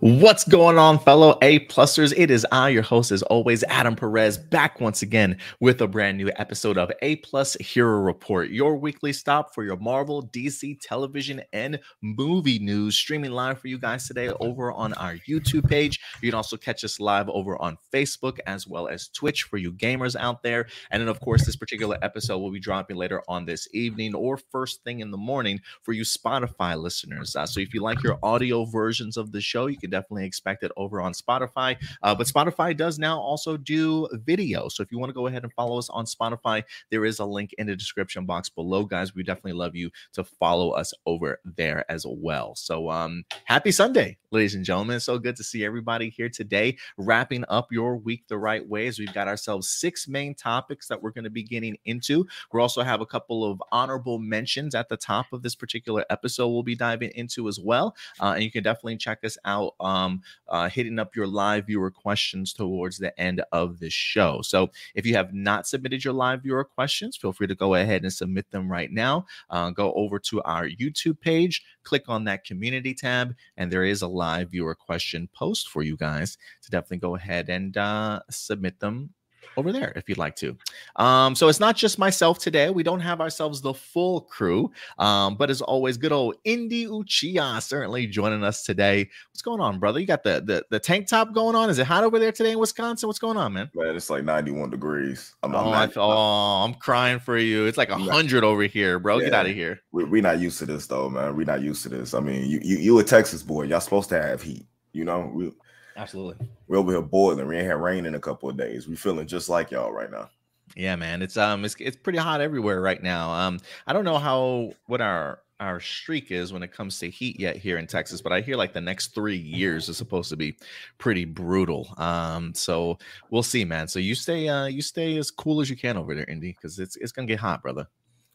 [0.00, 2.14] What's going on, fellow A plusers?
[2.16, 6.18] It is I, your host, as always, Adam Perez, back once again with a brand
[6.18, 11.42] new episode of A Plus Hero Report, your weekly stop for your Marvel, DC, television,
[11.52, 12.96] and movie news.
[12.96, 15.98] Streaming live for you guys today over on our YouTube page.
[16.22, 19.72] You can also catch us live over on Facebook as well as Twitch for you
[19.72, 20.68] gamers out there.
[20.92, 24.36] And then, of course, this particular episode will be dropping later on this evening or
[24.36, 27.34] first thing in the morning for you Spotify listeners.
[27.34, 30.62] Uh, so if you like your audio versions of the show, you can definitely expect
[30.62, 31.76] it over on Spotify.
[32.02, 34.68] Uh, but Spotify does now also do video.
[34.68, 37.24] So if you want to go ahead and follow us on Spotify, there is a
[37.24, 39.14] link in the description box below, guys.
[39.14, 42.54] We definitely love you to follow us over there as well.
[42.54, 45.00] So um, happy Sunday, ladies and gentlemen.
[45.00, 48.98] So good to see everybody here today, wrapping up your week the right ways.
[48.98, 52.26] We've got ourselves six main topics that we're going to be getting into.
[52.52, 56.48] We also have a couple of honorable mentions at the top of this particular episode
[56.48, 57.96] we'll be diving into as well.
[58.20, 61.90] Uh, and you can definitely check us out um, uh, hitting up your live viewer
[61.90, 64.40] questions towards the end of the show.
[64.42, 68.02] So if you have not submitted your live viewer questions, feel free to go ahead
[68.02, 69.26] and submit them right now.
[69.50, 74.02] Uh, go over to our YouTube page, click on that community tab, and there is
[74.02, 78.78] a live viewer question post for you guys to definitely go ahead and uh, submit
[78.80, 79.10] them
[79.56, 80.56] over there if you'd like to.
[80.96, 82.70] Um, so it's not just myself today.
[82.70, 87.62] We don't have ourselves the full crew, um, but as always, good old Indy Uchiha
[87.62, 89.08] certainly joining us today.
[89.30, 90.00] What's going on, brother?
[90.00, 91.70] You got the, the the tank top going on?
[91.70, 93.06] Is it hot over there today in Wisconsin?
[93.06, 93.70] What's going on, man?
[93.74, 95.34] Man, it's like 91 degrees.
[95.42, 97.66] I'm, oh, I'm, not, oh, I'm crying for you.
[97.66, 99.18] It's like hundred over here, bro.
[99.18, 99.80] Yeah, Get out of here.
[99.92, 101.36] We're, we're not used to this though, man.
[101.36, 102.14] We're not used to this.
[102.14, 103.64] I mean, you you you a Texas boy.
[103.64, 104.66] Y'all supposed to have heat.
[104.92, 105.52] You know, we
[105.98, 106.46] Absolutely.
[106.68, 107.46] We're over here boiling.
[107.48, 108.86] We ain't had rain in a couple of days.
[108.86, 110.30] We feeling just like y'all right now.
[110.76, 111.22] Yeah, man.
[111.22, 113.32] It's um it's it's pretty hot everywhere right now.
[113.32, 117.40] Um I don't know how what our our streak is when it comes to heat
[117.40, 120.36] yet here in Texas, but I hear like the next three years is supposed to
[120.36, 120.56] be
[120.98, 121.92] pretty brutal.
[121.98, 122.96] Um, so
[123.30, 123.88] we'll see, man.
[123.88, 126.78] So you stay uh you stay as cool as you can over there, Indy, because
[126.78, 127.88] it's it's gonna get hot, brother.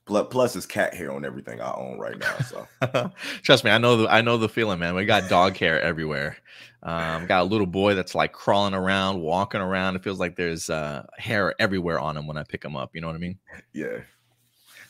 [0.05, 2.37] Plus, it's cat hair on everything I own right now.
[2.39, 2.67] So
[3.41, 4.95] trust me, I know the I know the feeling, man.
[4.95, 6.37] We got dog hair everywhere.
[6.83, 9.95] Um, got a little boy that's like crawling around, walking around.
[9.95, 12.91] It feels like there's uh, hair everywhere on him when I pick him up.
[12.93, 13.39] You know what I mean?
[13.71, 13.99] Yeah.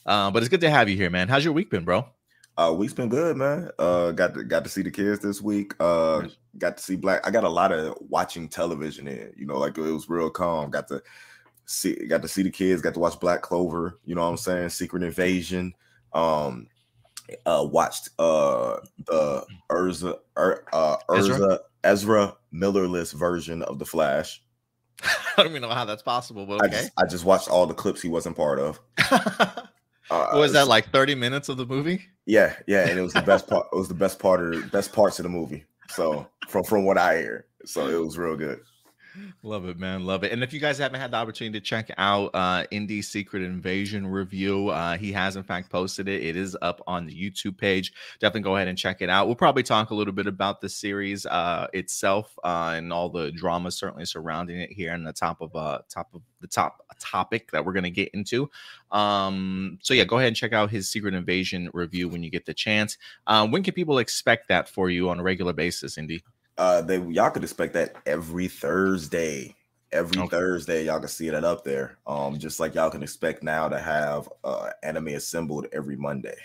[0.06, 1.30] Uh, but it's good to have you here, man.
[1.30, 2.07] How's your week been, bro?
[2.57, 3.69] Uh, week's been good, man.
[3.80, 5.74] Uh, got to got to see the kids this week.
[5.80, 7.25] Uh, got to see Black.
[7.25, 9.34] I got a lot of watching television in.
[9.35, 10.69] You know, like it was real calm.
[10.69, 11.01] Got to
[11.66, 14.38] see got to see the kids, got to watch Black Clover, you know what I'm
[14.38, 14.69] saying?
[14.69, 15.74] Secret Invasion.
[16.13, 16.68] Um
[17.46, 24.41] uh watched uh the Urza er, uh Urza Ezra, Ezra Millerless version of the Flash.
[25.03, 26.66] I don't even know how that's possible, but okay.
[26.66, 28.80] I just, I just watched all the clips he wasn't part of.
[29.12, 32.01] uh, was that like 30 minutes of the movie?
[32.25, 33.68] Yeah, yeah, and it was the best part.
[33.72, 35.66] It was the best part of best parts of the movie.
[35.90, 38.62] So from from what I hear, so it was real good.
[39.44, 40.06] Love it, man.
[40.06, 40.31] Love it.
[40.31, 44.07] And if you guys haven't had the opportunity to check out uh Indy Secret Invasion
[44.07, 46.24] review, uh he has in fact posted it.
[46.24, 47.94] It is up on the YouTube page.
[48.19, 49.28] Definitely go ahead and check it out.
[49.28, 53.31] We'll probably talk a little bit about the series uh itself uh and all the
[53.31, 57.51] drama certainly surrounding it here in the top of uh top of the top topic
[57.51, 58.50] that we're going to get into.
[58.91, 62.47] Um so yeah, go ahead and check out his Secret Invasion review when you get
[62.47, 62.97] the chance.
[63.28, 66.24] Um when can people expect that for you on a regular basis, Indy?
[66.58, 69.56] Uh, they y'all could expect that every Thursday.
[69.91, 70.30] Every okay.
[70.30, 71.97] Thursday, y'all can see that up there.
[72.08, 76.38] Um, just like y'all can expect now to have uh anime assembled every Monday.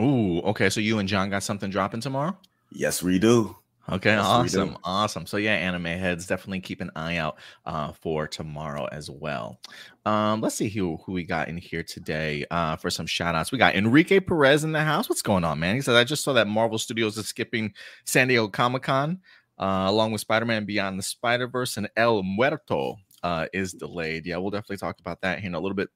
[0.00, 0.68] Ooh, okay.
[0.68, 2.36] So you and John got something dropping tomorrow?
[2.70, 3.56] Yes, we do.
[3.88, 5.26] Okay, yes, awesome, awesome.
[5.26, 9.60] So yeah, anime heads definitely keep an eye out uh, for tomorrow as well.
[10.04, 13.52] Um, let's see who who we got in here today uh, for some shout outs.
[13.52, 15.08] We got Enrique Perez in the house.
[15.08, 15.76] What's going on, man?
[15.76, 19.20] He says I just saw that Marvel Studios is skipping San Diego Comic Con
[19.58, 24.26] uh, along with Spider Man Beyond the Spider Verse and El Muerto uh, is delayed.
[24.26, 25.90] Yeah, we'll definitely talk about that here in a little bit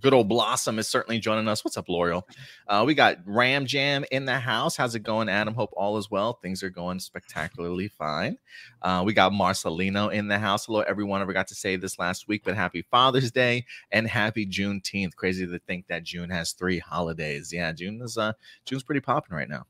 [0.00, 1.64] good old Blossom is certainly joining us.
[1.64, 2.22] What's up, L'Oreal?
[2.66, 4.76] Uh, we got Ram Jam in the house.
[4.76, 5.54] How's it going, Adam?
[5.54, 6.34] Hope all is well.
[6.34, 8.38] Things are going spectacularly fine.
[8.82, 10.66] Uh, we got Marcelino in the house.
[10.66, 11.22] Hello, everyone.
[11.22, 15.14] I forgot to say this last week, but happy Father's Day and happy Juneteenth.
[15.16, 17.52] Crazy to think that June has three holidays.
[17.52, 18.32] Yeah, June is uh
[18.64, 19.66] June's pretty popping right now.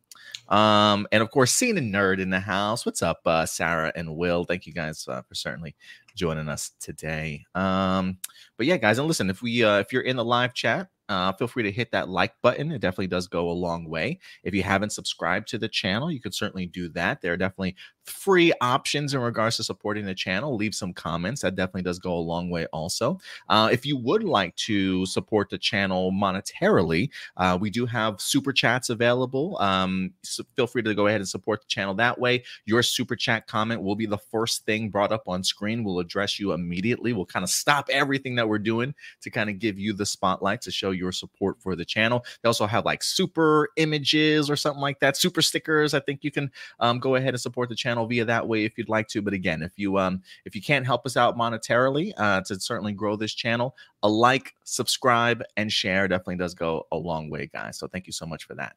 [0.49, 2.87] Um, and of course, seeing a nerd in the house.
[2.87, 4.45] What's up, uh, Sarah and Will?
[4.45, 5.75] Thank you guys uh, for certainly
[6.17, 7.45] joining us today.
[7.55, 8.19] Um,
[8.57, 11.33] but yeah, guys, and listen, if we uh, if you're in the live chat, uh,
[11.33, 12.73] feel free to hit that like button.
[12.73, 14.19] It definitely does go a long way.
[14.43, 17.21] If you haven't subscribed to the channel, you could certainly do that.
[17.21, 20.57] There are definitely free options in regards to supporting the channel.
[20.57, 21.43] Leave some comments.
[21.43, 23.19] That definitely does go a long way, also.
[23.49, 28.53] Uh, if you would like to support the channel monetarily, uh, we do have super
[28.53, 29.59] chats available.
[29.59, 32.45] Um, so feel free to go ahead and support the channel that way.
[32.65, 35.85] Your super chat comment will be the first thing brought up on screen.
[35.85, 37.13] We'll address you immediately.
[37.13, 40.61] We'll kind of stop everything that we're doing to kind of give you the spotlight
[40.63, 42.25] to show your support for the channel.
[42.43, 45.95] They also have like super images or something like that, super stickers.
[45.95, 46.51] I think you can
[46.81, 49.23] um, go ahead and support the channel via that way if you'd like to.
[49.23, 52.93] But again, if you um if you can't help us out monetarily uh, to certainly
[52.93, 57.79] grow this channel, a like, subscribe, and share definitely does go a long way, guys.
[57.79, 58.77] So thank you so much for that.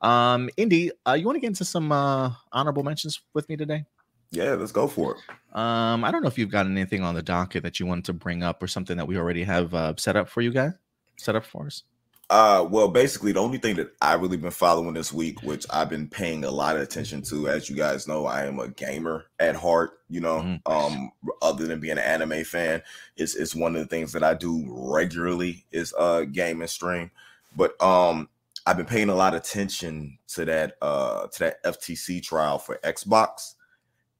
[0.00, 3.84] Um, Indy, uh, you want to get into some uh, honorable mentions with me today?
[4.30, 5.56] Yeah, let's go for it.
[5.56, 8.12] Um, I don't know if you've got anything on the docket that you wanted to
[8.12, 10.72] bring up or something that we already have uh, set up for you guys,
[11.16, 11.82] set up for us.
[12.30, 15.90] Uh, well, basically, the only thing that I really been following this week, which I've
[15.90, 19.26] been paying a lot of attention to, as you guys know, I am a gamer
[19.40, 19.98] at heart.
[20.08, 20.72] You know, mm-hmm.
[20.72, 21.10] um,
[21.42, 22.82] other than being an anime fan,
[23.16, 27.10] it's it's one of the things that I do regularly is uh game and stream.
[27.56, 28.28] But um,
[28.64, 32.78] I've been paying a lot of attention to that uh to that FTC trial for
[32.84, 33.56] Xbox,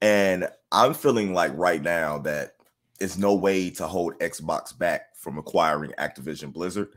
[0.01, 2.53] and I'm feeling like right now that
[3.01, 6.89] it's no way to hold Xbox back from acquiring Activision Blizzard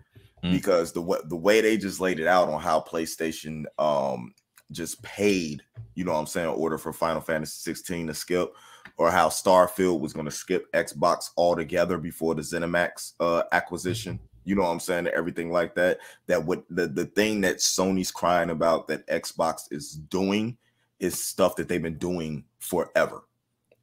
[0.44, 0.51] mm.
[0.51, 4.33] because the way the way they just laid it out on how PlayStation um
[4.71, 5.61] just paid,
[5.95, 8.55] you know what I'm saying, order for Final Fantasy 16 to skip,
[8.97, 14.19] or how Starfield was going to skip Xbox altogether before the ZeniMax uh, acquisition.
[14.45, 15.07] You know what I'm saying?
[15.07, 15.99] Everything like that.
[16.27, 20.57] That what the, the thing that Sony's crying about that Xbox is doing
[20.99, 23.24] is stuff that they've been doing forever.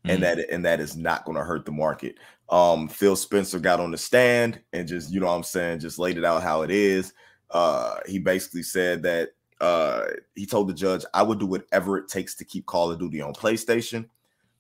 [0.05, 0.15] Mm.
[0.15, 2.17] And that and that is not going to hurt the market.
[2.49, 6.01] Um, Phil Spencer got on the stand and just, you know what I'm saying, just
[6.01, 7.13] laid it out how it is.
[7.51, 9.31] Uh, he basically said that
[9.61, 12.99] uh, he told the judge, I would do whatever it takes to keep Call of
[12.99, 14.09] Duty on PlayStation.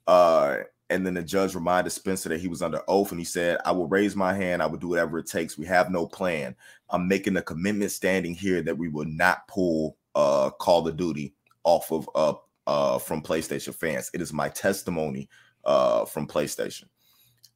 [0.07, 0.59] Uh,
[0.89, 3.73] and then the judge reminded Spencer that he was under oath and he said, I
[3.73, 4.63] will raise my hand.
[4.63, 5.59] I will do whatever it takes.
[5.59, 6.55] We have no plan.
[6.91, 11.35] I'm making a commitment standing here that we will not pull uh, Call of Duty
[11.65, 12.09] off of
[12.67, 14.11] uh, from PlayStation fans.
[14.15, 15.29] It is my testimony
[15.65, 16.85] uh, from PlayStation.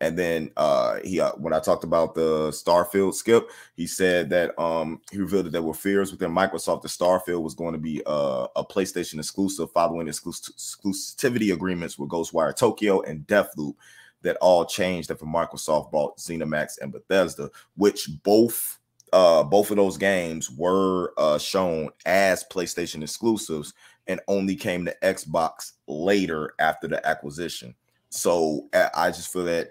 [0.00, 4.58] And then uh, he, uh, when I talked about the Starfield skip, he said that
[4.60, 8.02] um, he revealed that there were fears within Microsoft that Starfield was going to be
[8.04, 13.74] uh, a PlayStation exclusive following exclusivity agreements with Ghostwire Tokyo and Deathloop
[14.22, 18.78] that all changed after Microsoft bought ZeniMax and Bethesda, which both
[19.12, 23.72] uh, both of those games were uh, shown as PlayStation exclusives
[24.06, 27.74] and only came to Xbox later after the acquisition.
[28.10, 29.70] So I just feel that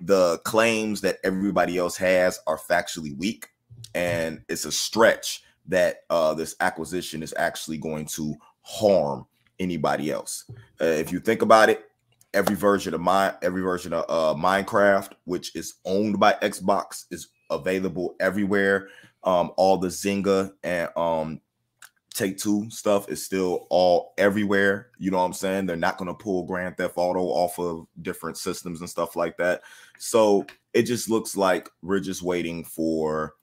[0.00, 3.48] the claims that everybody else has are factually weak,
[3.94, 9.26] and it's a stretch that uh, this acquisition is actually going to harm
[9.58, 10.44] anybody else.
[10.80, 11.84] Uh, if you think about it,
[12.32, 17.28] every version of my every version of uh, Minecraft, which is owned by Xbox, is
[17.50, 18.88] available everywhere.
[19.22, 21.40] Um, all the Zynga and um,
[22.12, 24.90] Take Two stuff is still all everywhere.
[24.98, 25.66] You know what I'm saying?
[25.66, 29.36] They're not going to pull Grand Theft Auto off of different systems and stuff like
[29.36, 29.62] that.
[29.98, 33.34] So it just looks like we're just waiting for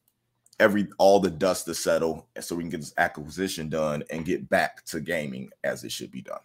[0.59, 4.49] every all the dust to settle so we can get this acquisition done and get
[4.49, 6.39] back to gaming as it should be done.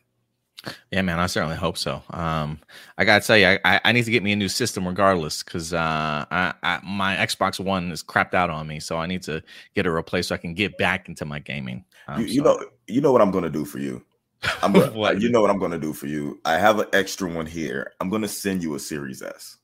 [0.93, 2.03] Yeah, man, I certainly hope so.
[2.11, 2.61] Um,
[2.97, 5.75] I gotta tell you, I, I need to get me a new system regardless, because
[5.75, 9.43] uh, I, I, my Xbox One is crapped out on me, so I need to
[9.75, 11.85] get a replaced so I can get back into my gaming.
[12.19, 14.05] You, you know, you know what I'm gonna do for you.
[14.63, 16.41] I'm gonna, you know what I'm gonna do for you.
[16.45, 17.93] I have an extra one here.
[18.01, 19.59] I'm gonna send you a Series S.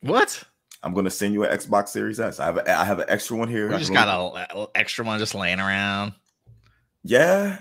[0.00, 0.42] What?
[0.82, 2.40] I'm gonna send you an Xbox Series S.
[2.40, 3.70] I have a, I have an extra one here.
[3.70, 6.14] You just got a, a extra one just laying around.
[7.02, 7.58] Yeah.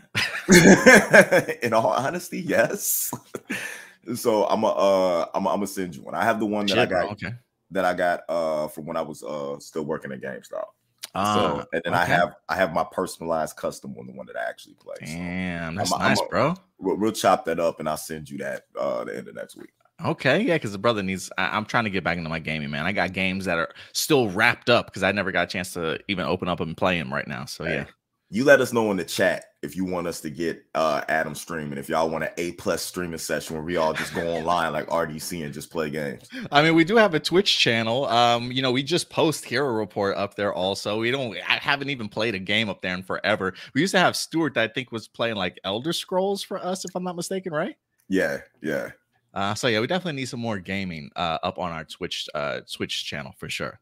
[1.61, 3.11] In all honesty, yes.
[4.15, 6.15] so I'm a uh I'm a, I'm gonna send you one.
[6.15, 7.33] I have the one that Shit, I got okay.
[7.71, 10.65] that I got uh from when I was uh still working at GameStop.
[11.15, 12.03] Uh, so ah, and then okay.
[12.03, 14.95] I have I have my personalized custom one, the one that I actually play.
[15.03, 16.55] Damn, so that's I'm, nice, I'm a, bro.
[16.77, 19.55] We'll, we'll, chop that up and I'll send you that uh the end of next
[19.55, 19.71] week.
[20.05, 21.29] Okay, yeah, because the brother needs.
[21.37, 22.85] I, am trying to get back into my gaming, man.
[22.85, 25.99] I got games that are still wrapped up because I never got a chance to
[26.07, 27.45] even open up and play them right now.
[27.45, 27.85] So yeah,
[28.31, 31.33] you let us know in the chat if you want us to get uh Adam
[31.33, 31.77] streaming.
[31.77, 34.87] If y'all want an A plus streaming session where we all just go online like
[34.87, 36.29] RDC and just play games.
[36.51, 38.05] I mean, we do have a Twitch channel.
[38.05, 40.99] Um, you know, we just post Hero Report up there also.
[40.99, 43.53] We don't I haven't even played a game up there in forever.
[43.73, 46.85] We used to have Stuart that I think was playing like Elder Scrolls for us,
[46.85, 47.75] if I'm not mistaken, right?
[48.07, 48.91] Yeah, yeah.
[49.33, 52.61] Uh, so yeah, we definitely need some more gaming uh up on our Twitch uh
[52.71, 53.79] Twitch channel for sure.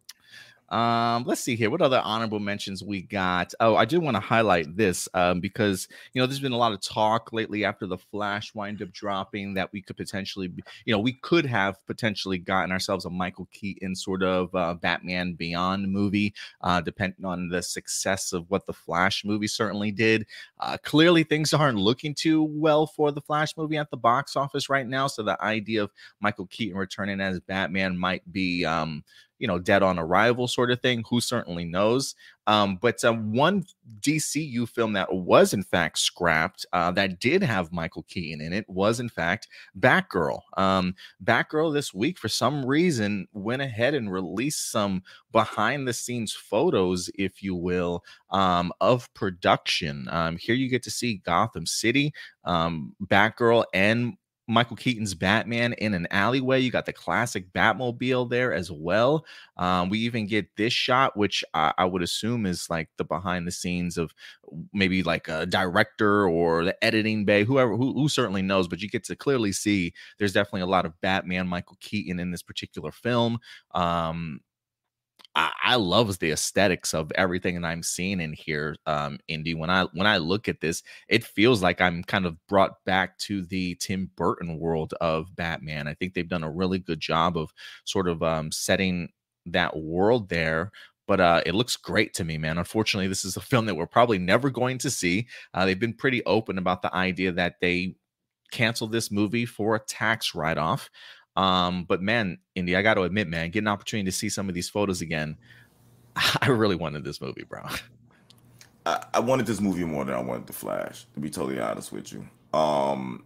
[0.70, 1.70] Um, let's see here.
[1.70, 3.54] What other honorable mentions we got?
[3.60, 6.74] Oh, I did want to highlight this um, because you know there's been a lot
[6.74, 10.94] of talk lately after the Flash wind up dropping that we could potentially, be, you
[10.94, 15.92] know, we could have potentially gotten ourselves a Michael Keaton sort of uh, Batman Beyond
[15.92, 20.26] movie, uh, depending on the success of what the Flash movie certainly did.
[20.60, 24.70] Uh, clearly, things aren't looking too well for the Flash movie at the box office
[24.70, 25.08] right now.
[25.08, 29.04] So the idea of Michael Keaton returning as Batman might be um,
[29.40, 31.04] you know, dead on arrival sort of thing.
[31.10, 32.16] Who certainly knows?
[32.48, 33.66] Um, but uh, one
[34.00, 38.68] DCU film that was in fact scrapped uh, that did have Michael Keaton in it
[38.70, 40.40] was in fact Batgirl.
[40.56, 45.04] Um, Batgirl this week for some reason went ahead and released some
[45.34, 50.08] behind the scenes photos, if you will, um, of production.
[50.10, 52.14] Um, here you get to see Gotham City,
[52.46, 54.14] um, Batgirl, and
[54.48, 56.62] Michael Keaton's Batman in an alleyway.
[56.62, 59.26] You got the classic Batmobile there as well.
[59.58, 63.46] Um, we even get this shot, which I, I, would assume is like the behind
[63.46, 64.14] the scenes of
[64.72, 68.70] maybe like a director or the editing bay, whoever who, who certainly knows.
[68.70, 72.32] But you get to clearly see there's definitely a lot of Batman, Michael Keaton in
[72.32, 73.40] this particular film.
[73.72, 74.40] Um,
[75.64, 79.54] I, love the aesthetics of everything that I'm seeing in here, um, Indy.
[79.54, 83.18] When I when I look at this, it feels like I'm kind of brought back
[83.20, 85.88] to the Tim Burton world of Batman.
[85.88, 87.52] I think they've done a really good job of
[87.86, 89.10] sort of um, setting
[89.46, 90.72] that world there
[91.08, 92.58] but uh, it looks great to me, man.
[92.58, 95.28] Unfortunately, this is a film that we're probably never going to see.
[95.54, 97.96] Uh, they've been pretty open about the idea that they
[98.52, 100.90] canceled this movie for a tax write off.
[101.38, 104.50] Um, but man, Indy, I got to admit, man, get an opportunity to see some
[104.50, 105.38] of these photos again.
[106.42, 107.62] I really wanted this movie, bro.
[108.88, 111.06] I, I wanted this movie more than I wanted the Flash.
[111.14, 112.28] To be totally honest with you,
[112.60, 113.24] um,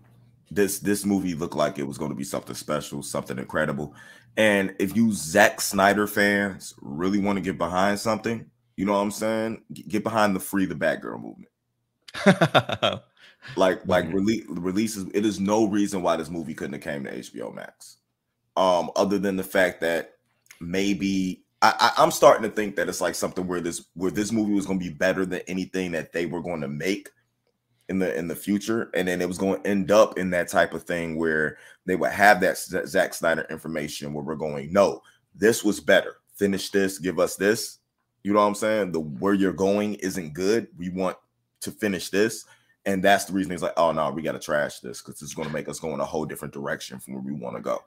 [0.52, 3.96] this this movie looked like it was going to be something special, something incredible.
[4.36, 9.00] And if you Zack Snyder fans really want to get behind something, you know what
[9.00, 9.62] I'm saying?
[9.88, 11.48] Get behind the free the Batgirl movement.
[13.56, 14.16] like like mm-hmm.
[14.16, 15.08] release releases.
[15.14, 18.00] It is no reason why this movie couldn't have came to HBO Max
[18.58, 20.16] um, other than the fact that
[20.60, 24.32] maybe I, I, am starting to think that it's like something where this where this
[24.32, 27.10] movie was going to be better than anything that they were going to make
[27.90, 30.48] in the in the future, and then it was going to end up in that
[30.48, 35.02] type of thing where they would have that Zack Snyder information where we're going, no,
[35.36, 36.18] this was better.
[36.36, 37.80] Finish this, give us this.
[38.24, 38.92] You know what I'm saying?
[38.92, 40.68] The where you're going isn't good.
[40.78, 41.18] We want
[41.62, 42.46] to finish this.
[42.86, 45.36] And that's the reason he's like, oh no, we got to trash this because it's
[45.36, 47.62] going to make us go in a whole different direction from where we want to
[47.62, 47.84] go.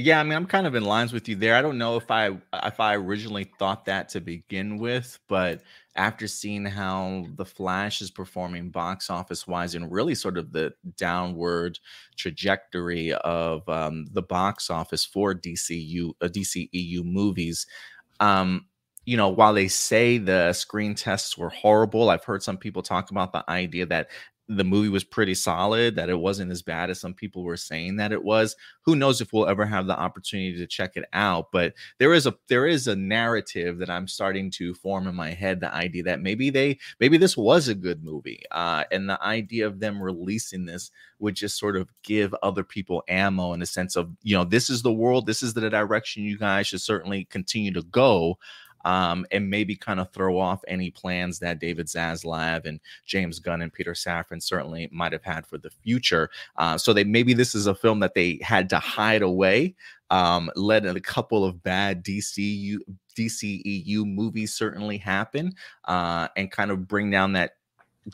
[0.00, 1.56] Yeah, I mean, I'm kind of in lines with you there.
[1.56, 2.30] I don't know if I
[2.62, 5.62] if I originally thought that to begin with, but
[5.96, 10.72] after seeing how the Flash is performing box office wise and really sort of the
[10.96, 11.80] downward
[12.16, 17.66] trajectory of um, the box office for DCU uh, DCEU movies,
[18.20, 18.66] um,
[19.04, 23.10] you know, while they say the screen tests were horrible, I've heard some people talk
[23.10, 24.10] about the idea that
[24.48, 27.96] the movie was pretty solid, that it wasn't as bad as some people were saying
[27.96, 28.56] that it was.
[28.82, 31.52] Who knows if we'll ever have the opportunity to check it out?
[31.52, 35.30] But there is a there is a narrative that I'm starting to form in my
[35.30, 35.60] head.
[35.60, 39.66] The idea that maybe they maybe this was a good movie, uh, and the idea
[39.66, 43.96] of them releasing this would just sort of give other people ammo in the sense
[43.96, 47.26] of you know this is the world, this is the direction you guys should certainly
[47.26, 48.38] continue to go
[48.84, 53.62] um, and maybe kind of throw off any plans that David Zaslav and James Gunn
[53.62, 56.30] and Peter Safran certainly might have had for the future.
[56.56, 59.74] Uh, so they maybe this is a film that they had to hide away.
[60.10, 62.78] Um, let a couple of bad DCU
[63.14, 65.52] DCEU movies certainly happen
[65.86, 67.57] uh, and kind of bring down that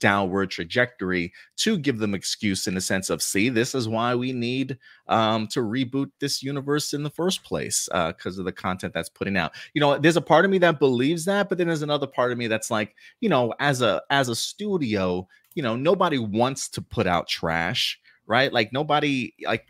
[0.01, 4.33] downward trajectory to give them excuse in the sense of see this is why we
[4.33, 8.93] need um, to reboot this universe in the first place because uh, of the content
[8.95, 9.53] that's putting out.
[9.75, 12.33] You know there's a part of me that believes that but then there's another part
[12.33, 16.69] of me that's like you know as a as a studio you know nobody wants
[16.71, 18.53] to put out trash right?
[18.53, 19.69] Like nobody like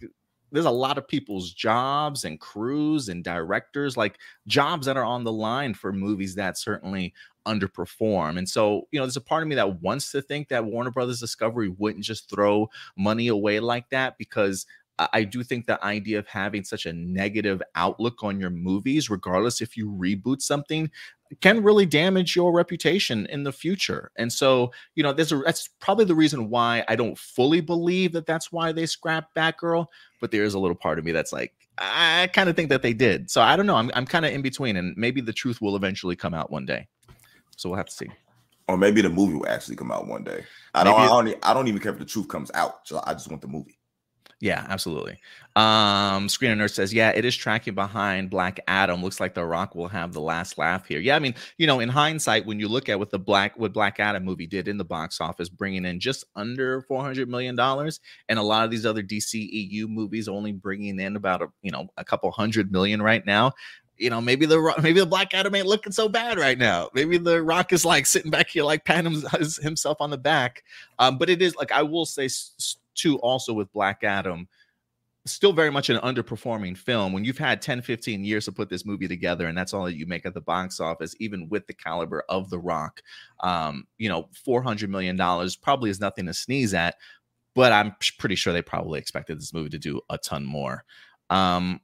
[0.54, 5.24] there's a lot of people's jobs and crews and directors like jobs that are on
[5.24, 7.12] the line for movies that certainly
[7.46, 8.38] underperform.
[8.38, 10.90] And so, you know, there's a part of me that wants to think that Warner
[10.90, 14.66] Brothers Discovery wouldn't just throw money away like that because
[14.98, 19.60] I do think the idea of having such a negative outlook on your movies, regardless
[19.60, 20.88] if you reboot something,
[21.40, 24.12] can really damage your reputation in the future.
[24.16, 28.12] And so, you know, there's a that's probably the reason why I don't fully believe
[28.12, 29.86] that that's why they scrapped Batgirl,
[30.24, 32.80] but there is a little part of me that's like I kind of think that
[32.80, 33.30] they did.
[33.30, 33.76] So I don't know.
[33.76, 36.64] I'm I'm kind of in between and maybe the truth will eventually come out one
[36.64, 36.88] day.
[37.58, 38.08] So we'll have to see.
[38.66, 40.44] Or maybe the movie will actually come out one day.
[40.74, 41.36] I don't, I don't.
[41.42, 42.88] I don't even care if the truth comes out.
[42.88, 43.76] So I just want the movie.
[44.40, 45.18] Yeah, absolutely.
[45.56, 49.02] Um, Screener Nerd says, yeah, it is tracking behind Black Adam.
[49.02, 51.00] Looks like The Rock will have the last laugh here.
[51.00, 53.72] Yeah, I mean, you know, in hindsight, when you look at what the Black what
[53.72, 57.54] Black Adam movie did in the box office, bringing in just under four hundred million
[57.54, 61.70] dollars, and a lot of these other DCEU movies only bringing in about a you
[61.70, 63.52] know a couple hundred million right now
[63.96, 66.90] you know, maybe the maybe the Black Adam ain't looking so bad right now.
[66.94, 69.22] Maybe the Rock is like sitting back here, like patting
[69.62, 70.64] himself on the back.
[70.98, 72.28] Um, but it is like I will say
[72.94, 74.48] too, also with Black Adam,
[75.26, 77.12] still very much an underperforming film.
[77.12, 79.96] When you've had 10, 15 years to put this movie together, and that's all that
[79.96, 83.00] you make at the box office, even with the caliber of The Rock,
[83.40, 86.96] um, you know, four hundred million dollars probably is nothing to sneeze at.
[87.54, 90.84] But I'm pretty sure they probably expected this movie to do a ton more.
[91.30, 91.80] Um,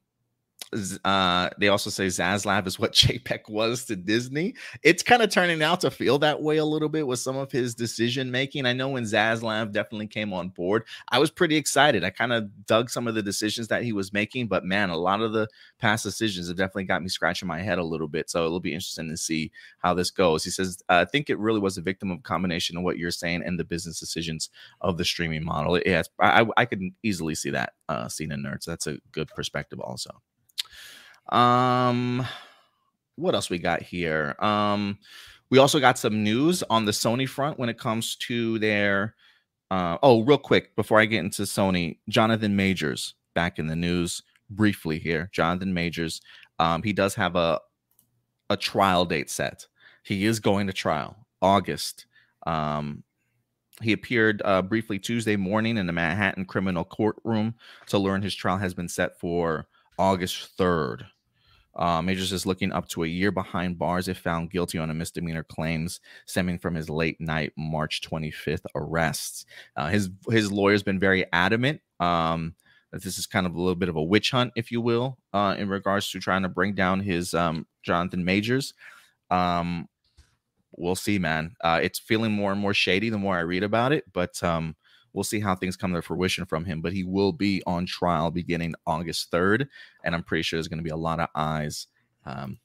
[1.05, 4.55] uh, they also say Zaslav is what Chapek was to Disney.
[4.83, 7.51] It's kind of turning out to feel that way a little bit with some of
[7.51, 8.67] his decision making.
[8.67, 12.05] I know when Zaslav definitely came on board, I was pretty excited.
[12.05, 14.97] I kind of dug some of the decisions that he was making, but man, a
[14.97, 15.49] lot of the
[15.79, 18.31] past decisions have definitely got me scratching my head a little bit.
[18.31, 20.45] So it'll be interesting to see how this goes.
[20.45, 23.11] He says, I think it really was a victim of a combination of what you're
[23.11, 24.51] saying and the business decisions
[24.81, 25.81] of the streaming model.
[25.85, 28.65] Yes, I, I could easily see that, uh, seen in nerds.
[28.65, 30.11] That's a good perspective also.
[31.31, 32.27] Um,
[33.17, 34.35] what else we got here?
[34.39, 34.99] Um,
[35.51, 39.15] we also got some news on the Sony front when it comes to their.
[39.71, 44.21] Uh, oh, real quick before I get into Sony, Jonathan Majors back in the news
[44.51, 45.31] briefly here.
[45.33, 46.21] Jonathan Majors,
[46.59, 47.61] um, he does have a
[48.49, 49.67] a trial date set.
[50.03, 52.07] He is going to trial August.
[52.47, 53.05] Um,
[53.81, 57.55] he appeared uh, briefly Tuesday morning in the Manhattan criminal courtroom
[57.87, 59.69] to learn his trial has been set for
[59.99, 61.07] August 3rd.
[61.77, 64.95] Uh, Majors is looking up to a year behind bars if found guilty on a
[64.95, 69.47] misdemeanor claims stemming from his late night March 25th arrests.
[69.77, 72.55] Uh, his his lawyer's been very adamant um,
[72.93, 75.19] that this is kind of a little bit of a witch hunt, if you will,
[75.33, 78.75] uh, in regards to trying to bring down his um, Jonathan Majors.
[79.31, 79.89] Um,
[80.77, 81.55] we'll see, man.
[81.61, 84.75] Uh, it's feeling more and more shady the more I read about it, but um,
[85.13, 86.81] we'll see how things come to fruition from him.
[86.81, 89.67] But he will be on trial beginning August 3rd.
[90.05, 91.87] And I'm pretty sure there's going to be a lot of eyes
[92.27, 92.59] um,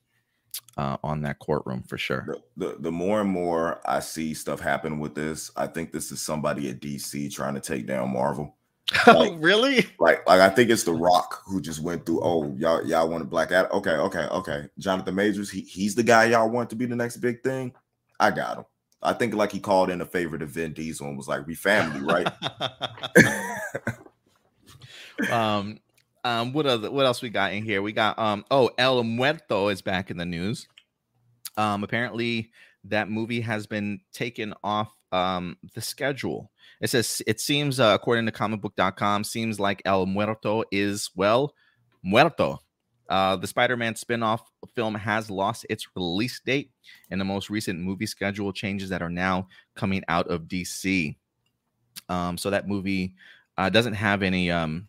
[0.77, 2.25] uh, on that courtroom for sure.
[2.27, 6.11] The, the, the more and more I see stuff happen with this, I think this
[6.11, 8.55] is somebody at DC trying to take down Marvel.
[9.07, 9.87] Like, oh, really?
[9.99, 12.21] Like, like I think it's The Rock who just went through.
[12.23, 13.71] Oh, y'all, y'all want to Black Adam?
[13.73, 14.67] Okay, okay, okay.
[14.77, 17.73] Jonathan Majors, he, he's the guy y'all want to be the next big thing.
[18.19, 18.65] I got him.
[19.01, 21.55] I think like he called in a favor to Vin Diesel and was like, "We
[21.55, 22.27] family, right?"
[25.31, 25.79] um,
[26.23, 27.81] um, what other what else we got in here?
[27.81, 30.67] We got um, oh, El Muerto is back in the news.
[31.57, 32.51] Um, apparently
[32.85, 36.51] that movie has been taken off um the schedule.
[36.81, 41.53] It says it seems uh, according to comicbook.com seems like El Muerto is well
[42.03, 42.61] muerto
[43.09, 46.71] uh, the Spider Man spin off film has lost its release date,
[47.09, 51.15] and the most recent movie schedule changes that are now coming out of DC.
[52.09, 53.15] Um, so that movie
[53.57, 54.87] uh, doesn't have any um,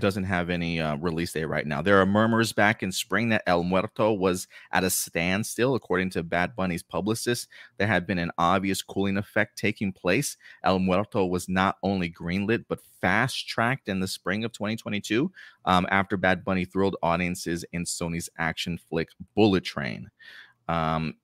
[0.00, 1.80] doesn't have any uh, release date right now.
[1.80, 6.22] There are murmurs back in spring that El Muerto was at a standstill, according to
[6.22, 7.48] Bad Bunny's publicist.
[7.78, 10.36] There had been an obvious cooling effect taking place.
[10.62, 15.30] El Muerto was not only greenlit, but fast tracked in the spring of 2022
[15.64, 20.10] um, after Bad Bunny thrilled audiences in Sony's action flick Bullet Train.
[20.68, 21.14] Um,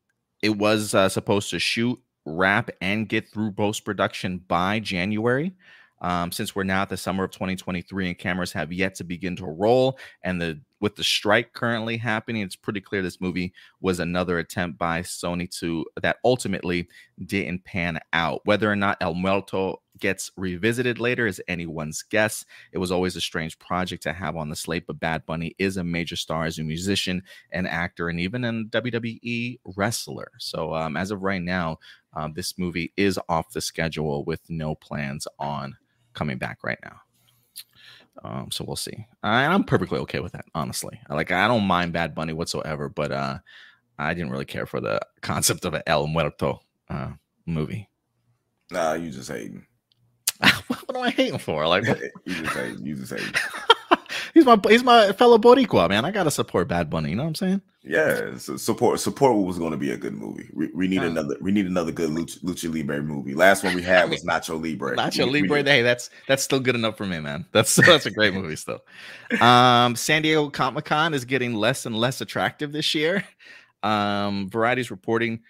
[0.42, 5.54] it was uh, supposed to shoot, wrap, and get through post production by January.
[6.00, 9.36] Um, since we're now at the summer of 2023 and cameras have yet to begin
[9.36, 14.00] to roll, and the with the strike currently happening, it's pretty clear this movie was
[14.00, 16.88] another attempt by Sony to that ultimately
[17.26, 18.40] didn't pan out.
[18.44, 22.46] Whether or not El Muerto gets revisited later is anyone's guess.
[22.72, 25.76] It was always a strange project to have on the slate, but Bad Bunny is
[25.76, 30.32] a major star as a musician and actor, and even a WWE wrestler.
[30.38, 31.78] So um, as of right now,
[32.14, 35.76] um, this movie is off the schedule with no plans on
[36.14, 37.00] coming back right now.
[38.22, 39.06] Um, so we'll see.
[39.22, 41.00] I, I'm perfectly okay with that, honestly.
[41.08, 43.38] Like I don't mind Bad Bunny whatsoever, but uh,
[43.98, 47.12] I didn't really care for the concept of an El Muerto uh,
[47.46, 47.88] movie.
[48.70, 49.66] Nah, you just hating.
[50.66, 51.66] what am I hating for?
[51.66, 51.84] Like
[52.24, 52.86] you just hating.
[52.86, 53.34] You just hating.
[54.34, 56.04] He's my he's my fellow Boricua, man.
[56.04, 57.10] I gotta support Bad Bunny.
[57.10, 57.62] You know what I'm saying?
[57.82, 60.50] Yeah, so support support what was going to be a good movie.
[60.52, 63.34] We, we need another we need another good lucha, lucha, Libre movie.
[63.34, 64.96] Last one we had was Nacho Libre.
[64.96, 65.62] Nacho we, Libre.
[65.62, 67.46] We hey, that's that's still good enough for me, man.
[67.52, 68.80] That's that's a great movie still.
[69.40, 73.24] Um, San Diego Comic Con is getting less and less attractive this year.
[73.82, 75.40] Um, Variety's reporting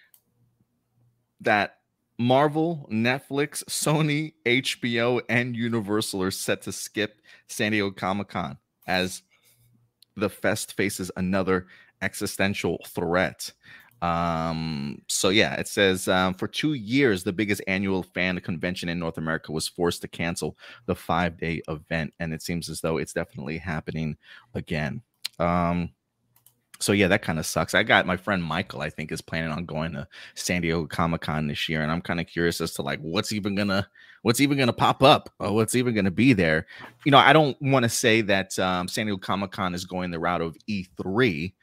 [1.41, 1.79] that
[2.17, 8.57] Marvel, Netflix, Sony, HBO, and Universal are set to skip San Diego Comic Con
[8.91, 9.23] as
[10.17, 11.67] the fest faces another
[12.01, 13.51] existential threat.
[14.01, 18.99] Um, so yeah, it says um, for two years, the biggest annual fan convention in
[18.99, 22.97] North America was forced to cancel the five day event, and it seems as though
[22.97, 24.17] it's definitely happening
[24.55, 25.01] again.
[25.39, 25.91] Um,
[26.81, 27.73] so yeah, that kind of sucks.
[27.73, 31.21] I got my friend Michael, I think, is planning on going to San Diego Comic
[31.21, 33.87] Con this year, and I'm kind of curious as to like what's even gonna
[34.23, 36.67] what's even gonna pop up or what's even gonna be there.
[37.05, 40.11] You know, I don't want to say that um, San Diego Comic Con is going
[40.11, 41.53] the route of E3.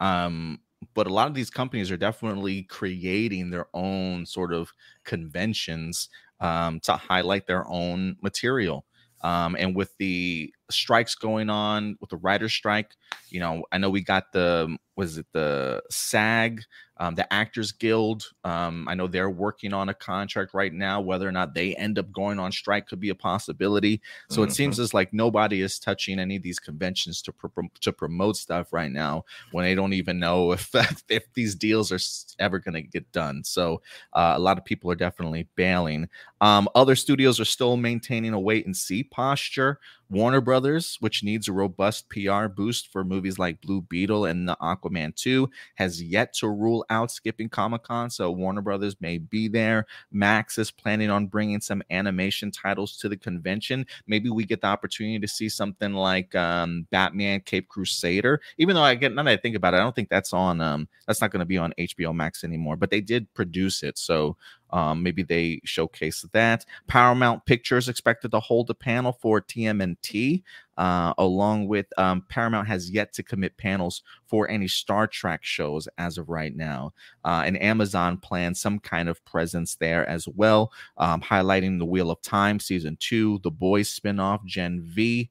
[0.00, 0.60] Um,
[0.92, 4.70] but a lot of these companies are definitely creating their own sort of
[5.04, 6.08] conventions
[6.40, 8.84] um, to highlight their own material.
[9.22, 12.92] Um, and with the strikes going on, with the writer's strike,
[13.28, 16.62] you know, I know we got the was it the SAG,
[16.98, 18.30] um, the Actors Guild.
[18.44, 21.00] Um, I know they're working on a contract right now.
[21.00, 24.00] Whether or not they end up going on strike could be a possibility.
[24.30, 24.50] So mm-hmm.
[24.50, 24.84] it seems mm-hmm.
[24.84, 27.34] as like nobody is touching any of these conventions to
[27.80, 30.72] to promote stuff right now when they don't even know if
[31.08, 33.42] if these deals are ever going to get done.
[33.42, 36.08] So uh, a lot of people are definitely bailing.
[36.40, 39.80] Um, other studios are still maintaining a wait and see posture.
[40.10, 44.56] Warner Brothers, which needs a robust PR boost for movies like Blue Beetle and the
[44.60, 48.10] Aquaman 2, has yet to rule out skipping Comic Con.
[48.10, 49.86] So Warner Brothers may be there.
[50.12, 53.86] Max is planning on bringing some animation titles to the convention.
[54.06, 58.40] Maybe we get the opportunity to see something like um, Batman Cape Crusader.
[58.58, 60.60] Even though I get now that I think about it, I don't think that's on.
[60.60, 62.76] Um, that's not going to be on HBO Max anymore.
[62.76, 64.36] But they did produce it, so
[64.70, 66.64] um, maybe they showcase that.
[66.86, 70.42] Paramount Pictures expected to hold a panel for TMNT,
[70.76, 75.88] uh, along with um, Paramount has yet to commit panels for any Star Trek shows
[75.98, 76.92] as of right now.
[77.24, 82.10] Uh, and Amazon plans some kind of presence there as well, um, highlighting the Wheel
[82.10, 85.30] of Time season two, The Boys spinoff, Gen V.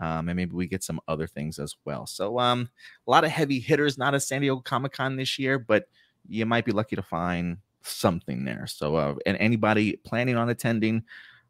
[0.00, 2.04] Um, and maybe we get some other things as well.
[2.06, 2.68] So, um,
[3.06, 5.86] a lot of heavy hitters, not a San Diego Comic Con this year, but
[6.28, 8.66] you might be lucky to find something there.
[8.66, 11.04] So, uh, and anybody planning on attending,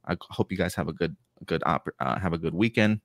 [0.07, 1.17] I hope you guys have a good,
[1.47, 3.01] good, op- uh, have a good weekend.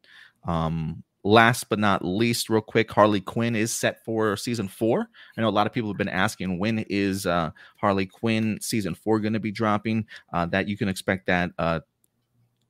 [0.47, 5.09] Um, last but not least, real quick, Harley Quinn is set for season four.
[5.37, 8.95] I know a lot of people have been asking when is uh, Harley Quinn season
[8.95, 10.05] four going to be dropping.
[10.33, 11.81] Uh, that you can expect that uh,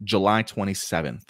[0.03, 1.25] July 27th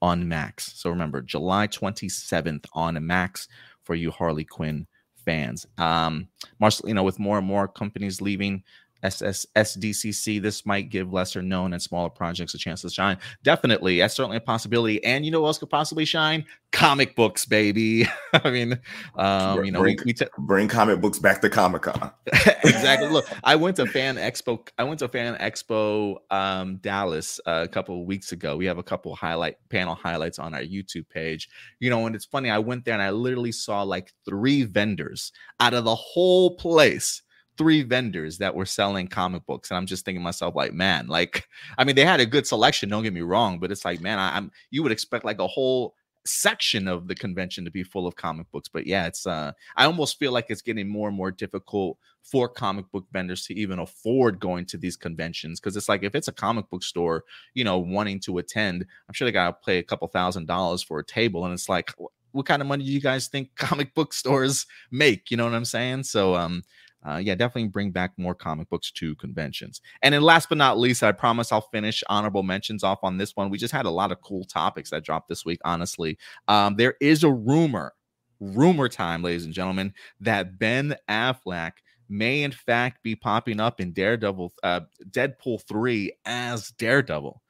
[0.00, 0.72] on Max.
[0.74, 3.48] So remember, July 27th on Max
[3.82, 4.86] for you Harley Quinn
[5.28, 5.66] fans.
[5.76, 6.26] Um,
[6.58, 8.62] Marcel, you know, with more and more companies leaving
[9.02, 13.18] SS SDCC, this might give lesser known and smaller projects a chance to shine.
[13.42, 15.02] Definitely, that's certainly a possibility.
[15.04, 16.44] And you know what else could possibly shine?
[16.72, 18.06] Comic books, baby.
[18.32, 18.78] I mean,
[19.16, 22.10] um, you know, bring, we, we t- bring comic books back to Comic Con.
[22.64, 23.08] exactly.
[23.10, 24.66] Look, I went to Fan Expo.
[24.78, 28.56] I went to Fan Expo um, Dallas uh, a couple of weeks ago.
[28.56, 31.48] We have a couple highlight panel highlights on our YouTube page.
[31.78, 32.50] You know, and it's funny.
[32.50, 37.22] I went there and I literally saw like three vendors out of the whole place
[37.58, 41.46] three vendors that were selling comic books and i'm just thinking myself like man like
[41.76, 44.18] i mean they had a good selection don't get me wrong but it's like man
[44.18, 45.94] I, am you would expect like a whole
[46.24, 49.84] section of the convention to be full of comic books but yeah it's uh i
[49.84, 53.78] almost feel like it's getting more and more difficult for comic book vendors to even
[53.78, 57.64] afford going to these conventions because it's like if it's a comic book store you
[57.64, 61.04] know wanting to attend i'm sure they gotta pay a couple thousand dollars for a
[61.04, 61.92] table and it's like
[62.32, 65.30] what kind of money do you guys think comic book stores make?
[65.30, 66.04] You know what i'm saying?
[66.04, 66.62] So um
[67.06, 69.80] uh, yeah, definitely bring back more comic books to conventions.
[70.02, 73.36] And then last but not least, I promise I'll finish honorable mentions off on this
[73.36, 73.50] one.
[73.50, 76.18] We just had a lot of cool topics that dropped this week, honestly.
[76.48, 77.94] Um, there is a rumor,
[78.40, 81.72] rumor time, ladies and gentlemen, that Ben Affleck
[82.08, 84.80] may in fact be popping up in Daredevil, uh,
[85.10, 87.40] Deadpool 3 as Daredevil.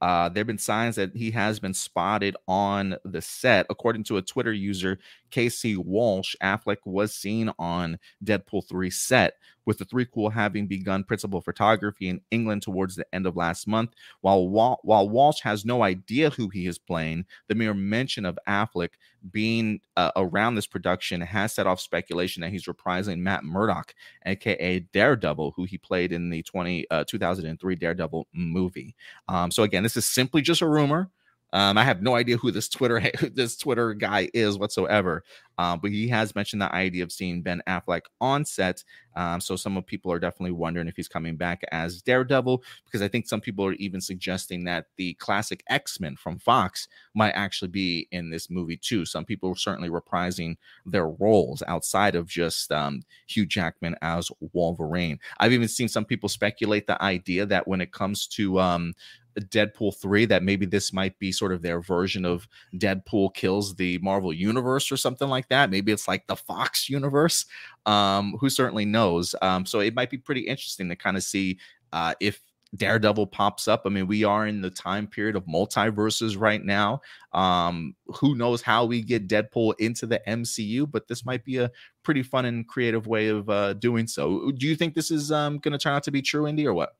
[0.00, 3.66] Uh, there have been signs that he has been spotted on the set.
[3.68, 4.98] According to a Twitter user,
[5.30, 9.34] Casey Walsh, Affleck was seen on Deadpool 3 set,
[9.68, 13.92] with the threequel having begun principal photography in England towards the end of last month.
[14.22, 18.92] While, while Walsh has no idea who he is playing, the mere mention of Affleck
[19.30, 24.80] being uh, around this production has set off speculation that he's reprising Matt Murdock, aka
[24.80, 28.96] Daredevil, who he played in the 20, uh, 2003 Daredevil movie.
[29.28, 31.10] Um, so, again, this is simply just a rumor
[31.52, 33.00] Um, I have no idea who this Twitter
[33.32, 35.24] this Twitter guy is whatsoever,
[35.56, 38.84] uh, but he has mentioned the idea of seeing Ben Affleck on set.
[39.16, 43.08] Um, so some people are definitely wondering if he's coming back as Daredevil, because I
[43.08, 47.68] think some people are even suggesting that the classic X Men from Fox might actually
[47.68, 49.04] be in this movie too.
[49.04, 50.56] Some people are certainly reprising
[50.86, 55.18] their roles outside of just um, Hugh Jackman as Wolverine.
[55.40, 58.94] I've even seen some people speculate the idea that when it comes to um,
[59.40, 63.98] Deadpool 3 that maybe this might be sort of their version of Deadpool kills the
[63.98, 65.70] Marvel universe or something like that.
[65.70, 67.46] Maybe it's like the Fox universe.
[67.86, 69.34] Um, who certainly knows?
[69.40, 71.58] Um, so it might be pretty interesting to kind of see
[71.92, 72.40] uh, if
[72.76, 73.82] Daredevil pops up.
[73.86, 77.00] I mean, we are in the time period of multiverses right now.
[77.32, 81.70] Um, who knows how we get Deadpool into the MCU, but this might be a
[82.02, 84.50] pretty fun and creative way of uh, doing so.
[84.52, 86.74] Do you think this is um, going to turn out to be true, Indy, or
[86.74, 86.96] what?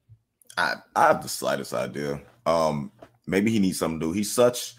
[0.59, 2.21] I, I have the slightest idea.
[2.44, 2.90] Um,
[3.27, 4.12] maybe he needs something to do.
[4.12, 4.75] He's such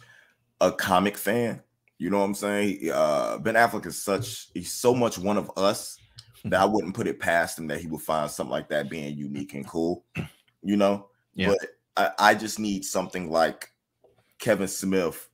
[0.59, 1.63] a comic fan.
[1.97, 2.91] You know what I'm saying?
[2.93, 5.97] Uh, ben Affleck is such he's so much one of us
[6.45, 9.17] that I wouldn't put it past him that he would find something like that being
[9.17, 10.03] unique and cool.
[10.61, 11.53] You know, yeah.
[11.95, 13.71] but I, I just need something like
[14.37, 15.29] Kevin Smith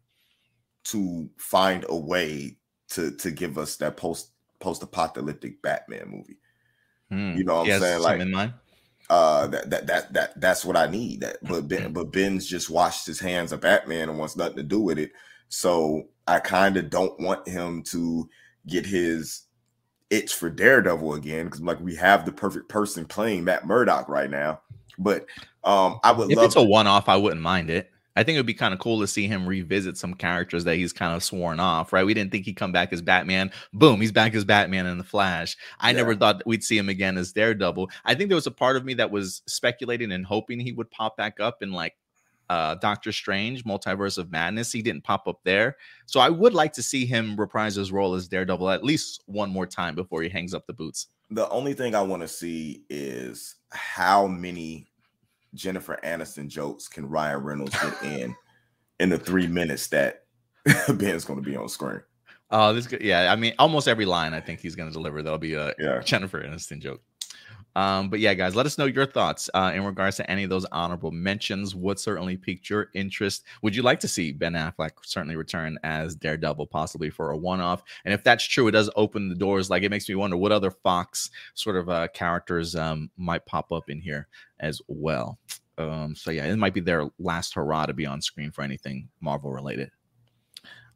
[0.86, 2.58] to find a way
[2.89, 6.38] to to give us that post post apocalyptic Batman movie.
[7.10, 7.36] Hmm.
[7.38, 8.01] You know what I'm saying?
[8.01, 8.53] Like in mind?
[9.10, 11.22] Uh that that that that that's what I need.
[11.22, 14.63] That but Ben but Ben's just washed his hands of Batman and wants nothing to
[14.63, 15.12] do with it.
[15.50, 18.28] So I kind of don't want him to
[18.68, 19.44] get his
[20.10, 24.30] itch for Daredevil again because like we have the perfect person playing Matt Murdock right
[24.30, 24.62] now.
[24.98, 25.26] But
[25.63, 27.91] um I would if love it's a one off, I wouldn't mind it.
[28.15, 30.75] I think it would be kind of cool to see him revisit some characters that
[30.75, 32.06] he's kind of sworn off, right?
[32.06, 33.51] We didn't think he'd come back as Batman.
[33.73, 35.58] Boom, he's back as Batman in the Flash.
[35.80, 35.97] I yeah.
[35.97, 37.89] never thought we'd see him again as Daredevil.
[38.06, 40.89] I think there was a part of me that was speculating and hoping he would
[40.91, 41.95] pop back up in like
[42.49, 44.71] uh Doctor Strange, Multiverse of Madness.
[44.71, 45.75] He didn't pop up there.
[46.06, 49.49] So I would like to see him reprise his role as Daredevil at least one
[49.49, 51.08] more time before he hangs up the boots.
[51.32, 54.88] The only thing I want to see is how many
[55.56, 58.36] Jennifer Aniston jokes can Ryan Reynolds get in
[59.00, 60.24] in the three minutes that
[60.89, 62.02] Ben's going to be on screen?
[62.52, 63.32] Oh, uh, this yeah.
[63.32, 65.24] I mean, almost every line I think he's going to deliver.
[65.24, 66.02] There'll be a yeah.
[66.02, 67.02] Jennifer Aniston joke.
[67.75, 70.49] Um, but yeah, guys, let us know your thoughts uh, in regards to any of
[70.49, 71.75] those honorable mentions.
[71.75, 73.43] What certainly piqued your interest?
[73.61, 77.83] Would you like to see Ben Affleck certainly return as Daredevil, possibly for a one-off?
[78.05, 79.69] And if that's true, it does open the doors.
[79.69, 83.71] Like it makes me wonder what other Fox sort of uh, characters um, might pop
[83.73, 84.27] up in here
[84.61, 85.38] as well.
[85.77, 89.09] Um, so yeah, it might be their last hurrah to be on screen for anything
[89.19, 89.91] Marvel related.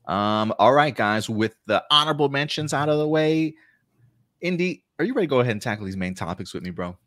[0.06, 3.54] Um, all right, guys, with the honorable mentions out of the way,
[4.42, 6.98] Indy, are you ready to go ahead and tackle these main topics with me, bro?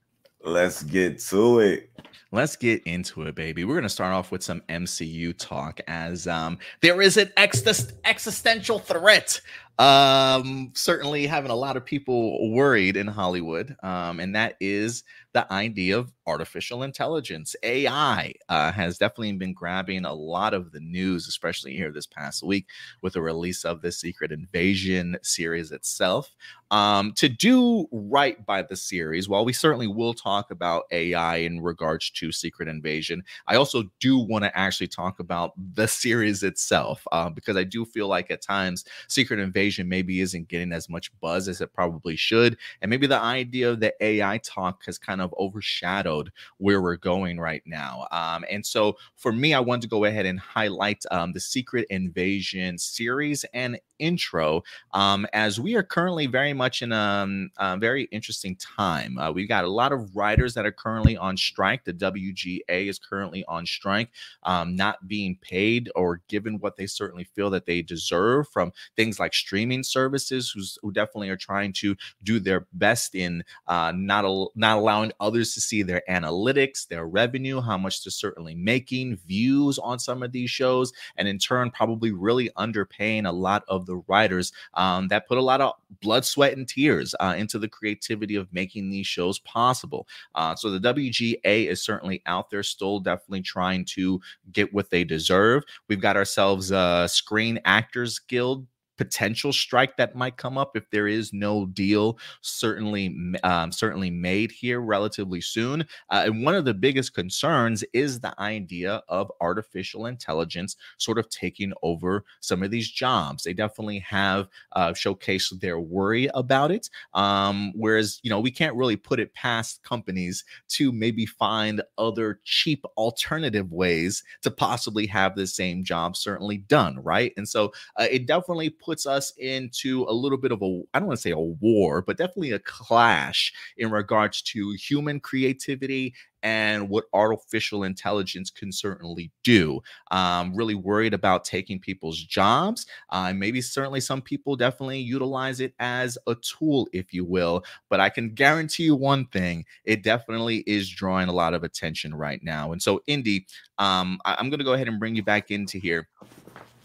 [0.42, 1.90] Let's get to it.
[2.32, 3.64] Let's get into it, baby.
[3.64, 7.92] We're going to start off with some MCU talk as um, there is an ex-
[8.04, 9.40] existential threat.
[9.78, 15.50] Um, certainly having a lot of people worried in Hollywood, um, and that is the
[15.50, 17.56] idea of artificial intelligence.
[17.62, 22.42] AI uh, has definitely been grabbing a lot of the news, especially here this past
[22.42, 22.66] week
[23.00, 26.30] with the release of the Secret Invasion series itself.
[26.70, 31.60] Um, to do right by the series, while we certainly will talk about AI in
[31.60, 37.06] regards to Secret Invasion, I also do want to actually talk about the series itself
[37.10, 41.10] uh, because I do feel like at times Secret Invasion maybe isn't getting as much
[41.20, 42.56] buzz as it probably should.
[42.80, 47.38] And maybe the idea of the AI talk has kind of overshadowed where we're going
[47.38, 48.06] right now.
[48.10, 51.86] Um, and so for me, I wanted to go ahead and highlight um, the Secret
[51.90, 54.62] Invasion series and intro
[54.92, 59.16] um, as we are currently very much in a, um, a very interesting time.
[59.16, 61.84] Uh, we've got a lot of writers that are currently on strike.
[61.84, 64.10] The WGA is currently on strike,
[64.42, 69.20] um, not being paid or given what they certainly feel that they deserve from things
[69.20, 74.52] like streaming services, who definitely are trying to do their best in uh, not, al-
[74.54, 79.78] not allowing others to see their analytics, their revenue, how much they're certainly making, views
[79.78, 83.91] on some of these shows, and in turn, probably really underpaying a lot of the
[83.92, 87.68] the writers um, that put a lot of blood, sweat, and tears uh, into the
[87.68, 90.06] creativity of making these shows possible.
[90.34, 94.20] Uh, so the WGA is certainly out there, still definitely trying to
[94.52, 95.62] get what they deserve.
[95.88, 98.66] We've got ourselves a Screen Actors Guild
[99.02, 103.12] potential strike that might come up if there is no deal certainly
[103.42, 105.80] um, certainly made here relatively soon.
[106.08, 111.28] Uh, and one of the biggest concerns is the idea of artificial intelligence sort of
[111.30, 113.42] taking over some of these jobs.
[113.42, 116.88] They definitely have uh, showcased their worry about it.
[117.12, 122.38] Um, whereas you know we can't really put it past companies to maybe find other
[122.44, 127.32] cheap alternative ways to possibly have the same job certainly done, right?
[127.36, 131.08] And so uh, it definitely puts us into a little bit of a, I don't
[131.08, 136.88] want to say a war, but definitely a clash in regards to human creativity and
[136.88, 139.80] what artificial intelligence can certainly do.
[140.10, 142.86] Um, really worried about taking people's jobs.
[143.10, 147.64] Uh, maybe certainly some people definitely utilize it as a tool, if you will.
[147.88, 152.14] But I can guarantee you one thing: it definitely is drawing a lot of attention
[152.14, 152.72] right now.
[152.72, 153.46] And so, Indy,
[153.78, 156.08] um, I- I'm going to go ahead and bring you back into here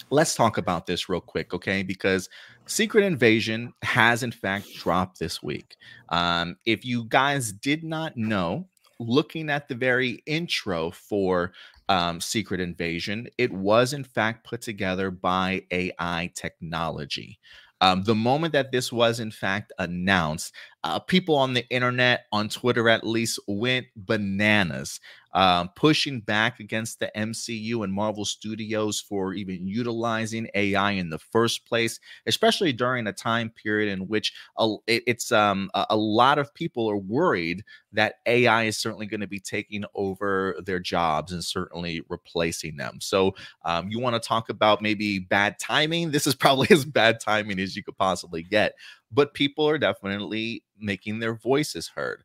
[0.09, 1.83] let's talk about this real quick, okay?
[1.83, 2.29] Because
[2.65, 5.75] Secret Invasion has in fact dropped this week.
[6.09, 8.67] Um, if you guys did not know,
[8.99, 11.53] looking at the very intro for
[11.89, 17.39] um, Secret Invasion, it was in fact put together by AI technology.
[17.79, 22.49] Um, the moment that this was in fact announced, uh, people on the internet, on
[22.49, 24.99] Twitter at least, went bananas
[25.37, 31.19] um, pushing back against the MCU and Marvel Studios for even utilizing AI in the
[31.19, 35.97] first place, especially during a time period in which a, it, it's um, a, a
[35.97, 40.79] lot of people are worried that AI is certainly going to be taking over their
[40.79, 42.97] jobs and certainly replacing them.
[42.99, 46.11] So, um, you want to talk about maybe bad timing?
[46.17, 48.73] This is probably as bad timing as you could possibly get
[49.11, 52.23] but people are definitely making their voices heard.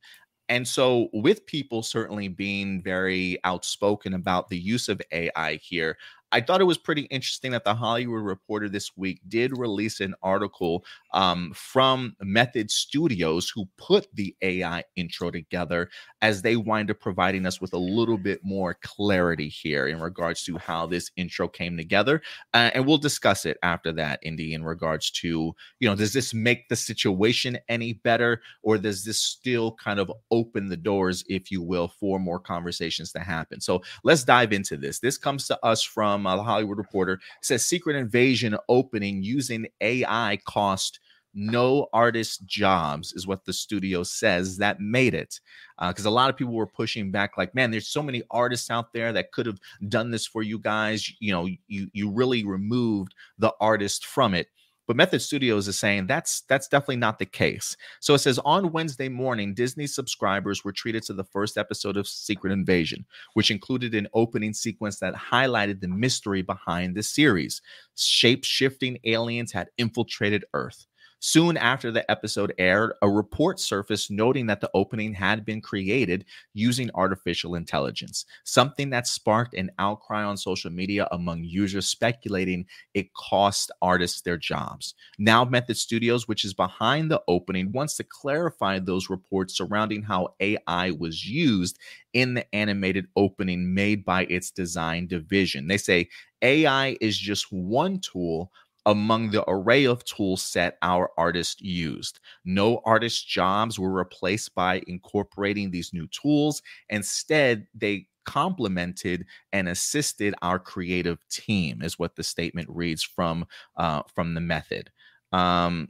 [0.49, 5.97] And so, with people certainly being very outspoken about the use of AI here,
[6.33, 10.15] I thought it was pretty interesting that the Hollywood Reporter this week did release an
[10.23, 15.91] article um, from Method Studios who put the AI intro together
[16.23, 20.43] as they wind up providing us with a little bit more clarity here in regards
[20.45, 22.23] to how this intro came together.
[22.55, 26.33] Uh, and we'll discuss it after that, Indy, in regards to, you know, does this
[26.33, 31.51] make the situation any better or does this still kind of open the doors, if
[31.51, 33.61] you will, for more conversations to happen?
[33.61, 34.99] So let's dive into this.
[34.99, 37.21] This comes to us from from uh, the Hollywood Reporter.
[37.43, 41.01] Says Secret Invasion opening using AI cost
[41.35, 45.41] no artist jobs is what the studio says that made it
[45.81, 48.71] because uh, a lot of people were pushing back like man there's so many artists
[48.71, 49.59] out there that could have
[49.89, 54.49] done this for you guys you know you you really removed the artist from it
[54.87, 57.77] but Method Studios is saying that's that's definitely not the case.
[58.01, 62.09] So it says on Wednesday morning, Disney subscribers were treated to the first episode of
[62.09, 67.63] Secret Invasion, which included an opening sequence that highlighted the mystery behind the series.
[67.97, 70.87] Shape-shifting aliens had infiltrated Earth.
[71.25, 76.25] Soon after the episode aired, a report surfaced noting that the opening had been created
[76.53, 83.15] using artificial intelligence, something that sparked an outcry on social media among users speculating it
[83.15, 84.95] cost artists their jobs.
[85.17, 90.35] Now, Method Studios, which is behind the opening, wants to clarify those reports surrounding how
[90.41, 91.79] AI was used
[92.15, 95.69] in the animated opening made by its design division.
[95.69, 96.09] They say
[96.43, 98.51] AI is just one tool
[98.87, 102.21] among the array of tool set our artists used.
[102.45, 106.63] No artist jobs were replaced by incorporating these new tools.
[106.89, 113.45] Instead, they complemented and assisted our creative team is what the statement reads from
[113.77, 114.91] uh, from the method
[115.33, 115.89] um,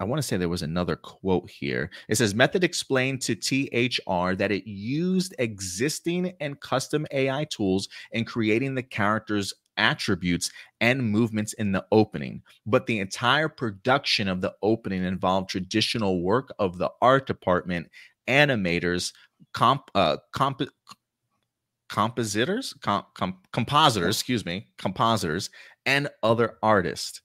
[0.00, 1.90] I want to say there was another quote here.
[2.08, 8.24] It says Method explained to THR that it used existing and custom AI tools in
[8.24, 12.42] creating the characters attributes and movements in the opening.
[12.66, 17.88] But the entire production of the opening involved traditional work of the art department,
[18.28, 19.12] animators,
[19.52, 20.62] comp, uh, comp,
[21.88, 23.06] compositors, comp,
[23.52, 25.50] compositors, excuse me, compositors,
[25.84, 27.20] and other artists.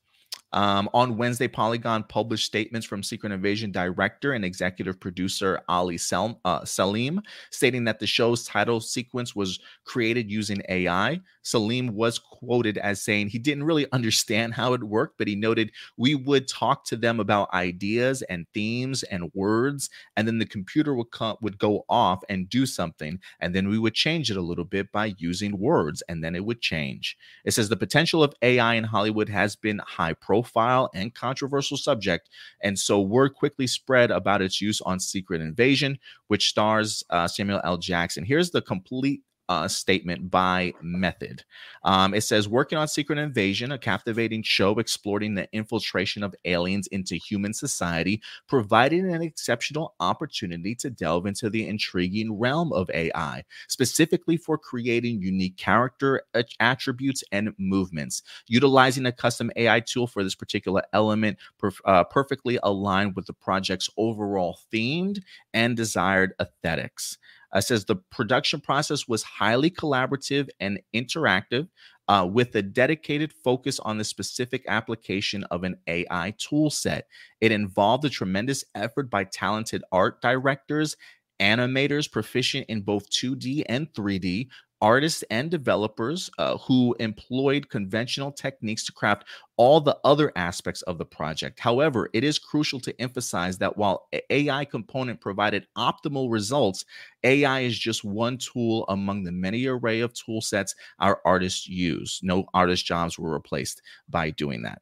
[0.53, 6.39] Um, on Wednesday, Polygon published statements from Secret Invasion director and executive producer Ali Sel-
[6.45, 11.19] uh, Selim, stating that the show's title sequence was created using AI.
[11.47, 15.71] Selim was quoted as saying he didn't really understand how it worked, but he noted
[15.97, 20.95] we would talk to them about ideas and themes and words, and then the computer
[20.95, 24.41] would come, would go off and do something, and then we would change it a
[24.41, 27.17] little bit by using words, and then it would change.
[27.45, 31.77] It says the potential of AI in Hollywood has been high profile profile and controversial
[31.77, 32.29] subject,
[32.61, 37.61] and so word quickly spread about its use on Secret Invasion, which stars uh, Samuel
[37.63, 37.77] L.
[37.77, 38.23] Jackson.
[38.23, 41.43] Here's the complete uh, statement by Method.
[41.83, 46.87] Um, it says, working on Secret Invasion, a captivating show exploring the infiltration of aliens
[46.87, 53.43] into human society, provided an exceptional opportunity to delve into the intriguing realm of AI,
[53.67, 56.23] specifically for creating unique character
[56.59, 58.23] attributes and movements.
[58.47, 61.37] Utilizing a custom AI tool for this particular element
[61.85, 65.21] uh, perfectly aligned with the project's overall themed
[65.53, 67.17] and desired aesthetics.
[67.53, 71.67] Uh, says the production process was highly collaborative and interactive
[72.07, 77.07] uh, with a dedicated focus on the specific application of an AI tool set.
[77.41, 80.95] It involved a tremendous effort by talented art directors,
[81.39, 84.47] animators proficient in both 2D and 3D,
[84.81, 89.25] artists and developers uh, who employed conventional techniques to craft
[89.57, 91.59] all the other aspects of the project.
[91.59, 96.85] However, it is crucial to emphasize that while AI component provided optimal results,
[97.23, 102.19] AI is just one tool among the many array of tool sets our artists use.
[102.23, 104.81] No artist jobs were replaced by doing that.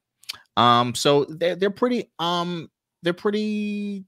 [0.58, 2.70] Um, so they're they're pretty um
[3.04, 4.06] they're pretty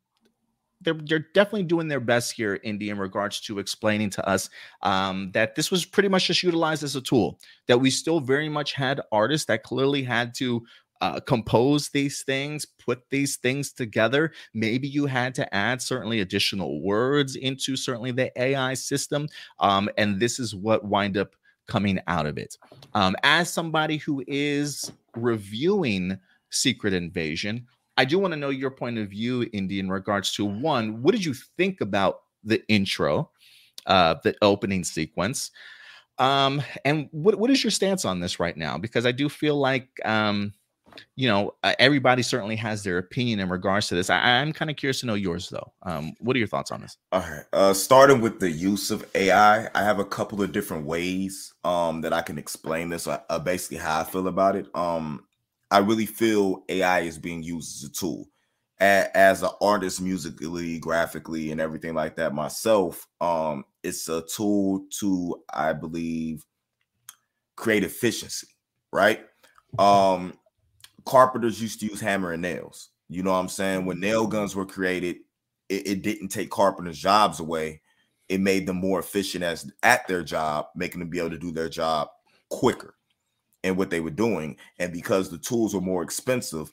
[0.81, 4.49] they're, they're definitely doing their best here, Indy, in regards to explaining to us
[4.83, 7.39] um, that this was pretty much just utilized as a tool.
[7.67, 10.65] That we still very much had artists that clearly had to
[11.01, 14.31] uh, compose these things, put these things together.
[14.53, 19.27] Maybe you had to add certainly additional words into certainly the AI system,
[19.59, 21.35] um, and this is what wind up
[21.67, 22.57] coming out of it.
[22.93, 26.17] Um, as somebody who is reviewing
[26.49, 27.67] Secret Invasion,
[27.97, 31.13] I do want to know your point of view, Indy, in regards to one, what
[31.13, 33.31] did you think about the intro,
[33.87, 35.51] uh, the opening sequence?
[36.19, 38.77] Um, and what, what is your stance on this right now?
[38.77, 40.53] Because I do feel like, um,
[41.15, 44.09] you know, uh, everybody certainly has their opinion in regards to this.
[44.09, 45.73] I, am kind of curious to know yours, though.
[45.83, 46.97] Um, what are your thoughts on this?
[47.11, 47.43] All right.
[47.53, 52.01] Uh, starting with the use of AI, I have a couple of different ways um,
[52.01, 53.05] that I can explain this.
[53.05, 54.67] Uh, uh basically, how I feel about it.
[54.75, 55.26] Um,
[55.69, 58.27] I really feel AI is being used as a tool.
[58.79, 65.43] As an artist, musically, graphically, and everything like that, myself, um, it's a tool to,
[65.51, 66.45] I believe,
[67.55, 68.47] create efficiency.
[68.93, 69.21] Right?
[69.79, 70.37] Um,
[71.05, 72.89] carpenters used to use hammer and nails.
[73.09, 73.85] You know what I'm saying?
[73.85, 75.17] When nail guns were created,
[75.69, 77.81] it, it didn't take carpenters' jobs away.
[78.29, 81.51] It made them more efficient as at their job, making them be able to do
[81.51, 82.09] their job
[82.49, 82.96] quicker
[83.67, 84.57] and what they were doing.
[84.79, 86.71] And because the tools were more expensive,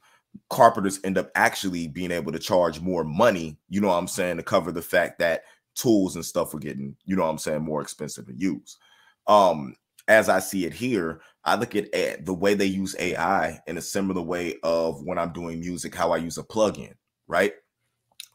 [0.51, 4.37] carpenters end up actually being able to charge more money, you know what I'm saying,
[4.39, 5.43] to cover the fact that
[5.75, 8.79] tools and stuff were getting, you know what I'm saying, more expensive to use.
[9.27, 9.75] Um,
[10.09, 13.83] as I see it here, I look at the way they use AI in a
[13.83, 16.95] similar way of when I'm doing music, how I use a plugin,
[17.27, 17.55] right?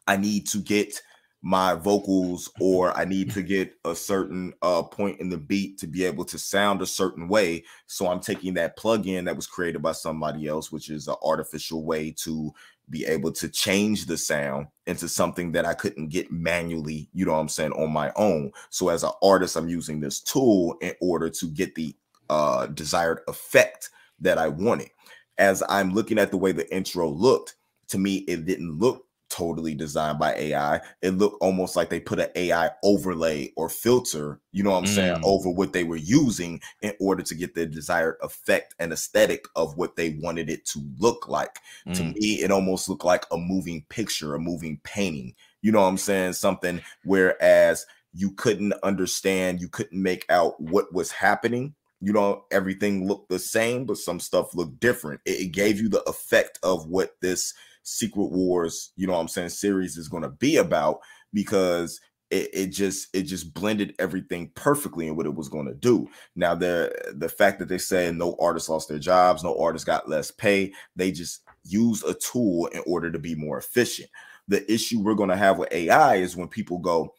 [0.07, 0.99] I need to get
[1.41, 5.87] my vocals or I need to get a certain uh, point in the beat to
[5.87, 7.63] be able to sound a certain way.
[7.87, 11.85] So I'm taking that plug-in that was created by somebody else, which is an artificial
[11.85, 12.53] way to
[12.89, 17.33] be able to change the sound into something that I couldn't get manually, you know
[17.33, 18.51] what I'm saying, on my own.
[18.69, 21.95] So as an artist, I'm using this tool in order to get the
[22.29, 24.89] uh, desired effect that I wanted.
[25.37, 27.55] As I'm looking at the way the intro looked,
[27.89, 29.05] to me, it didn't look
[29.39, 30.81] totally designed by AI.
[31.01, 34.83] It looked almost like they put an AI overlay or filter, you know what I'm
[34.83, 34.95] mm.
[34.95, 39.45] saying, over what they were using in order to get the desired effect and aesthetic
[39.55, 41.59] of what they wanted it to look like.
[41.87, 41.95] Mm.
[41.95, 45.35] To me, it almost looked like a moving picture, a moving painting.
[45.61, 46.33] You know what I'm saying?
[46.33, 53.05] Something whereas you couldn't understand, you couldn't make out what was happening you know everything
[53.05, 56.87] looked the same but some stuff looked different it, it, gave you the effect of
[56.87, 57.53] what this
[57.89, 60.99] Secret Wars, you know what I'm saying, series is going to be about
[61.33, 65.73] because it, it, just it just blended everything perfectly in what it was going to
[65.73, 66.07] do.
[66.35, 70.07] Now the the fact that they said no artists lost their jobs, no artists got
[70.07, 74.09] less pay, they just use a tool in order to be more efficient.
[74.47, 77.13] The issue we're going to have with AI is when people go,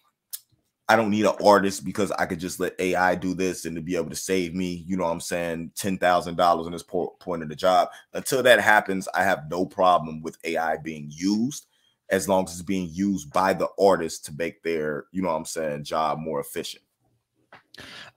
[0.90, 3.80] I don't need an artist because I could just let AI do this and to
[3.80, 7.48] be able to save me, you know what I'm saying, $10,000 in this point of
[7.48, 7.90] the job.
[8.12, 11.66] Until that happens, I have no problem with AI being used
[12.08, 15.36] as long as it's being used by the artist to make their, you know what
[15.36, 16.82] I'm saying, job more efficient.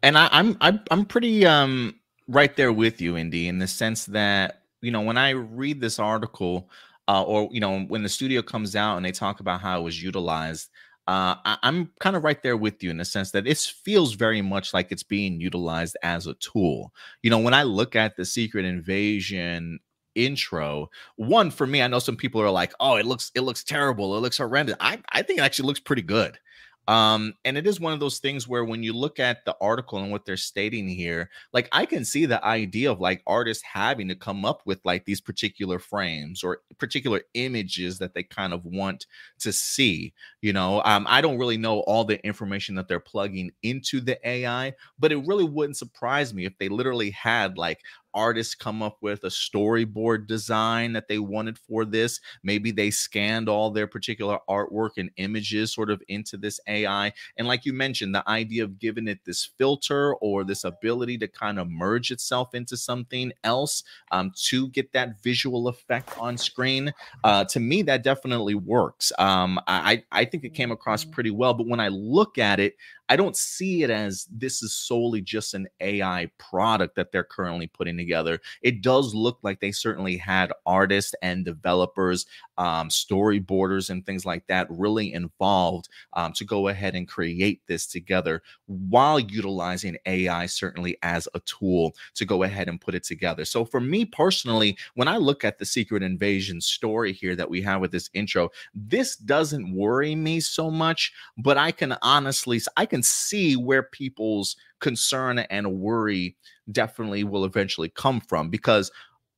[0.01, 1.93] And I, I'm I'm I'm pretty um
[2.28, 5.99] right there with you, Indy, in the sense that you know when I read this
[5.99, 6.71] article,
[7.07, 9.84] uh, or you know when the studio comes out and they talk about how it
[9.84, 10.69] was utilized,
[11.08, 14.14] uh, I, am kind of right there with you in the sense that it feels
[14.14, 16.93] very much like it's being utilized as a tool.
[17.22, 19.80] You know, when I look at the Secret Invasion
[20.16, 23.64] intro, one for me, I know some people are like, "Oh, it looks it looks
[23.66, 26.39] terrible, it looks horrendous." I I think it actually looks pretty good.
[26.88, 30.00] Um, and it is one of those things where when you look at the article
[30.00, 34.10] and what they're stating here, like I can see the idea of like artists having
[34.10, 38.66] to come up with like these particular frames or particular images that they kind of
[38.66, 39.06] want
[39.40, 40.14] to see.
[40.42, 44.20] You know, um, I don't really know all the information that they're plugging into the
[44.28, 47.80] AI, but it really wouldn't surprise me if they literally had like
[48.14, 52.20] artists come up with a storyboard design that they wanted for this.
[52.43, 57.14] Maybe they scanned all their particular artwork and images sort of into this AI.
[57.38, 61.28] And like you mentioned, the idea of giving it this filter or this ability to
[61.28, 66.93] kind of merge itself into something else um, to get that visual effect on screen,
[67.24, 69.11] uh, to me, that definitely works.
[69.18, 71.53] Um, I, I think it came across pretty well.
[71.53, 72.76] But when I look at it,
[73.10, 77.68] I don't see it as this is solely just an AI product that they're currently
[77.68, 78.39] putting together.
[78.62, 82.26] It does look like they certainly had artists and developers,
[82.58, 87.88] um, storyboarders, and things like that really involved um, to go ahead and create this
[87.88, 93.45] together while utilizing AI certainly as a tool to go ahead and put it together.
[93.45, 97.62] So for me personally, when I look at the Secret Invasion story here that we
[97.64, 102.86] have with this intro, this doesn't worry me so much, but I can honestly, I
[102.86, 106.36] can see where people's concern and worry
[106.72, 108.91] definitely will eventually come from because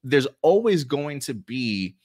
[0.04, 1.96] there's always going to be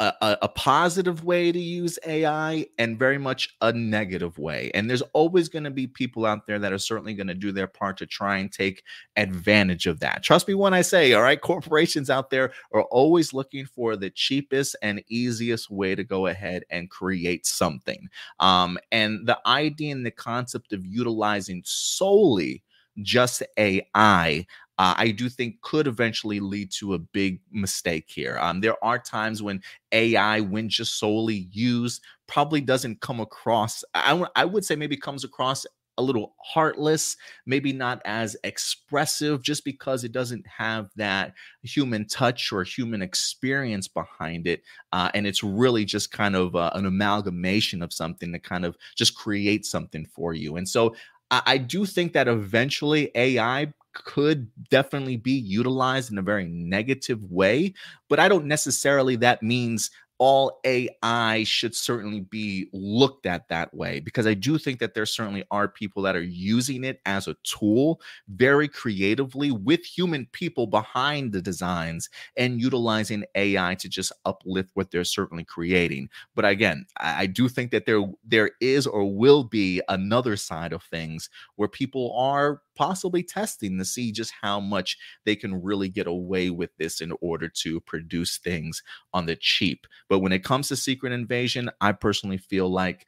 [0.00, 4.70] a, a, positive way to use AI and very much a negative way.
[4.72, 7.52] And there's always going to be people out there that are certainly going to do
[7.52, 8.82] their part to try and take
[9.16, 10.22] advantage of that.
[10.22, 14.08] Trust me when I say, all right, corporations out there are always looking for the
[14.08, 18.08] cheapest and easiest way to go ahead and create something.
[18.38, 22.62] Um, and the idea and the concept of utilizing solely
[23.02, 24.46] just AI
[24.80, 28.38] uh, I do think could eventually lead to a big mistake here.
[28.40, 29.60] Um, there are times when
[29.92, 33.84] AI, when just solely used, probably doesn't come across.
[33.92, 35.66] I, I would say maybe comes across
[35.98, 42.50] a little heartless, maybe not as expressive, just because it doesn't have that human touch
[42.50, 44.62] or human experience behind it.
[44.92, 48.78] Uh, and it's really just kind of uh, an amalgamation of something to kind of
[48.96, 50.56] just create something for you.
[50.56, 50.94] And so
[51.30, 57.24] I, I do think that eventually AI could definitely be utilized in a very negative
[57.24, 57.74] way,
[58.08, 64.00] but I don't necessarily that means all AI should certainly be looked at that way
[64.00, 67.36] because I do think that there certainly are people that are using it as a
[67.42, 74.68] tool very creatively with human people behind the designs and utilizing AI to just uplift
[74.74, 76.10] what they're certainly creating.
[76.34, 80.82] But again, I, do think that there there is or will be another side of
[80.82, 86.06] things where people are possibly testing to see just how much they can really get
[86.06, 89.86] away with this in order to produce things on the cheap.
[90.10, 93.06] But when it comes to Secret Invasion, I personally feel like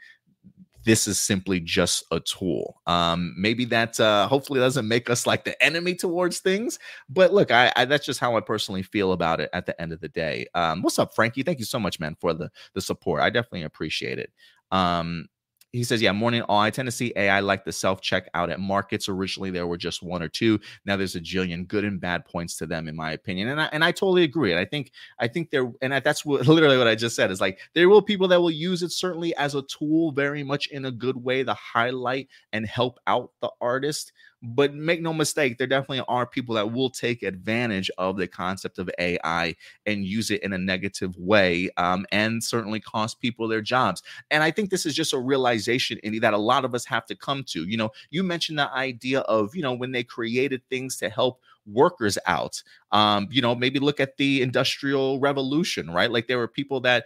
[0.84, 2.80] this is simply just a tool.
[2.86, 6.78] Um, maybe that uh, hopefully doesn't make us like the enemy towards things,
[7.08, 9.92] but look, I, I, that's just how I personally feel about it at the end
[9.92, 10.46] of the day.
[10.54, 11.42] Um, what's up, Frankie?
[11.42, 13.20] Thank you so much, man, for the the support.
[13.20, 14.32] I definitely appreciate it.
[14.70, 15.26] Um,
[15.72, 16.60] he says, yeah, morning all.
[16.60, 19.08] I tend to see AI like the self checkout at markets.
[19.08, 20.60] Originally, there were just one or two.
[20.84, 23.48] Now there's a jillion good and bad points to them, in my opinion.
[23.48, 24.52] And I and I totally agree.
[24.52, 27.40] And I think I think there and that's what literally what I just said is
[27.40, 30.84] like there will people that will use it certainly as a tool, very much in
[30.84, 34.12] a good way to highlight and help out the artist.
[34.42, 38.78] But make no mistake, there definitely are people that will take advantage of the concept
[38.78, 39.54] of AI
[39.86, 44.02] and use it in a negative way um, and certainly cost people their jobs.
[44.30, 47.14] And I think this is just a realization, that a lot of us have to
[47.14, 47.64] come to.
[47.68, 51.40] You know, you mentioned the idea of, you know, when they created things to help
[51.64, 52.60] workers out.
[52.90, 56.10] Um, you know, maybe look at the industrial revolution, right?
[56.10, 57.04] Like there were people that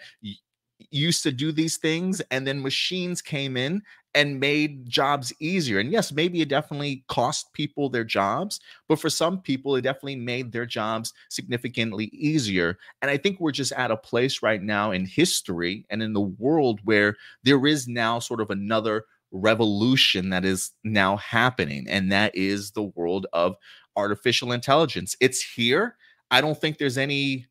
[0.91, 3.82] used to do these things and then machines came in
[4.16, 5.78] and made jobs easier.
[5.78, 8.58] And yes, maybe it definitely cost people their jobs,
[8.88, 12.78] but for some people, it definitely made their jobs significantly easier.
[13.02, 16.20] And I think we're just at a place right now in history and in the
[16.20, 17.14] world where
[17.44, 22.84] there is now sort of another revolution that is now happening, and that is the
[22.84, 23.54] world of
[23.96, 25.14] artificial intelligence.
[25.20, 25.96] It's here.
[26.30, 27.46] I don't think there's any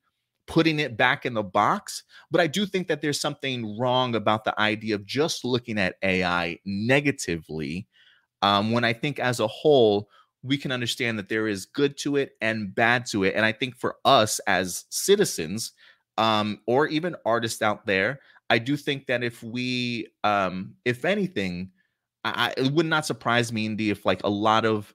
[0.48, 2.04] putting it back in the box.
[2.32, 5.96] But I do think that there's something wrong about the idea of just looking at
[6.04, 7.88] AI negatively.
[8.41, 10.10] Um, when I think as a whole,
[10.43, 13.34] we can understand that there is good to it and bad to it.
[13.36, 15.72] And I think for us as citizens,
[16.18, 18.20] um, or even artists out there,
[18.50, 21.72] I do think that if we, um, if anything,
[22.24, 24.93] I, it would not surprise me, Indy, if like a lot of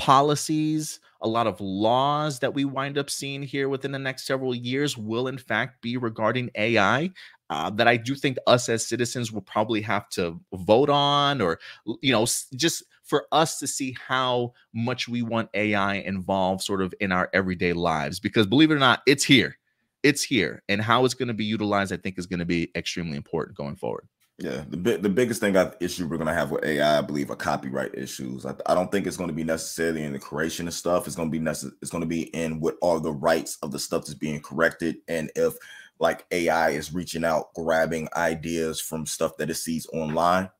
[0.00, 4.54] policies, a lot of laws that we wind up seeing here within the next several
[4.54, 7.12] years will, in fact, be regarding AI.
[7.50, 11.58] uh, that I do think us as citizens will probably have to vote on, or
[12.02, 12.26] you know,
[12.56, 17.28] just for us to see how much we want AI involved, sort of in our
[17.32, 18.20] everyday lives.
[18.20, 19.58] Because believe it or not, it's here,
[20.04, 22.70] it's here, and how it's going to be utilized, I think, is going to be
[22.76, 24.08] extremely important going forward.
[24.40, 27.30] Yeah, the big, the biggest thing I issue we're gonna have with AI, I believe,
[27.32, 28.46] are copyright issues.
[28.46, 31.08] I, I don't think it's to be necessarily in the creation of stuff.
[31.08, 31.74] It's to be necessary.
[31.82, 35.32] It's to be in what are the rights of the stuff that's being corrected, and
[35.36, 35.54] if
[36.00, 40.50] like AI is reaching out, grabbing ideas from stuff that it sees online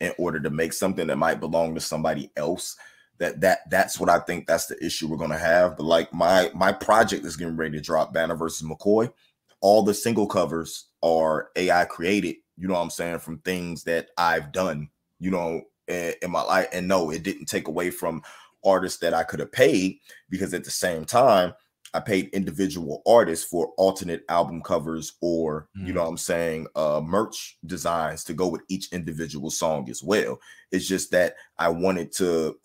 [0.00, 2.76] in order to make something that might belong to somebody else.
[3.18, 5.76] That that that's what I think that's the issue we're gonna have.
[5.76, 9.12] But like my my project is getting ready to drop Banner versus McCoy.
[9.60, 14.08] All the single covers are AI created you know what I'm saying, from things that
[14.18, 14.88] I've done,
[15.20, 16.68] you know, in, in my life.
[16.72, 18.22] And no, it didn't take away from
[18.64, 19.98] artists that I could have paid
[20.28, 21.54] because at the same time,
[21.94, 25.86] I paid individual artists for alternate album covers or, mm.
[25.86, 30.02] you know what I'm saying, uh, merch designs to go with each individual song as
[30.02, 30.38] well.
[30.70, 32.58] It's just that I wanted to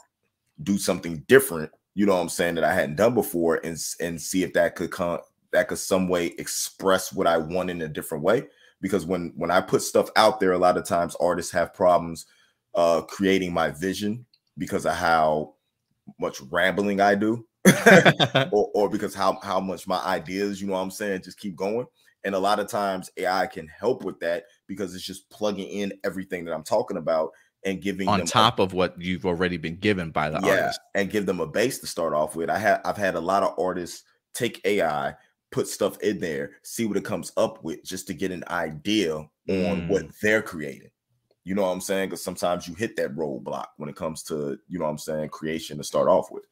[0.64, 4.22] do something different, you know what I'm saying, that I hadn't done before and, and
[4.22, 5.20] see if that could come
[5.54, 8.48] that could some way express what I want in a different way
[8.84, 12.28] because when when I put stuff out there, a lot of times artists have problems
[12.76, 14.26] uh, creating my vision
[14.58, 15.54] because of how
[16.20, 17.48] much rambling I do,
[18.52, 21.56] or, or because how how much my ideas, you know what I'm saying, just keep
[21.56, 21.88] going.
[22.26, 25.94] And a lot of times AI can help with that because it's just plugging in
[26.04, 27.32] everything that I'm talking about
[27.66, 30.80] and giving on top a, of what you've already been given by the yeah, artist
[30.94, 32.50] and give them a base to start off with.
[32.50, 34.04] I have I've had a lot of artists
[34.34, 35.16] take AI,
[35.54, 39.26] put stuff in there, see what it comes up with, just to get an idea
[39.48, 39.72] mm.
[39.72, 40.20] on what mm.
[40.22, 40.90] they're creating.
[41.46, 42.10] You know what I'm saying?
[42.10, 45.30] Because sometimes you hit that roadblock when it comes to, you know what I'm saying,
[45.30, 46.44] creation to start off with.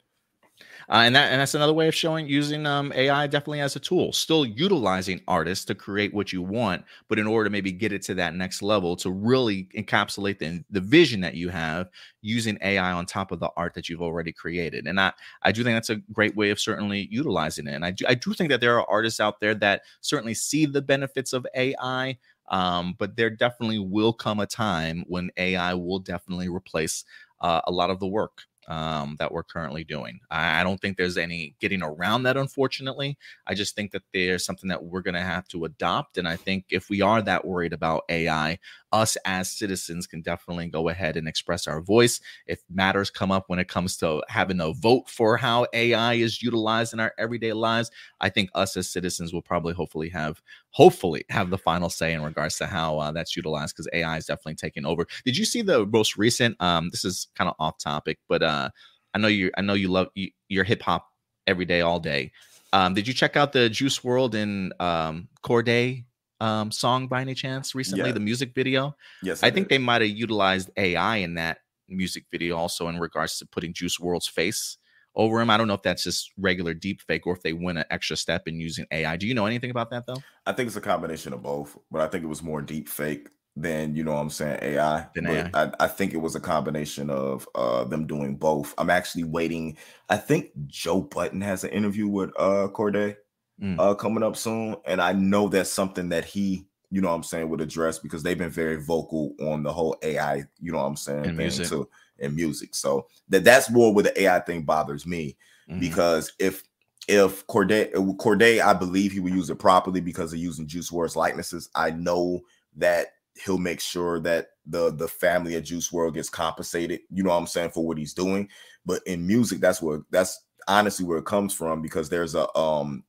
[0.88, 3.80] Uh, and that and that's another way of showing using um, AI definitely as a
[3.80, 4.12] tool.
[4.12, 8.02] Still utilizing artists to create what you want, but in order to maybe get it
[8.02, 11.88] to that next level, to really encapsulate the, the vision that you have,
[12.20, 14.86] using AI on top of the art that you've already created.
[14.86, 15.12] And I
[15.42, 17.74] I do think that's a great way of certainly utilizing it.
[17.74, 20.66] And I do I do think that there are artists out there that certainly see
[20.66, 22.18] the benefits of AI.
[22.48, 27.04] Um, but there definitely will come a time when AI will definitely replace
[27.40, 30.20] uh, a lot of the work um, that we're currently doing.
[30.30, 33.18] I, don't think there's any getting around that, unfortunately.
[33.46, 36.18] I just think that there's something that we're going to have to adopt.
[36.18, 38.58] And I think if we are that worried about AI,
[38.92, 42.20] us as citizens can definitely go ahead and express our voice.
[42.46, 46.42] If matters come up when it comes to having a vote for how AI is
[46.42, 47.90] utilized in our everyday lives,
[48.20, 50.42] I think us as citizens will probably hopefully have
[50.72, 54.26] hopefully have the final say in regards to how uh, that's utilized because AI is
[54.26, 55.06] definitely taking over.
[55.24, 56.56] Did you see the most recent?
[56.60, 58.70] Um, this is kind of off topic, but uh,
[59.14, 59.50] I know you.
[59.56, 61.08] I know you love you, your hip hop
[61.46, 62.32] every day, all day.
[62.72, 66.04] Um, did you check out the Juice WRLD and um, Cordae
[66.40, 68.06] um, song by any chance recently?
[68.06, 68.12] Yeah.
[68.12, 68.96] The music video.
[69.22, 71.58] Yes, I, I think they might have utilized AI in that
[71.88, 74.78] music video also in regards to putting Juice WRLD's face
[75.14, 75.50] over him.
[75.50, 78.16] I don't know if that's just regular deep fake or if they went an extra
[78.16, 79.16] step in using AI.
[79.16, 80.22] Do you know anything about that though?
[80.46, 83.28] I think it's a combination of both, but I think it was more deep fake
[83.54, 85.06] than you know what I'm saying AI.
[85.14, 85.50] Than AI.
[85.52, 88.74] I, I, think it was a combination of uh them doing both.
[88.78, 89.76] I'm actually waiting.
[90.08, 93.16] I think Joe Budden has an interview with uh Cordae
[93.62, 93.78] mm.
[93.78, 94.76] uh, coming up soon.
[94.84, 98.22] And I know that's something that he, you know what I'm saying, would address because
[98.22, 101.68] they've been very vocal on the whole AI, you know what I'm saying, in music.
[101.68, 101.88] too,
[102.18, 102.74] in music.
[102.74, 105.36] So that that's more where the AI thing bothers me
[105.68, 105.80] mm-hmm.
[105.80, 106.62] because if
[107.08, 111.16] if Cordae Cordae, I believe he would use it properly because of using Juice WRLD's
[111.16, 111.68] likenesses.
[111.74, 112.40] I know
[112.76, 113.08] that
[113.44, 117.00] he'll make sure that the the family of Juice WRLD gets compensated.
[117.10, 118.48] You know what I'm saying for what he's doing.
[118.86, 123.04] But in music, that's where that's honestly where it comes from because there's a um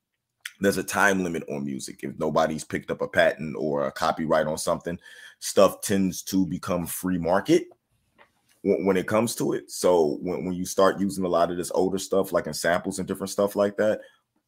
[0.59, 1.99] there's a time limit on music.
[2.03, 4.97] If nobody's picked up a patent or a copyright on something,
[5.39, 7.65] stuff tends to become free market
[8.63, 9.69] when, it comes to it.
[9.69, 12.99] So when, when you start using a lot of this older stuff, like in samples
[12.99, 14.01] and different stuff like that,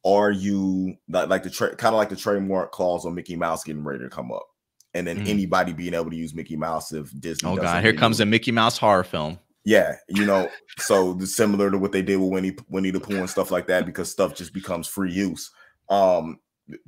[0.05, 3.63] are you like, like the tra- kind of like the trademark clause on Mickey Mouse
[3.63, 4.45] getting ready to come up?
[4.93, 5.29] And then mm.
[5.29, 7.49] anybody being able to use Mickey Mouse if Disney.
[7.49, 9.39] Oh God, here comes a Mickey Mouse horror film.
[9.65, 13.29] Yeah, you know, so similar to what they did with Winnie Winnie the Pooh and
[13.29, 15.51] stuff like that, because stuff just becomes free use
[15.89, 16.39] um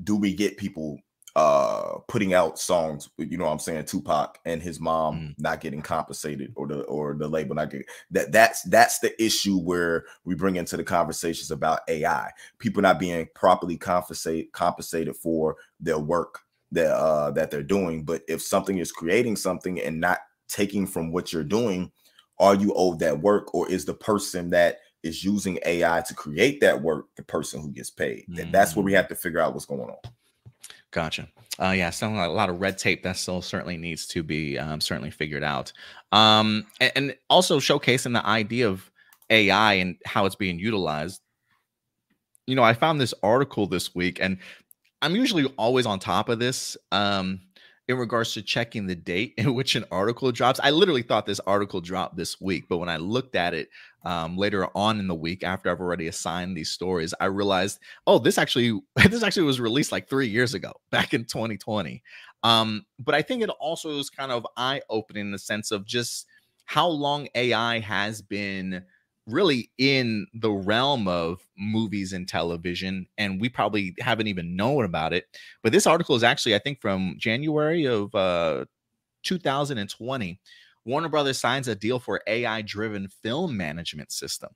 [0.03, 0.97] do we get people
[1.37, 5.35] uh putting out songs you know what i'm saying tupac and his mom mm.
[5.37, 9.59] not getting compensated or the or the label not getting that that's that's the issue
[9.59, 15.55] where we bring into the conversations about ai people not being properly compensated compensated for
[15.79, 16.39] their work
[16.71, 21.11] that uh that they're doing but if something is creating something and not taking from
[21.11, 21.91] what you're doing
[22.39, 26.59] are you owed that work or is the person that is using AI to create
[26.61, 28.25] that work, the person who gets paid.
[28.29, 28.51] Mm.
[28.51, 28.95] That's where we mm.
[28.95, 30.11] have to figure out what's going on.
[30.91, 31.27] Gotcha.
[31.59, 34.57] Uh, yeah, sounds like a lot of red tape that still certainly needs to be
[34.57, 35.73] um, certainly figured out.
[36.11, 38.89] Um, and, and also showcasing the idea of
[39.29, 41.21] AI and how it's being utilized.
[42.45, 44.37] You know, I found this article this week, and
[45.01, 46.77] I'm usually always on top of this.
[46.91, 47.41] Um,
[47.87, 50.59] in regards to checking the date in which an article drops.
[50.61, 53.69] I literally thought this article dropped this week, but when I looked at it
[54.03, 58.19] um, later on in the week after I've already assigned these stories, I realized, oh,
[58.19, 58.79] this actually
[59.09, 62.03] this actually was released like three years ago, back in 2020.
[62.43, 65.85] Um, but I think it also is kind of eye opening in the sense of
[65.85, 66.27] just
[66.65, 68.83] how long AI has been
[69.27, 75.13] really in the realm of movies and television and we probably haven't even known about
[75.13, 75.25] it
[75.63, 78.63] but this article is actually i think from january of uh
[79.23, 80.39] 2020
[80.85, 84.49] warner brothers signs a deal for ai driven film management system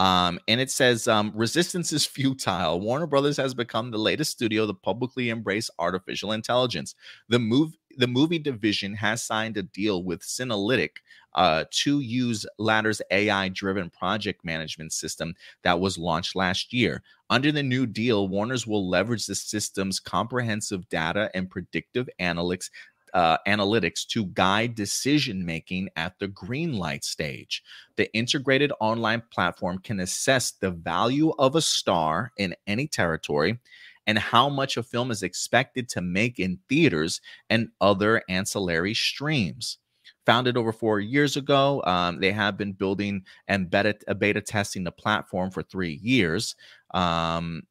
[0.00, 2.80] um, and it says um, resistance is futile.
[2.80, 6.94] Warner Brothers has become the latest studio to publicly embrace artificial intelligence.
[7.28, 10.90] The move the movie division has signed a deal with Cinelytic
[11.34, 15.34] uh, to use Ladder's AI driven project management system
[15.64, 17.02] that was launched last year.
[17.28, 22.70] Under the new deal, Warner's will leverage the system's comprehensive data and predictive analytics
[23.14, 27.62] uh, analytics to guide decision making at the green light stage.
[27.96, 33.58] The integrated online platform can assess the value of a star in any territory
[34.06, 39.78] and how much a film is expected to make in theaters and other ancillary streams.
[40.26, 44.92] Founded over four years ago, um, they have been building and beta, beta testing the
[44.92, 46.56] platform for three years.
[46.92, 47.62] Um,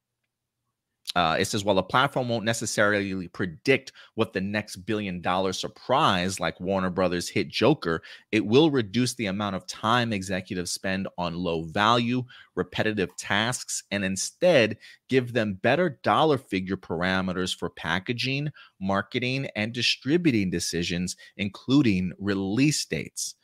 [1.16, 6.40] uh, it says while the platform won't necessarily predict what the next billion dollar surprise
[6.40, 8.02] like warner brothers hit joker
[8.32, 12.24] it will reduce the amount of time executives spend on low value
[12.56, 18.50] repetitive tasks and instead give them better dollar figure parameters for packaging
[18.80, 23.36] marketing and distributing decisions including release dates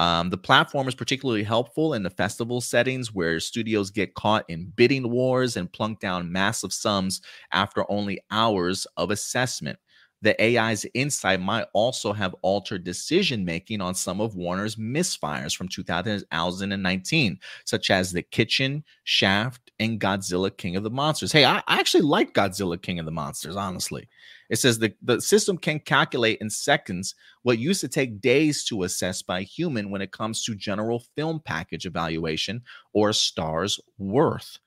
[0.00, 4.72] um, the platform is particularly helpful in the festival settings where studios get caught in
[4.74, 7.20] bidding wars and plunk down massive sums
[7.52, 9.78] after only hours of assessment.
[10.22, 15.68] The AI's insight might also have altered decision making on some of Warner's misfires from
[15.68, 21.32] 2019, such as The Kitchen, Shaft, and Godzilla King of the Monsters.
[21.32, 24.08] Hey, I, I actually like Godzilla King of the Monsters, honestly.
[24.50, 28.82] It says the, the system can calculate in seconds what used to take days to
[28.82, 34.58] assess by human when it comes to general film package evaluation or star's worth.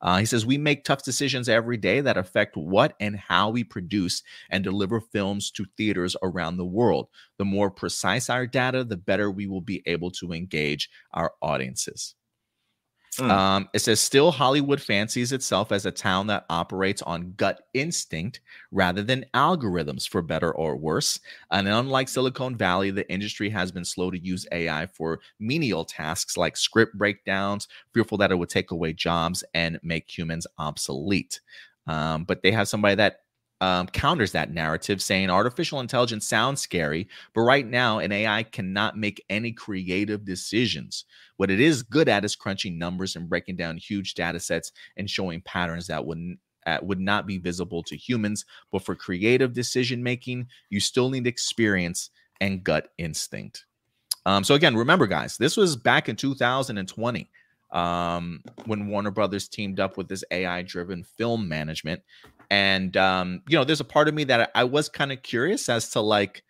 [0.00, 3.62] Uh, he says, We make tough decisions every day that affect what and how we
[3.62, 7.08] produce and deliver films to theaters around the world.
[7.38, 12.14] The more precise our data, the better we will be able to engage our audiences.
[13.18, 13.30] Mm.
[13.30, 18.40] Um, it says still Hollywood fancies itself as a town that operates on gut instinct
[18.70, 21.20] rather than algorithms, for better or worse.
[21.50, 26.36] And unlike Silicon Valley, the industry has been slow to use AI for menial tasks
[26.36, 31.40] like script breakdowns, fearful that it would take away jobs and make humans obsolete.
[31.86, 33.20] Um, but they have somebody that
[33.60, 38.98] um, counters that narrative, saying artificial intelligence sounds scary, but right now an AI cannot
[38.98, 41.04] make any creative decisions.
[41.36, 45.08] What it is good at is crunching numbers and breaking down huge data sets and
[45.08, 48.44] showing patterns that wouldn't uh, would not be visible to humans.
[48.72, 53.64] But for creative decision making, you still need experience and gut instinct.
[54.26, 57.30] Um, so again, remember, guys, this was back in 2020
[57.70, 62.02] um, when Warner Brothers teamed up with this AI driven film management.
[62.50, 65.68] And um, you know, there's a part of me that I was kind of curious
[65.68, 66.42] as to like,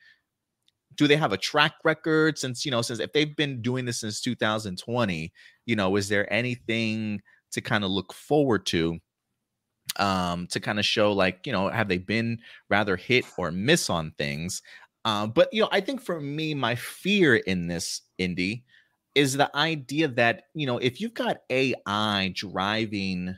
[0.97, 4.01] do they have a track record since you know, since if they've been doing this
[4.01, 5.33] since 2020,
[5.67, 7.21] you know, is there anything
[7.53, 8.99] to kind of look forward to?
[9.99, 13.89] Um, to kind of show like, you know, have they been rather hit or miss
[13.89, 14.61] on things?
[15.07, 18.65] Uh, but you know, I think for me, my fear in this Indy
[19.15, 23.35] is the idea that you know if you've got AI driving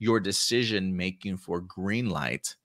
[0.00, 2.56] your decision making for Greenlight,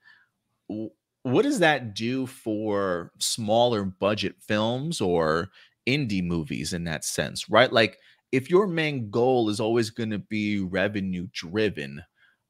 [0.67, 5.49] what does that do for smaller budget films or
[5.87, 7.71] indie movies in that sense, right?
[7.71, 7.99] Like
[8.31, 12.01] if your main goal is always going to be revenue driven,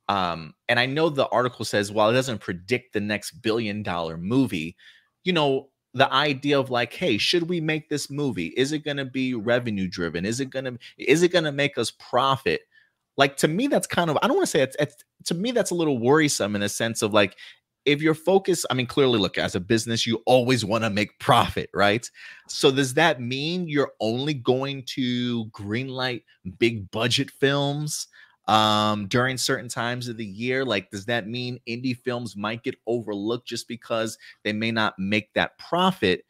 [0.07, 4.17] um, and I know the article says, while it doesn't predict the next billion dollar
[4.17, 4.75] movie,
[5.23, 8.47] you know, the idea of like, hey, should we make this movie?
[8.57, 10.25] Is it going to be revenue driven?
[10.25, 12.61] Is it going to is it going to make us profit?
[13.17, 15.51] Like to me that's kind of i don't want to say it's, it's to me
[15.51, 17.37] that's a little worrisome in a sense of like
[17.85, 21.17] if your focus i mean clearly look as a business you always want to make
[21.19, 22.09] profit right
[22.47, 26.23] so does that mean you're only going to greenlight
[26.57, 28.07] big budget films
[28.47, 30.65] um, during certain times of the year?
[30.65, 35.33] Like, does that mean indie films might get overlooked just because they may not make
[35.33, 36.25] that profit?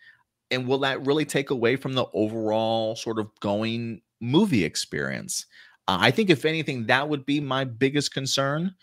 [0.52, 5.46] And will that really take away from the overall sort of going movie experience?
[5.88, 8.74] Uh, I think, if anything, that would be my biggest concern.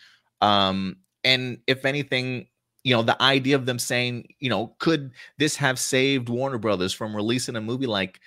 [0.40, 2.46] Um, and if anything,
[2.84, 6.92] you know, the idea of them saying, you know, could this have saved Warner Brothers
[6.92, 8.20] from releasing a movie like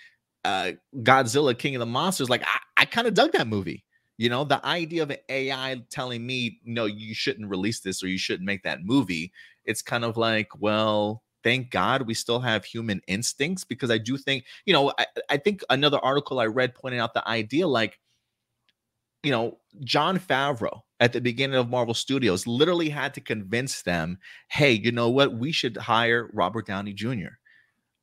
[0.44, 2.30] uh, Godzilla King of the Monsters?
[2.30, 3.84] Like, I, I kind of dug that movie.
[4.18, 8.18] You know, the idea of AI telling me, no, you shouldn't release this or you
[8.18, 9.34] shouldn't make that movie.
[9.66, 14.18] It's kind of like, well, thank God we still have human instincts because I do
[14.18, 18.00] think, you know, I, I think another article I read pointed out the idea like,
[19.26, 24.20] you know, Jon Favreau at the beginning of Marvel Studios literally had to convince them,
[24.50, 25.34] hey, you know what?
[25.38, 27.36] We should hire Robert Downey Jr.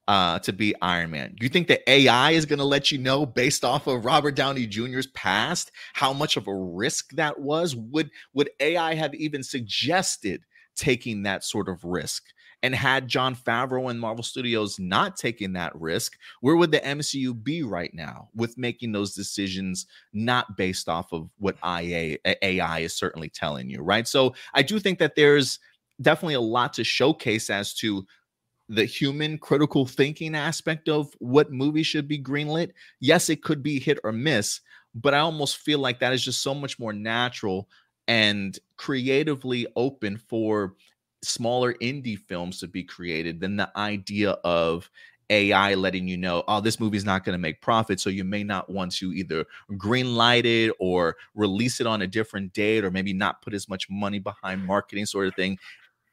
[0.09, 1.37] Uh, to be Iron Man.
[1.41, 4.66] You think the AI is going to let you know based off of Robert Downey
[4.66, 7.77] Jr.'s past how much of a risk that was?
[7.77, 10.43] Would would AI have even suggested
[10.75, 12.25] taking that sort of risk?
[12.62, 17.34] And had Jon Favreau and Marvel Studios not taken that risk, where would the MCU
[17.34, 22.94] be right now with making those decisions not based off of what IA, AI is
[22.94, 24.06] certainly telling you, right?
[24.06, 25.58] So I do think that there's
[26.00, 28.06] definitely a lot to showcase as to
[28.68, 32.70] the human critical thinking aspect of what movies should be greenlit.
[33.00, 34.60] Yes, it could be hit or miss,
[34.94, 37.68] but I almost feel like that is just so much more natural
[38.08, 40.74] and creatively open for
[41.23, 44.91] smaller indie films to be created than the idea of
[45.31, 47.99] AI letting you know, oh, this movie's not going to make profit.
[48.01, 49.47] So you may not want to either
[49.77, 53.68] green light it or release it on a different date or maybe not put as
[53.68, 55.59] much money behind marketing sort of thing.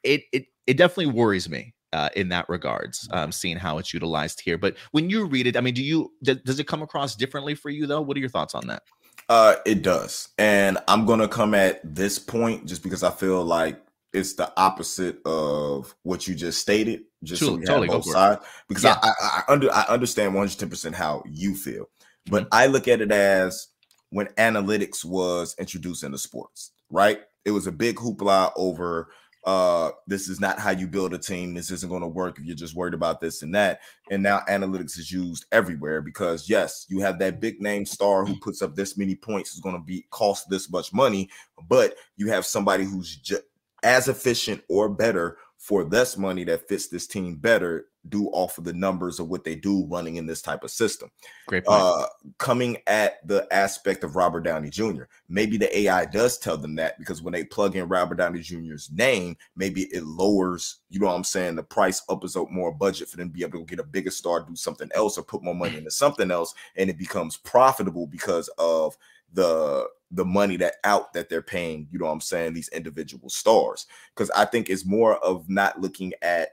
[0.03, 4.39] It it it definitely worries me uh, in that regards, um, seeing how it's utilized
[4.39, 4.57] here.
[4.57, 7.55] But when you read it, I mean, do you does, does it come across differently
[7.55, 8.01] for you though?
[8.01, 8.83] What are your thoughts on that?
[9.27, 13.81] Uh, it does, and I'm gonna come at this point just because I feel like
[14.13, 17.01] it's the opposite of what you just stated.
[17.23, 18.97] Just so we totally have both sides, because yeah.
[19.01, 21.89] I, I, I, under I understand 110 percent how you feel,
[22.29, 22.53] but mm-hmm.
[22.53, 23.67] I look at it as
[24.09, 27.19] when analytics was introduced into sports, right?
[27.45, 29.09] It was a big hoopla over
[29.45, 32.43] uh this is not how you build a team this isn't going to work if
[32.43, 33.79] you're just worried about this and that
[34.11, 38.37] and now analytics is used everywhere because yes you have that big name star who
[38.41, 41.29] puts up this many points is going to be cost this much money
[41.69, 43.43] but you have somebody who's just
[43.83, 48.63] as efficient or better for less money that fits this team better do off of
[48.63, 51.11] the numbers of what they do running in this type of system.
[51.47, 51.81] Great point.
[51.81, 52.07] Uh,
[52.37, 55.03] coming at the aspect of Robert Downey Jr.
[55.27, 58.89] Maybe the AI does tell them that because when they plug in Robert Downey Jr.'s
[58.91, 62.71] name, maybe it lowers, you know what I'm saying, the price up is up more
[62.71, 65.23] budget for them to be able to get a bigger star, do something else, or
[65.23, 68.97] put more money into something else, and it becomes profitable because of
[69.33, 73.29] the the money that out that they're paying, you know what I'm saying, these individual
[73.29, 73.85] stars.
[74.15, 76.49] Because I think it's more of not looking at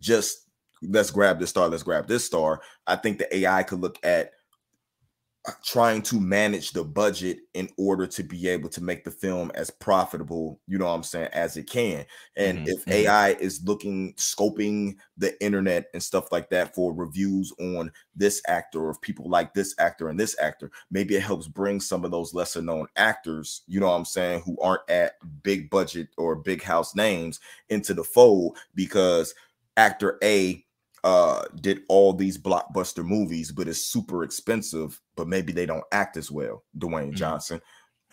[0.00, 0.48] just
[0.82, 2.60] let's grab this star, let's grab this star.
[2.86, 4.32] I think the AI could look at
[5.64, 9.70] trying to manage the budget in order to be able to make the film as
[9.70, 12.06] profitable, you know what I'm saying, as it can.
[12.36, 12.68] And mm-hmm.
[12.68, 12.92] if mm-hmm.
[12.92, 18.84] AI is looking, scoping the internet and stuff like that for reviews on this actor
[18.84, 22.12] or if people like this actor and this actor, maybe it helps bring some of
[22.12, 26.36] those lesser known actors, you know what I'm saying, who aren't at big budget or
[26.36, 29.34] big house names into the fold because
[29.76, 30.64] actor A
[31.04, 36.16] uh did all these blockbuster movies but it's super expensive but maybe they don't act
[36.16, 37.16] as well dwayne mm-hmm.
[37.16, 37.60] johnson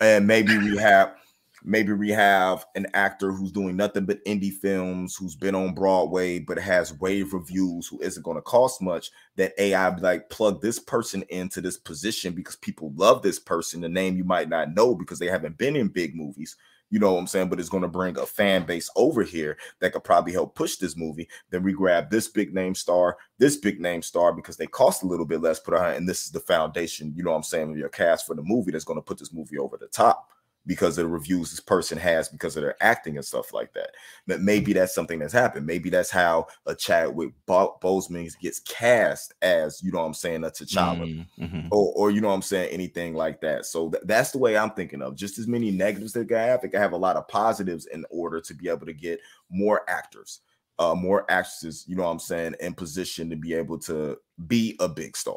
[0.00, 1.14] and maybe we have
[1.62, 6.38] maybe we have an actor who's doing nothing but indie films who's been on broadway
[6.38, 10.78] but has rave reviews who isn't going to cost much that ai like plug this
[10.78, 14.94] person into this position because people love this person the name you might not know
[14.94, 16.56] because they haven't been in big movies
[16.90, 17.48] you know what I'm saying?
[17.48, 20.76] But it's going to bring a fan base over here that could probably help push
[20.76, 21.28] this movie.
[21.50, 25.06] Then we grab this big name star, this big name star because they cost a
[25.06, 27.76] little bit less, put on, and this is the foundation, you know what I'm saying,
[27.76, 30.28] your cast for the movie that's going to put this movie over the top
[30.66, 33.90] because of the reviews this person has because of their acting and stuff like that.
[34.26, 35.66] That maybe that's something that's happened.
[35.66, 40.44] Maybe that's how a Chadwick Bo- Boseman gets cast as you know what I'm saying
[40.44, 41.68] a T'Challa, mm, mm-hmm.
[41.70, 43.66] or or you know what I'm saying anything like that.
[43.66, 45.16] So th- that's the way I'm thinking of.
[45.16, 48.40] Just as many negatives that I have, I have a lot of positives in order
[48.40, 50.40] to be able to get more actors.
[50.78, 54.76] Uh, more actresses, you know what I'm saying, in position to be able to be
[54.80, 55.36] a big star.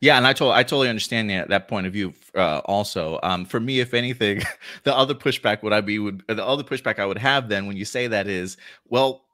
[0.00, 2.12] Yeah, and I told I totally understand that that point of view.
[2.34, 4.42] Uh, also, um, for me, if anything,
[4.84, 7.76] the other pushback would I be would the other pushback I would have then when
[7.76, 8.56] you say that is
[8.88, 9.24] well,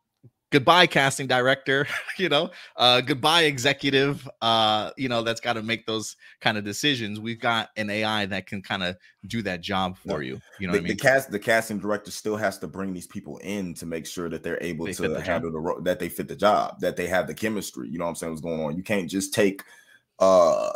[0.51, 1.87] goodbye casting director
[2.18, 6.64] you know uh goodbye executive uh you know that's got to make those kind of
[6.64, 10.41] decisions we've got an ai that can kind of do that job for no, you
[10.59, 10.97] you know the, I mean?
[10.97, 14.28] the cast the casting director still has to bring these people in to make sure
[14.28, 15.55] that they're able they to the handle job.
[15.55, 18.11] the role that they fit the job that they have the chemistry you know what
[18.11, 19.62] i'm saying what's going on you can't just take
[20.20, 20.70] uh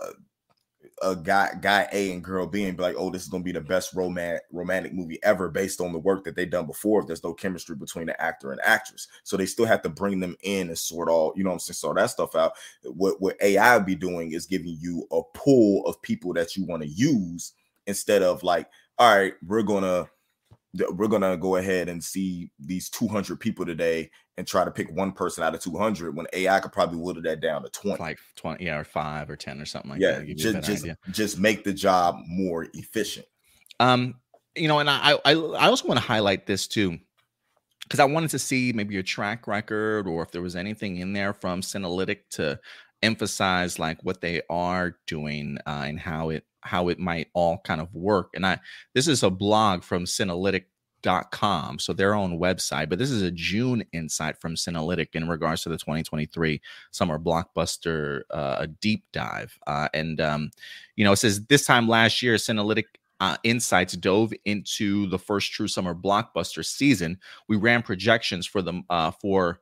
[1.02, 3.52] a guy guy A and girl B and be like, oh, this is gonna be
[3.52, 7.00] the best romantic romantic movie ever based on the work that they've done before.
[7.00, 10.20] If there's no chemistry between the actor and actress, so they still have to bring
[10.20, 12.52] them in and sort all, you know I'm saying, sort that stuff out.
[12.84, 16.82] What what AI be doing is giving you a pool of people that you want
[16.82, 17.52] to use
[17.86, 18.68] instead of like,
[18.98, 20.08] all right, we're gonna
[20.92, 25.12] we're gonna go ahead and see these 200 people today and try to pick one
[25.12, 28.64] person out of 200 when AI could probably whittle that down to 20, like 20,
[28.64, 30.28] yeah, or five or 10 or something like yeah, that.
[30.28, 33.26] Yeah, just just, just make the job more efficient.
[33.80, 34.16] Um,
[34.56, 36.98] you know, and I I I also want to highlight this too
[37.82, 41.12] because I wanted to see maybe your track record or if there was anything in
[41.12, 42.58] there from Cinelytic to
[43.02, 47.80] emphasize like what they are doing uh, and how it how it might all kind
[47.80, 48.30] of work.
[48.34, 48.58] And I
[48.94, 50.04] this is a blog from
[51.04, 55.62] Cinelytic.com, so their own website, but this is a June insight from Cinelytic in regards
[55.62, 59.58] to the 2023 summer blockbuster uh, deep dive.
[59.66, 60.50] Uh, and um,
[60.96, 62.84] you know, it says this time last year, Cinelytic
[63.20, 67.18] uh, Insights dove into the first true summer blockbuster season.
[67.48, 69.60] We ran projections for them uh, for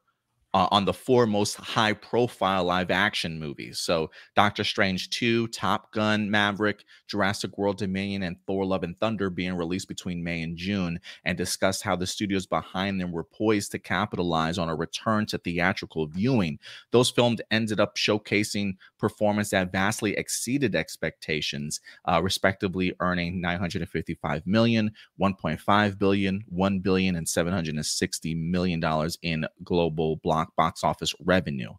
[0.55, 3.79] uh, on the four most high profile live action movies.
[3.79, 9.31] So, Doctor Strange 2, Top Gun, Maverick, Jurassic World Dominion, and Thor Love and Thunder
[9.31, 13.73] being released between May and June, and discussed how the studios behind them were poised
[13.73, 16.59] to capitalize on a return to theatrical viewing.
[16.91, 24.93] Those films ended up showcasing performance that vastly exceeded expectations, uh, respectively earning 955 million,
[25.21, 31.73] 1.5 billion, 1 billion, and 760 million dollars in global block box office revenue.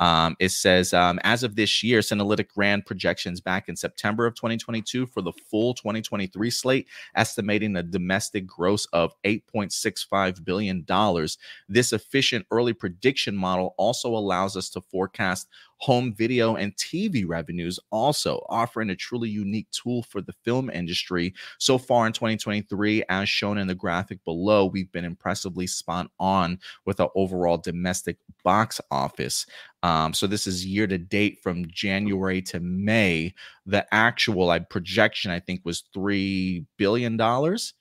[0.00, 4.34] Um, it says, um, as of this year, Cinelytic ran projections back in September of
[4.34, 10.86] 2022 for the full 2023 slate, estimating a domestic gross of $8.65 billion.
[11.68, 15.48] This efficient early prediction model also allows us to forecast
[15.78, 21.32] home video and TV revenues, also offering a truly unique tool for the film industry.
[21.58, 26.58] So far in 2023, as shown in the graphic below, we've been impressively spot on
[26.84, 29.46] with our overall domestic box office.
[29.82, 33.34] Um, so this is year to date from January to May.
[33.66, 37.74] The actual like, projection, I think, was three billion dollars.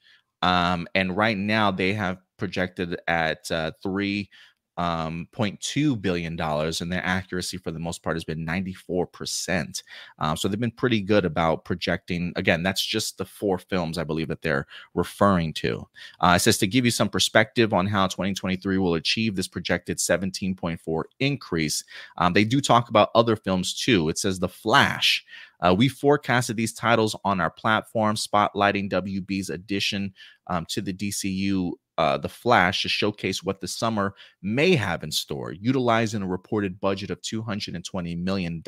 [0.44, 4.30] Um, and right now they have projected at uh, three
[4.78, 9.84] um, 0.2 billion dollars, and their accuracy for the most part has been 94 percent.
[10.20, 12.32] Um, so they've been pretty good about projecting.
[12.36, 15.88] Again, that's just the four films I believe that they're referring to.
[16.20, 19.98] Uh, it says to give you some perspective on how 2023 will achieve this projected
[19.98, 21.84] 17.4 increase.
[22.18, 24.10] Um, they do talk about other films too.
[24.10, 25.26] It says The Flash.
[25.60, 30.14] Uh, we forecasted these titles on our platform, spotlighting WB's addition
[30.48, 35.12] um, to the DCU uh, The Flash to showcase what the summer may have in
[35.12, 38.64] store, utilizing a reported budget of $220 million.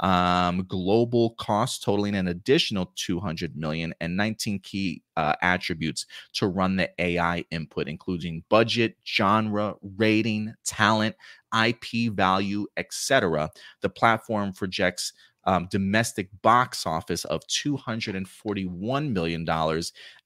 [0.00, 6.76] Um, global costs totaling an additional 200 million and 19 key uh, attributes to run
[6.76, 11.16] the AI input, including budget, genre, rating, talent,
[11.52, 13.50] IP value, etc.
[13.82, 15.12] The platform projects
[15.44, 19.46] um, domestic box office of $241 million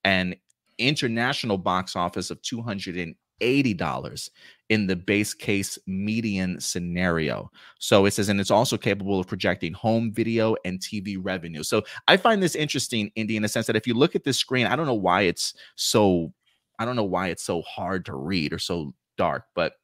[0.04, 0.36] and
[0.78, 4.30] international box office of $280
[4.68, 7.50] in the base case median scenario.
[7.78, 11.62] So it says, and it's also capable of projecting home video and TV revenue.
[11.62, 14.38] So I find this interesting, Indy, in the sense that if you look at this
[14.38, 16.32] screen, I don't know why it's so,
[16.78, 19.74] I don't know why it's so hard to read or so dark, but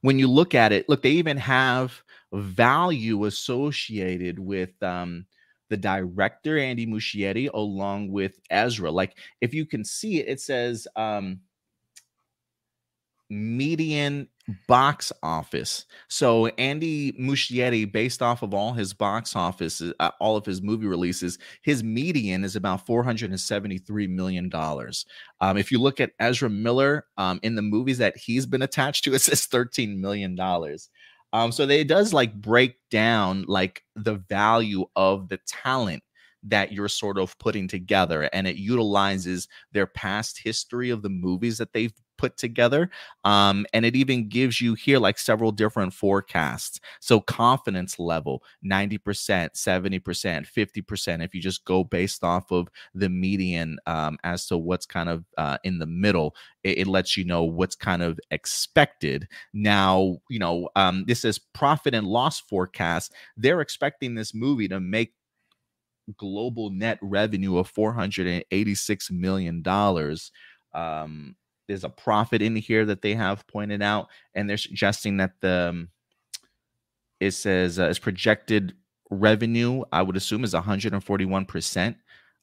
[0.00, 2.02] when you look at it, look, they even have
[2.32, 5.26] value associated with um,
[5.68, 8.90] the director Andy Muschietti along with Ezra.
[8.90, 11.40] Like if you can see it, it says um
[13.30, 14.28] median
[14.66, 15.84] box office.
[16.08, 20.86] So Andy Muschietti, based off of all his box office, uh, all of his movie
[20.86, 25.04] releases, his median is about four hundred and seventy-three million dollars.
[25.40, 29.04] Um, if you look at Ezra Miller um, in the movies that he's been attached
[29.04, 30.88] to, it says thirteen million dollars.
[31.32, 36.02] Um, so they, it does like break down like the value of the talent
[36.44, 41.58] that you're sort of putting together, and it utilizes their past history of the movies
[41.58, 42.90] that they've put together.
[43.24, 46.80] Um, and it even gives you here like several different forecasts.
[47.00, 51.24] So confidence level 90%, 70%, 50%.
[51.24, 55.24] If you just go based off of the median um, as to what's kind of
[55.38, 59.28] uh, in the middle, it, it, lets you know what's kind of expected.
[59.54, 63.12] Now, you know, um, this is profit and loss forecast.
[63.36, 65.12] They're expecting this movie to make
[66.16, 70.32] global net revenue of 486 million dollars
[70.74, 71.36] um
[71.68, 75.68] there's a profit in here that they have pointed out and they're suggesting that the
[75.70, 75.88] um,
[77.20, 78.74] it says uh, its projected
[79.10, 81.96] revenue i would assume is 141%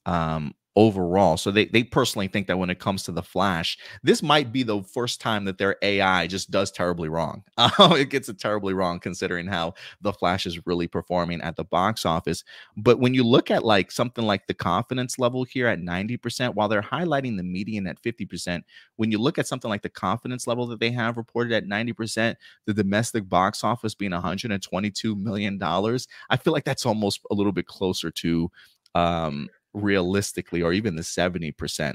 [0.06, 1.36] um overall.
[1.38, 4.62] So they they personally think that when it comes to the Flash, this might be
[4.62, 7.42] the first time that their AI just does terribly wrong.
[7.56, 11.64] Uh, it gets it terribly wrong considering how the Flash is really performing at the
[11.64, 12.44] box office.
[12.76, 16.68] But when you look at like something like the confidence level here at 90%, while
[16.68, 18.64] they're highlighting the median at 50%,
[18.96, 22.36] when you look at something like the confidence level that they have reported at 90%,
[22.66, 27.52] the domestic box office being 122 million dollars, I feel like that's almost a little
[27.52, 28.50] bit closer to
[28.94, 31.94] um realistically, or even the 70%.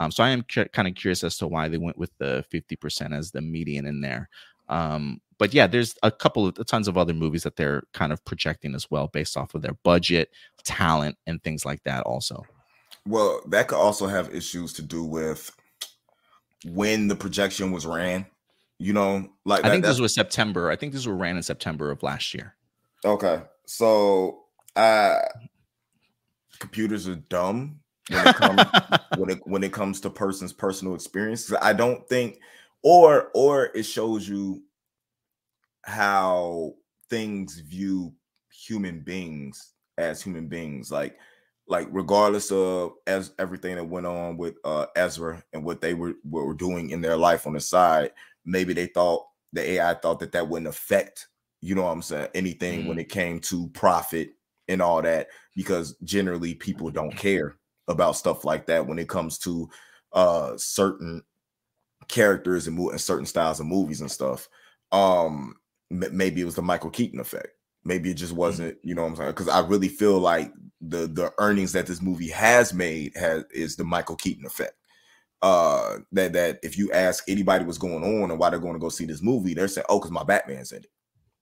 [0.00, 2.44] Um, so I am cu- kind of curious as to why they went with the
[2.52, 4.28] 50% as the median in there.
[4.68, 8.24] Um, but yeah, there's a couple of tons of other movies that they're kind of
[8.24, 10.30] projecting as well based off of their budget,
[10.64, 12.44] talent, and things like that, also.
[13.06, 15.50] Well, that could also have issues to do with
[16.64, 18.26] when the projection was ran.
[18.78, 20.70] You know, like I that, think this was September.
[20.70, 22.54] I think this was ran in September of last year.
[23.04, 24.44] Okay, so
[24.76, 25.18] uh
[26.62, 28.62] computers are dumb when it comes
[29.16, 31.52] when it when it comes to person's personal experience.
[31.60, 32.38] I don't think,
[32.82, 34.62] or or it shows you
[35.84, 36.74] how
[37.10, 38.14] things view
[38.50, 41.18] human beings as human beings, like
[41.66, 46.14] like regardless of as everything that went on with uh Ezra and what they were
[46.24, 48.12] were doing in their life on the side,
[48.44, 51.28] maybe they thought the AI thought that that wouldn't affect,
[51.60, 52.88] you know what I'm saying, anything mm.
[52.88, 54.30] when it came to profit
[54.68, 57.56] and all that because generally people don't care
[57.88, 59.68] about stuff like that when it comes to
[60.12, 61.22] uh certain
[62.08, 64.48] characters and, and certain styles of movies and stuff.
[64.90, 65.56] Um
[65.90, 67.48] maybe it was the michael keaton effect.
[67.84, 68.38] Maybe it just mm.
[68.38, 69.30] wasn't you know what i'm saying?
[69.30, 73.76] Because i really feel like the the earnings that this movie has made has is
[73.76, 74.74] the michael keaton effect.
[75.42, 78.78] Uh that that if you ask anybody what's going on and why they're going to
[78.78, 80.90] go see this movie they're saying oh because my batman's in it.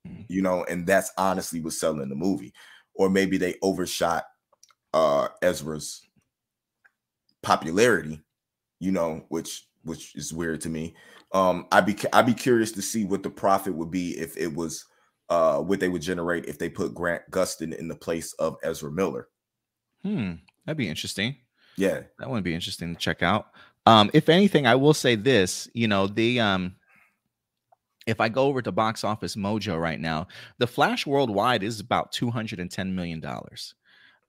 [0.08, 0.24] Mm.
[0.28, 2.54] you know and that's honestly what's selling the movie
[3.00, 4.24] or maybe they overshot
[4.92, 6.02] uh Ezra's
[7.42, 8.20] popularity,
[8.78, 10.94] you know, which which is weird to me.
[11.32, 14.54] Um, I'd be I'd be curious to see what the profit would be if it
[14.54, 14.84] was
[15.30, 18.92] uh what they would generate if they put Grant Gustin in the place of Ezra
[18.92, 19.28] Miller.
[20.04, 20.34] Hmm,
[20.66, 21.36] that'd be interesting.
[21.78, 23.46] Yeah, that would be interesting to check out.
[23.86, 26.76] Um, if anything, I will say this: you know, the um,
[28.10, 32.12] if I go over to Box Office Mojo right now, The Flash worldwide is about
[32.12, 33.24] $210 million.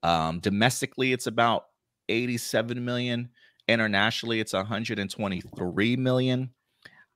[0.04, 1.66] Um, domestically, it's about
[2.10, 3.30] 87 million.
[3.68, 6.50] Internationally, it's 123 million.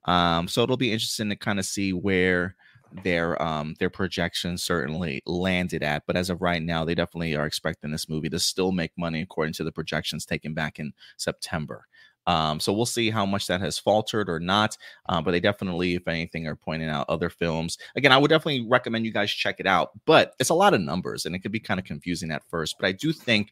[0.06, 2.56] Um, so it'll be interesting to kind of see where
[3.04, 7.46] their um their projections certainly landed at but as of right now they definitely are
[7.46, 11.86] expecting this movie to still make money according to the projections taken back in september
[12.28, 14.78] um, so we'll see how much that has faltered or not.
[15.08, 17.78] Uh, but they definitely, if anything, are pointing out other films.
[17.96, 19.92] Again, I would definitely recommend you guys check it out.
[20.06, 22.76] But it's a lot of numbers and it could be kind of confusing at first.
[22.80, 23.52] But I do think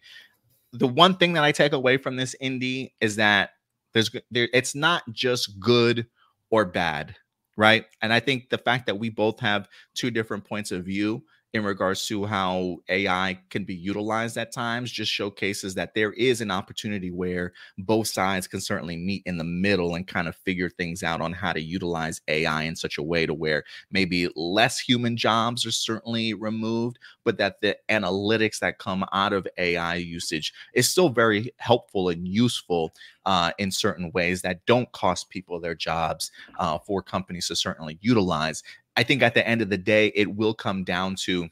[0.71, 3.51] the one thing that I take away from this indie is that
[3.93, 6.07] there's there it's not just good
[6.49, 7.15] or bad,
[7.57, 7.86] right?
[8.01, 11.24] And I think the fact that we both have two different points of view
[11.54, 16.41] in regards to how AI can be utilized at times just showcases that there is
[16.41, 20.70] an opportunity where both sides can certainly meet in the middle and kind of figure
[20.70, 24.80] things out on how to utilize AI in such a way to where maybe less
[24.80, 30.54] human jobs are certainly removed, but that the analytics that come out of AI usage
[30.74, 32.93] is still very helpful and useful
[33.26, 37.97] uh, in certain ways that don't cost people their jobs uh, for companies to certainly
[38.01, 38.64] utilize.
[38.95, 41.49] I think at the end of the day, it will come down to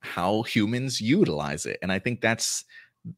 [0.00, 1.78] how humans utilize it.
[1.82, 2.64] And I think that's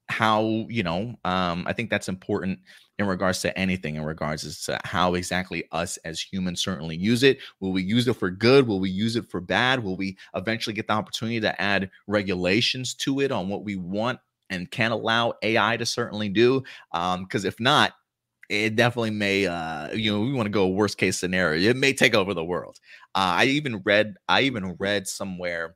[0.09, 2.59] how, you know, um, I think that's important
[2.99, 7.39] in regards to anything in regards to how exactly us as humans certainly use it.
[7.61, 8.67] Will we use it for good?
[8.67, 9.83] Will we use it for bad?
[9.83, 14.19] Will we eventually get the opportunity to add regulations to it on what we want
[14.51, 16.63] and can allow AI to certainly do?
[16.93, 17.93] Because um, if not,
[18.53, 21.93] it definitely may uh you know we want to go worst case scenario it may
[21.93, 22.79] take over the world
[23.15, 25.75] uh, i even read i even read somewhere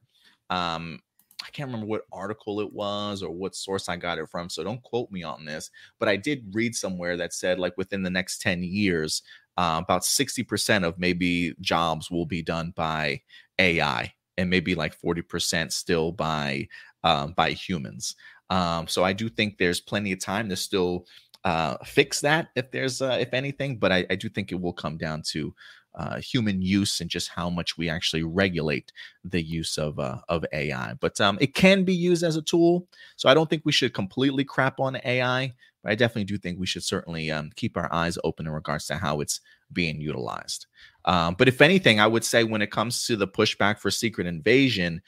[0.50, 1.00] um
[1.44, 4.64] I can't remember what article it was or what source I got it from, so
[4.64, 5.70] don't quote me on this.
[6.00, 9.22] But I did read somewhere that said like within the next ten years,
[9.56, 13.20] uh, about sixty percent of maybe jobs will be done by
[13.58, 16.66] AI, and maybe like forty percent still by
[17.04, 18.16] um, by humans.
[18.50, 21.06] Um, so I do think there's plenty of time to still
[21.46, 24.72] uh, fix that if there's uh, if anything, but I, I do think it will
[24.72, 25.54] come down to
[25.94, 28.92] uh, human use and just how much we actually regulate
[29.22, 30.94] the use of uh, of AI.
[30.94, 33.94] But um, it can be used as a tool, so I don't think we should
[33.94, 35.54] completely crap on AI.
[35.84, 38.86] But I definitely do think we should certainly um, keep our eyes open in regards
[38.86, 39.40] to how it's
[39.72, 40.66] being utilized.
[41.04, 44.26] Um, but if anything, I would say when it comes to the pushback for Secret
[44.26, 45.00] Invasion,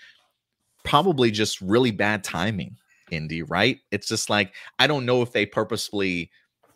[0.85, 2.77] probably just really bad timing.
[3.13, 3.79] Indy, right?
[3.91, 6.31] It's just like I don't know if they purposefully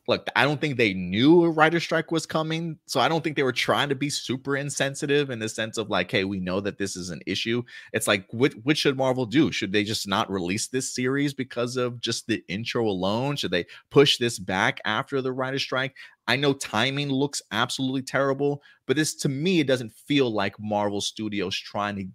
[0.09, 2.79] look, I don't think they knew a writer strike was coming.
[2.87, 5.91] So I don't think they were trying to be super insensitive in the sense of
[5.91, 7.63] like, hey, we know that this is an issue.
[7.93, 9.53] It's like, what, what should Marvel do?
[9.53, 13.37] Should they just not release this series because of just the intro alone?
[13.37, 15.95] Should they push this back after the writer strike?
[16.27, 21.01] I know timing looks absolutely terrible, but this to me, it doesn't feel like Marvel
[21.01, 22.07] Studios trying to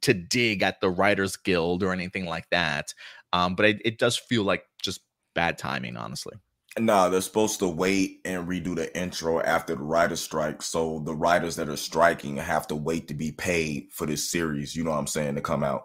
[0.00, 2.92] to dig at the Writers Guild or anything like that.
[3.34, 5.00] Um, but it, it does feel like just
[5.34, 6.36] bad timing, honestly.
[6.78, 10.62] No, they're supposed to wait and redo the intro after the writer's strike.
[10.62, 14.76] So the writers that are striking have to wait to be paid for this series.
[14.76, 15.84] You know what I'm saying to come out.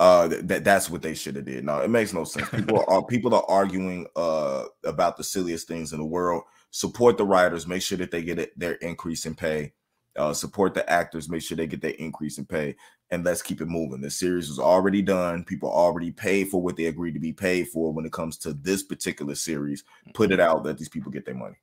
[0.00, 1.64] Uh, that that's what they should have did.
[1.64, 2.48] No, it makes no sense.
[2.48, 6.42] People are people are arguing uh about the silliest things in the world.
[6.72, 7.66] Support the writers.
[7.66, 9.74] Make sure that they get it, their increase in pay.
[10.16, 11.28] Uh, support the actors.
[11.28, 12.76] Make sure they get their increase in pay
[13.10, 14.00] and let's keep it moving.
[14.00, 15.44] The series was already done.
[15.44, 18.52] People already paid for what they agreed to be paid for when it comes to
[18.52, 19.84] this particular series.
[20.14, 21.56] Put it out, let these people get their money.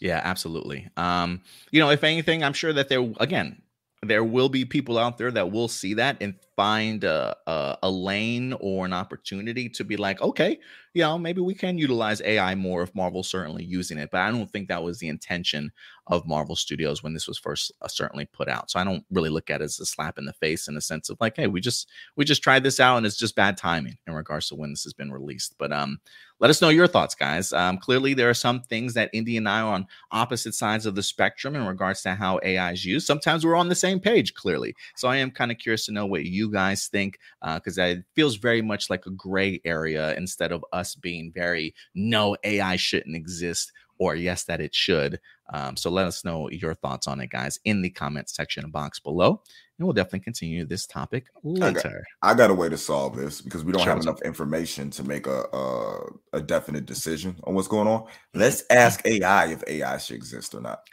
[0.00, 0.88] Yeah, absolutely.
[0.96, 3.62] Um, you know, if anything, I'm sure that there again,
[4.02, 7.90] there will be people out there that will see that and find a, a, a,
[7.90, 10.58] lane or an opportunity to be like, okay,
[10.94, 14.10] you know, maybe we can utilize AI more if Marvel's certainly using it.
[14.10, 15.72] But I don't think that was the intention
[16.08, 18.70] of Marvel Studios when this was first uh, certainly put out.
[18.70, 20.80] So I don't really look at it as a slap in the face in the
[20.80, 23.56] sense of like, hey, we just we just tried this out and it's just bad
[23.56, 25.54] timing in regards to when this has been released.
[25.58, 26.00] But um,
[26.42, 27.52] let us know your thoughts, guys.
[27.52, 30.96] Um, clearly there are some things that Indy and I are on opposite sides of
[30.96, 33.06] the spectrum in regards to how AI is used.
[33.06, 34.74] Sometimes we're on the same page, clearly.
[34.96, 37.18] So I am kind of curious to know what you guys think
[37.54, 41.74] because uh, it feels very much like a gray area instead of us being very
[41.94, 45.20] no AI shouldn't exist or yes that it should.
[45.52, 48.98] Um, so let us know your thoughts on it, guys, in the comments section box
[48.98, 49.42] below.
[49.82, 52.04] And we'll definitely continue this topic later.
[52.22, 53.92] I got, I got a way to solve this because we don't sure.
[53.92, 58.04] have enough information to make a, a, a definite decision on what's going on.
[58.32, 60.86] Let's ask AI if AI should exist or not.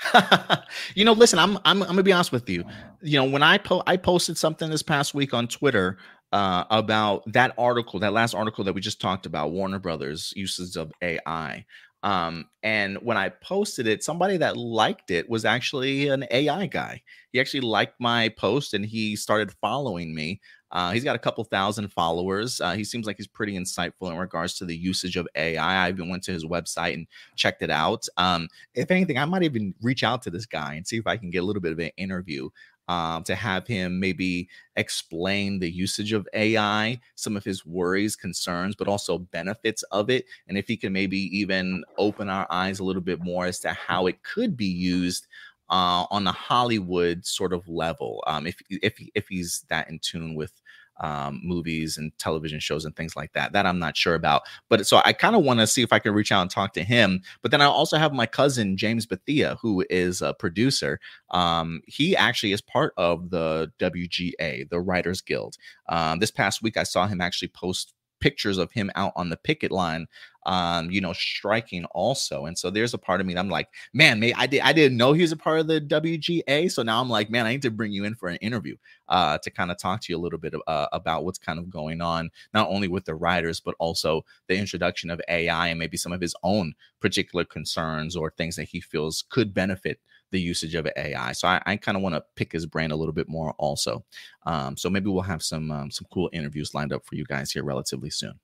[0.96, 2.66] you know, listen, I'm I'm, I'm gonna be honest with you.
[3.04, 6.00] You know, when I po- I posted something this past week on Twitter
[6.32, 10.76] uh, about that article, that last article that we just talked about, Warner Brothers uses
[10.76, 11.64] of AI.
[12.02, 17.02] Um, and when I posted it, somebody that liked it was actually an AI guy.
[17.32, 20.40] He actually liked my post and he started following me.
[20.72, 22.62] Uh, he's got a couple thousand followers.
[22.62, 25.86] Uh, he seems like he's pretty insightful in regards to the usage of AI.
[25.86, 28.06] I even went to his website and checked it out.
[28.18, 31.18] Um, if anything, I might even reach out to this guy and see if I
[31.18, 32.50] can get a little bit of an interview
[32.90, 38.76] um, to have him maybe explain the usage of AI, some of his worries, concerns,
[38.76, 40.26] but also benefits of it.
[40.48, 43.74] And if he can maybe even open our eyes a little bit more as to
[43.74, 45.28] how it could be used
[45.70, 48.24] uh, on the Hollywood sort of level.
[48.28, 50.52] Um, if if if he's that in tune with
[51.00, 53.54] um, movies and television shows and things like that.
[53.54, 54.44] That I'm not sure about.
[54.70, 56.74] But so I kind of want to see if I can reach out and talk
[56.74, 57.22] to him.
[57.42, 61.00] But then I also have my cousin James Bethia, who is a producer.
[61.32, 65.58] Um, he actually is part of the WGA, the Writers Guild.
[65.88, 69.38] Um, this past week, I saw him actually post pictures of him out on the
[69.38, 70.08] picket line
[70.46, 72.46] um, you know, striking also.
[72.46, 74.98] And so there's a part of me I'm like, man, may I did I didn't
[74.98, 76.72] know he was a part of the WGA.
[76.72, 78.76] So now I'm like, man, I need to bring you in for an interview
[79.10, 81.70] uh, to kind of talk to you a little bit uh, about what's kind of
[81.70, 85.98] going on, not only with the writers, but also the introduction of AI and maybe
[85.98, 90.00] some of his own particular concerns or things that he feels could benefit
[90.32, 91.32] the usage of AI.
[91.34, 94.04] So I, I kind of want to pick his brain a little bit more also.
[94.46, 97.52] Um, so maybe we'll have some um, some cool interviews lined up for you guys
[97.52, 98.40] here relatively soon.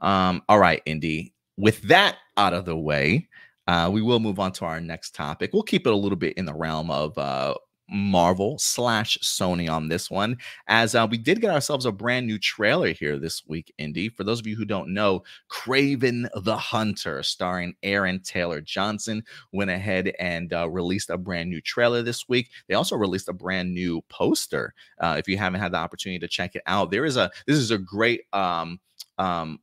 [0.00, 1.34] Um, all right, Indy.
[1.56, 3.28] With that out of the way,
[3.66, 5.50] uh, we will move on to our next topic.
[5.52, 7.54] We'll keep it a little bit in the realm of uh,
[7.88, 10.36] Marvel slash Sony on this one,
[10.66, 14.08] as uh, we did get ourselves a brand new trailer here this week, Indy.
[14.08, 19.70] For those of you who don't know, Kraven the Hunter, starring Aaron Taylor Johnson, went
[19.70, 22.50] ahead and uh, released a brand new trailer this week.
[22.68, 24.74] They also released a brand new poster.
[24.98, 27.56] Uh, if you haven't had the opportunity to check it out, there is a this
[27.56, 28.80] is a great um,
[29.18, 29.60] um,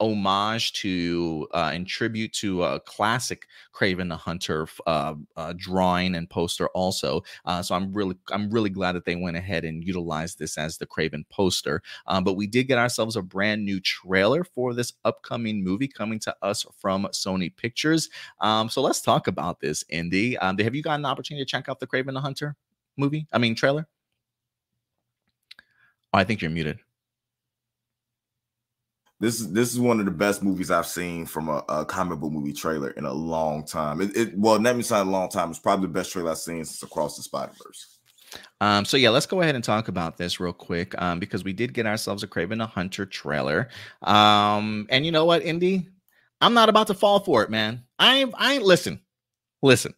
[0.00, 6.28] homage to uh, and tribute to a classic Kraven the Hunter uh, uh, drawing and
[6.28, 7.22] poster also.
[7.44, 10.78] Uh, so I'm really I'm really glad that they went ahead and utilized this as
[10.78, 11.82] the Kraven poster.
[12.06, 16.18] Um, but we did get ourselves a brand new trailer for this upcoming movie coming
[16.20, 18.10] to us from Sony Pictures.
[18.40, 20.36] Um, so let's talk about this, Indy.
[20.38, 22.56] Um, have you gotten an opportunity to check out the Kraven the Hunter
[22.96, 23.26] movie?
[23.32, 23.86] I mean trailer.
[26.12, 26.83] Oh, I think you're muted
[29.24, 32.20] this is this is one of the best movies I've seen from a, a comic
[32.20, 34.00] book movie trailer in a long time.
[34.00, 35.50] It, it well, me say a long time.
[35.50, 37.98] It's probably the best trailer I've seen since Across the Spider Verse.
[38.60, 41.52] Um, so yeah, let's go ahead and talk about this real quick um, because we
[41.52, 43.68] did get ourselves a Kraven the Hunter trailer.
[44.02, 45.88] Um, and you know what, Indy,
[46.40, 47.84] I'm not about to fall for it, man.
[47.98, 49.00] I ain't, I ain't listen,
[49.62, 49.94] listen.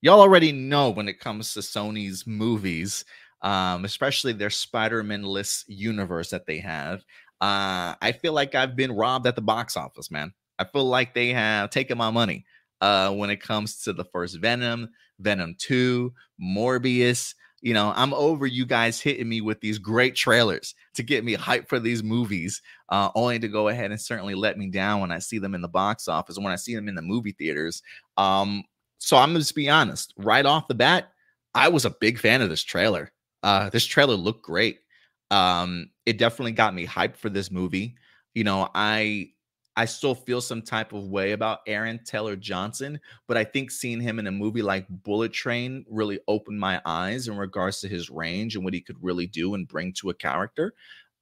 [0.00, 3.04] Y'all already know when it comes to Sony's movies,
[3.42, 7.04] um, especially their Spider-Man-less universe that they have.
[7.40, 10.32] Uh, I feel like I've been robbed at the box office, man.
[10.58, 12.44] I feel like they have taken my money
[12.80, 14.88] uh, when it comes to the first Venom,
[15.20, 16.12] Venom 2,
[16.42, 17.34] Morbius.
[17.60, 21.36] You know, I'm over you guys hitting me with these great trailers to get me
[21.36, 25.10] hyped for these movies, uh, only to go ahead and certainly let me down when
[25.10, 27.82] I see them in the box office when I see them in the movie theaters.
[28.16, 28.62] Um,
[28.98, 31.12] so I'm just be honest, right off the bat,
[31.54, 33.12] I was a big fan of this trailer.
[33.42, 34.80] Uh, this trailer looked great
[35.30, 37.96] um it definitely got me hyped for this movie.
[38.34, 39.30] You know i
[39.76, 44.00] i still feel some type of way about aaron taylor johnson but i think seeing
[44.00, 48.10] him in a movie like bullet train really opened my eyes in regards to his
[48.10, 50.72] range and what he could really do and bring to a character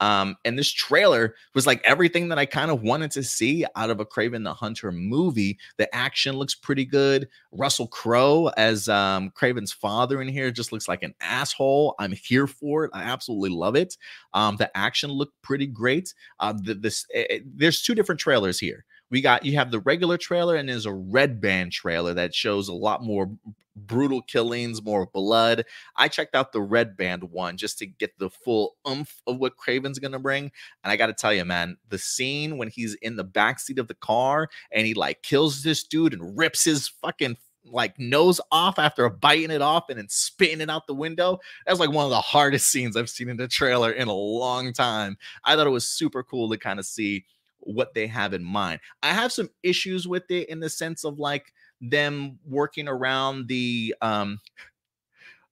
[0.01, 3.91] um, and this trailer was like everything that I kind of wanted to see out
[3.91, 5.59] of a Kraven the Hunter movie.
[5.77, 7.29] The action looks pretty good.
[7.53, 11.95] Russell Crowe as um, Kraven's father in here just looks like an asshole.
[11.99, 12.91] I'm here for it.
[12.95, 13.97] I absolutely love it.
[14.35, 16.15] Um, the action looked pretty great.
[16.41, 20.17] Uh, the, this uh, there's two different trailers here we got you have the regular
[20.19, 23.31] trailer and there's a red band trailer that shows a lot more
[23.77, 25.65] brutal killings, more blood.
[25.97, 29.57] I checked out the red band one just to get the full umph of what
[29.57, 30.51] Kraven's gonna bring.
[30.83, 33.95] And I gotta tell you, man, the scene when he's in the backseat of the
[33.95, 37.37] car and he like kills this dude and rips his fucking
[37.71, 41.39] like nose off after biting it off and then spitting it out the window.
[41.67, 44.73] That's like one of the hardest scenes I've seen in the trailer in a long
[44.73, 45.17] time.
[45.45, 47.25] I thought it was super cool to kind of see
[47.67, 48.81] what they have in mind.
[49.03, 53.95] I have some issues with it in the sense of like them working around the
[54.01, 54.39] um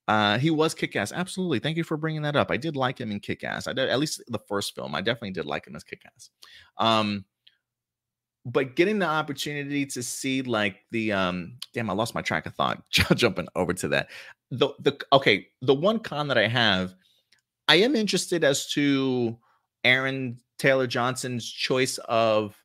[0.09, 1.12] uh he was kick-ass.
[1.12, 2.51] Absolutely thank you for bringing that up.
[2.51, 3.66] I did like him in kick-ass.
[3.66, 6.31] I did at least the first film i definitely did like him as kick-ass.
[6.78, 7.24] Um
[8.47, 12.55] but getting the opportunity to see like the um damn i lost my track of
[12.55, 14.09] thought jumping over to that.
[14.51, 16.95] The the okay the one con that i have
[17.69, 19.36] i am interested as to
[19.85, 22.56] aaron taylor johnson's choice of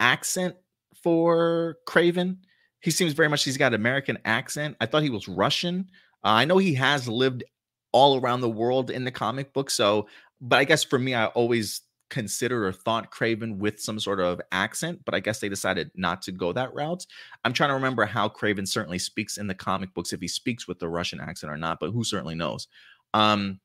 [0.00, 0.56] accent
[1.02, 2.38] for Kraven.
[2.80, 4.76] He seems very much he's got American accent.
[4.80, 5.90] I thought he was Russian.
[6.24, 7.44] Uh, I know he has lived
[7.92, 9.70] all around the world in the comic book.
[9.70, 10.08] So,
[10.40, 14.40] but I guess for me, I always considered or thought Kraven with some sort of
[14.50, 17.06] accent, but I guess they decided not to go that route.
[17.44, 20.66] I'm trying to remember how Kraven certainly speaks in the comic books, if he speaks
[20.66, 22.66] with the Russian accent or not, but who certainly knows.
[23.14, 23.60] Um,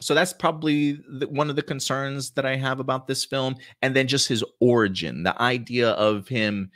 [0.00, 3.56] so that's probably the, one of the concerns that I have about this film.
[3.82, 6.70] And then just his origin, the idea of him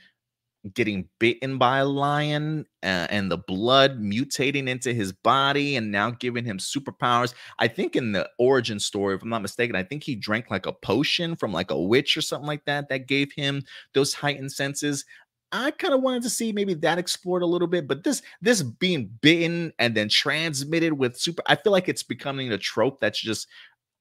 [0.73, 6.11] getting bitten by a lion uh, and the blood mutating into his body and now
[6.11, 7.35] giving him superpowers.
[7.59, 10.65] I think in the origin story, if I'm not mistaken, I think he drank like
[10.65, 14.53] a potion from like a witch or something like that that gave him those heightened
[14.53, 15.05] senses.
[15.55, 18.63] I kind of wanted to see maybe that explored a little bit, but this this
[18.63, 23.21] being bitten and then transmitted with super, I feel like it's becoming a trope that's
[23.21, 23.47] just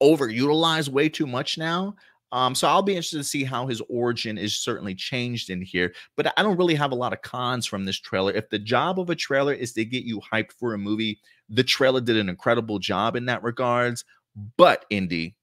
[0.02, 1.96] overutilized way too much now.
[2.32, 5.94] Um, so I'll be interested to see how his origin is certainly changed in here.
[6.18, 8.32] But I don't really have a lot of cons from this trailer.
[8.32, 11.20] If the job of a trailer is to get you hyped for a movie,
[11.50, 14.04] the trailer did an incredible job in that regards.
[14.58, 15.36] But Indy,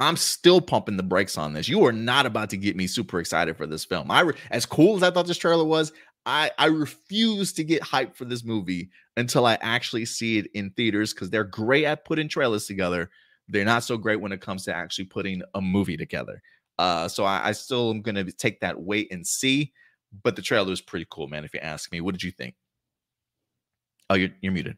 [0.00, 1.68] I'm still pumping the brakes on this.
[1.68, 4.10] You are not about to get me super excited for this film.
[4.10, 5.92] I re- as cool as I thought this trailer was,
[6.26, 10.70] I I refuse to get hyped for this movie until I actually see it in
[10.70, 13.10] theaters because they're great at putting trailers together
[13.50, 16.40] they're not so great when it comes to actually putting a movie together.
[16.78, 19.72] Uh, so I, I still am gonna take that wait and see.
[20.22, 21.44] But the trailer is pretty cool, man.
[21.44, 22.54] If you ask me, what did you think?
[24.08, 24.76] Oh, you're you're muted.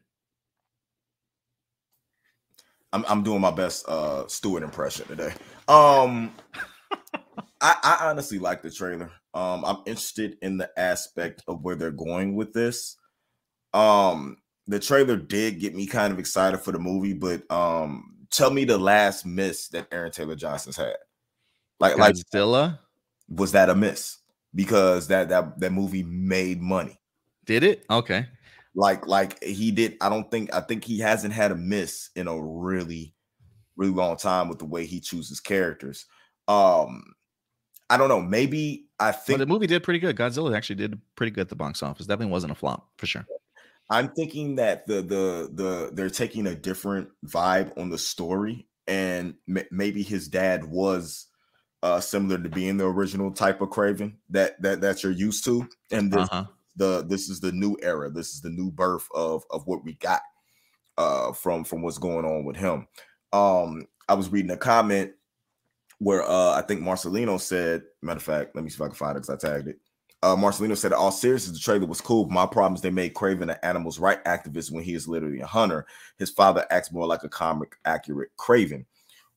[2.93, 5.33] I'm I'm doing my best uh Stewart impression today.
[5.67, 6.33] Um
[7.59, 9.11] I, I honestly like the trailer.
[9.33, 12.95] Um I'm interested in the aspect of where they're going with this.
[13.73, 14.37] Um
[14.67, 18.63] the trailer did get me kind of excited for the movie, but um tell me
[18.63, 20.95] the last miss that Aaron Taylor Johnson's had.
[21.79, 22.71] Like Godzilla?
[22.71, 22.79] like
[23.27, 24.19] was that a miss?
[24.53, 26.99] Because that that that movie made money.
[27.45, 27.85] Did it?
[27.89, 28.27] Okay.
[28.75, 29.97] Like like he did.
[30.01, 33.13] I don't think I think he hasn't had a miss in a really
[33.75, 36.05] really long time with the way he chooses characters.
[36.47, 37.03] Um
[37.89, 38.21] I don't know.
[38.21, 40.15] Maybe I think the movie did pretty good.
[40.15, 42.07] Godzilla actually did pretty good at the box office.
[42.07, 43.25] Definitely wasn't a flop for sure.
[43.89, 49.35] I'm thinking that the the the they're taking a different vibe on the story, and
[49.47, 51.27] m- maybe his dad was
[51.83, 55.67] uh, similar to being the original type of Kraven that that that you're used to,
[55.91, 56.45] and this uh-huh.
[56.75, 58.09] The this is the new era.
[58.09, 60.21] This is the new birth of of what we got
[60.97, 62.87] uh, from from what's going on with him.
[63.31, 65.11] Um, I was reading a comment
[65.99, 68.95] where uh, I think Marcelino said, matter of fact, let me see if I can
[68.95, 69.79] find it because I tagged it.
[70.21, 72.29] Uh, Marcelino said, all seriousness, the trailer was cool.
[72.29, 75.45] my problem is they made Kraven an animals right activist when he is literally a
[75.45, 75.85] hunter.
[76.17, 78.85] His father acts more like a comic accurate Kraven.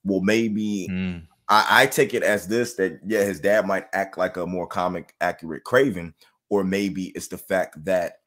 [0.04, 1.22] Well, maybe mm.
[1.48, 4.68] I, I, take it as this that yeah, his dad might act like a more
[4.68, 6.14] comic accurate Kraven,
[6.48, 8.20] or maybe it's the fact that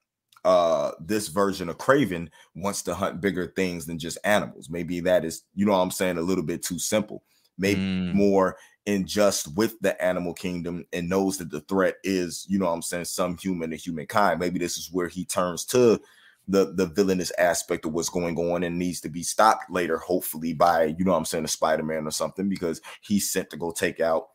[0.45, 4.69] uh this version of Kraven wants to hunt bigger things than just animals.
[4.69, 7.23] Maybe that is, you know what I'm saying, a little bit too simple.
[7.57, 8.13] Maybe mm.
[8.13, 8.55] more
[8.85, 12.71] in just with the animal kingdom and knows that the threat is, you know what
[12.71, 14.39] I'm saying, some human and humankind.
[14.39, 15.99] Maybe this is where he turns to
[16.47, 20.53] the the villainous aspect of what's going on and needs to be stopped later, hopefully
[20.53, 23.99] by you know I'm saying a Spider-Man or something, because he's sent to go take
[23.99, 24.29] out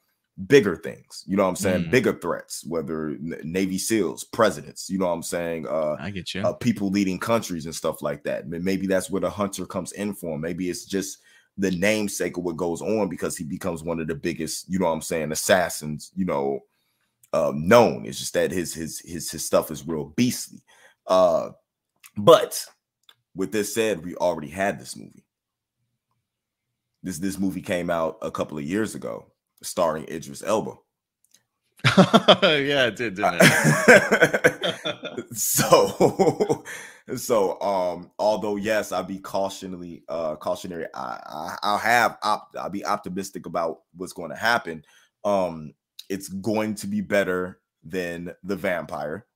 [0.48, 1.90] bigger things, you know what I'm saying, mm.
[1.90, 6.42] bigger threats, whether Navy SEALs, presidents, you know what I'm saying, uh I get you,
[6.42, 8.48] uh, people leading countries and stuff like that.
[8.48, 10.38] Maybe that's where the hunter comes in for.
[10.38, 11.18] Maybe it's just
[11.56, 14.86] the namesake of what goes on because he becomes one of the biggest, you know
[14.86, 16.60] what I'm saying, assassins, you know,
[17.32, 18.04] um, known.
[18.04, 20.62] It's just that his his his his stuff is real beastly.
[21.06, 21.50] Uh
[22.16, 22.64] but
[23.36, 25.24] with this said, we already had this movie.
[27.04, 29.26] This this movie came out a couple of years ago,
[29.64, 30.74] starring Idris Elba.
[31.96, 35.24] yeah, it did, didn't it?
[35.36, 36.64] so,
[37.16, 40.86] so um, although yes, I'll be cautionally uh cautionary.
[40.94, 44.84] I, I will have op- I'll be optimistic about what's going to happen.
[45.24, 45.74] Um,
[46.08, 49.26] it's going to be better than the vampire.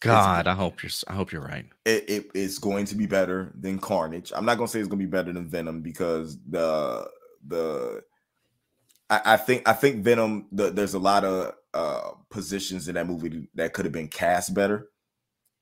[0.00, 0.92] God, I hope you're.
[1.08, 1.66] I hope you're right.
[1.84, 4.32] It, it is going to be better than Carnage.
[4.34, 7.08] I'm not gonna say it's gonna be better than Venom because the
[7.48, 8.04] the
[9.10, 10.46] I, I think I think Venom.
[10.52, 14.54] The, there's a lot of uh positions in that movie that could have been cast
[14.54, 14.88] better,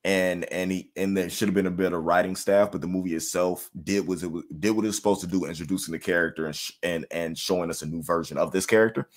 [0.05, 2.73] and and he and there should have been a better writing staff.
[2.73, 5.93] But the movie itself did was it did what it was supposed to do, introducing
[5.93, 9.09] the character and sh- and and showing us a new version of this character.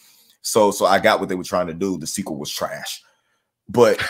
[0.41, 1.97] So so I got what they were trying to do.
[1.97, 3.01] The sequel was trash,
[3.67, 4.03] but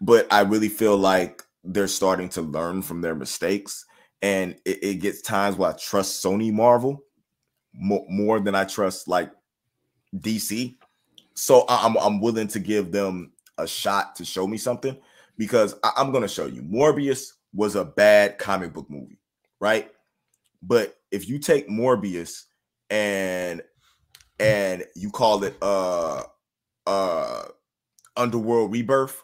[0.00, 3.86] but I really feel like they're starting to learn from their mistakes.
[4.20, 7.04] And it, it gets times where I trust Sony Marvel
[7.74, 9.30] more, more than I trust like
[10.16, 10.76] DC.
[11.34, 14.96] So I'm I'm willing to give them a shot to show me something
[15.38, 16.62] because I, I'm gonna show you.
[16.62, 19.18] Morbius was a bad comic book movie,
[19.60, 19.90] right?
[20.62, 22.44] But if you take Morbius
[22.90, 23.62] and
[24.38, 26.22] and you call it uh
[26.86, 27.44] uh
[28.16, 29.22] Underworld Rebirth,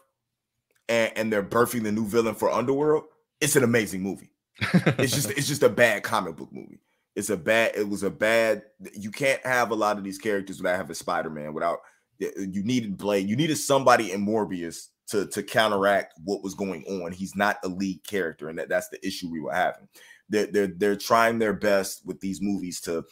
[0.87, 3.03] and, and they're birthing the new villain for Underworld,
[3.39, 4.31] it's an amazing movie.
[4.97, 6.79] it's just it's just a bad comic book movie.
[7.19, 7.73] It's a bad.
[7.75, 8.63] It was a bad.
[8.93, 11.53] You can't have a lot of these characters without having Spider Man.
[11.53, 11.79] Without
[12.17, 13.27] you needed Blade.
[13.27, 17.11] You needed somebody in Morbius to to counteract what was going on.
[17.11, 19.89] He's not a lead character, and that, that's the issue we were having.
[20.29, 23.03] They're they're they're trying their best with these movies to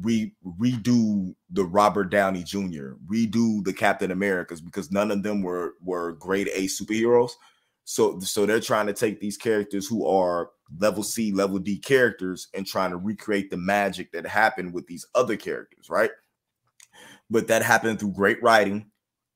[0.00, 5.74] re redo the Robert Downey Jr., redo the Captain Americas because none of them were
[5.82, 7.32] were grade A superheroes.
[7.90, 12.46] So so they're trying to take these characters who are level C, level D characters
[12.54, 16.12] and trying to recreate the magic that happened with these other characters, right?
[17.30, 18.92] But that happened through great writing,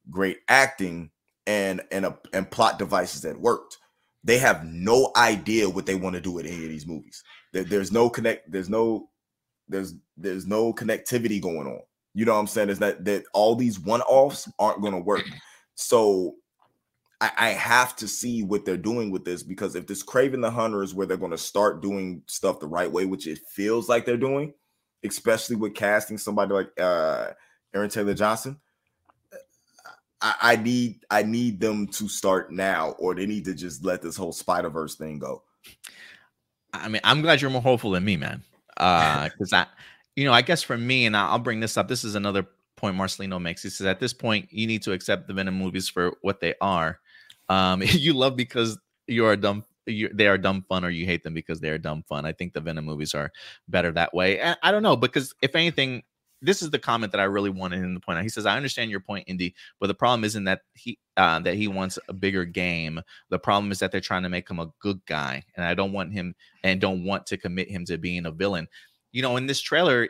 [0.08, 1.10] great acting,
[1.48, 3.78] and and a, and plot devices that worked.
[4.22, 7.24] They have no idea what they want to do with any of these movies.
[7.52, 8.52] There, there's no connect.
[8.52, 9.08] There's no
[9.66, 11.80] there's there's no connectivity going on.
[12.14, 12.68] You know what I'm saying?
[12.68, 15.24] Is that that all these one-offs aren't going to work.
[15.74, 16.36] So
[17.24, 20.50] I, I, have to see what they're doing with this because if this Kraven the
[20.50, 23.88] Hunter is where they're going to start doing stuff the right way, which it feels
[23.88, 24.52] like they're doing,
[25.04, 27.30] especially with casting somebody like uh
[27.74, 28.60] Aaron Taylor Johnson.
[30.20, 34.02] I, I need I need them to start now, or they need to just let
[34.02, 35.42] this whole Spider Verse thing go.
[36.74, 38.42] I mean, I'm glad you're more hopeful than me, man.
[38.76, 39.66] Uh, because I,
[40.14, 41.88] you know, I guess for me, and I'll bring this up.
[41.88, 42.46] This is another
[42.76, 43.62] point Marcelino makes.
[43.62, 46.54] He says at this point, you need to accept the Venom movies for what they
[46.60, 47.00] are.
[47.48, 49.64] Um, you love because you are dumb.
[49.86, 52.24] You, they are dumb fun, or you hate them because they are dumb fun.
[52.24, 53.30] I think the Venom movies are
[53.68, 54.40] better that way.
[54.40, 56.02] And I don't know because if anything,
[56.40, 58.22] this is the comment that I really wanted him to point out.
[58.22, 61.54] He says, "I understand your point, Indy, but the problem isn't that he uh, that
[61.54, 63.00] he wants a bigger game.
[63.28, 65.92] The problem is that they're trying to make him a good guy, and I don't
[65.92, 68.68] want him and don't want to commit him to being a villain.
[69.12, 70.08] You know, in this trailer,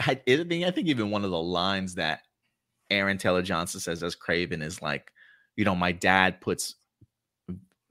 [0.00, 2.20] I, I think even one of the lines that
[2.90, 5.12] Aaron Taylor Johnson says as Kraven is like,
[5.56, 6.76] you know, my dad puts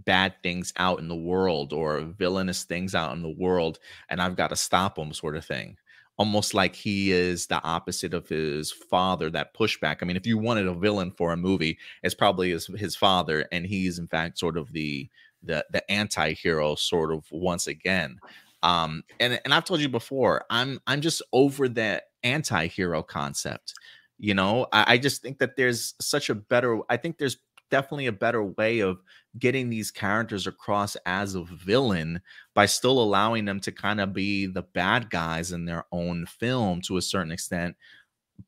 [0.06, 3.80] bad things out in the world or villainous things out in the world,
[4.10, 5.77] and I've got to stop them, sort of thing.
[6.18, 9.98] Almost like he is the opposite of his father that pushback.
[10.02, 13.45] I mean if you wanted a villain for a movie it's probably his, his father
[13.53, 15.07] and he's in fact sort of the
[15.44, 18.18] the the anti-hero sort of once again.
[18.64, 23.73] Um and and i've told you before i'm i'm just over that anti-hero concept.
[24.18, 27.38] You know I, I just think that there's such a better i think there's
[27.70, 29.02] definitely a better way of
[29.38, 32.22] getting these characters across as a villain
[32.56, 36.82] by still allowing them to kind of be the bad guys in their own film
[36.82, 37.76] to a certain extent.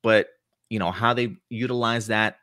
[0.02, 0.28] But
[0.70, 2.38] you know how they utilize that,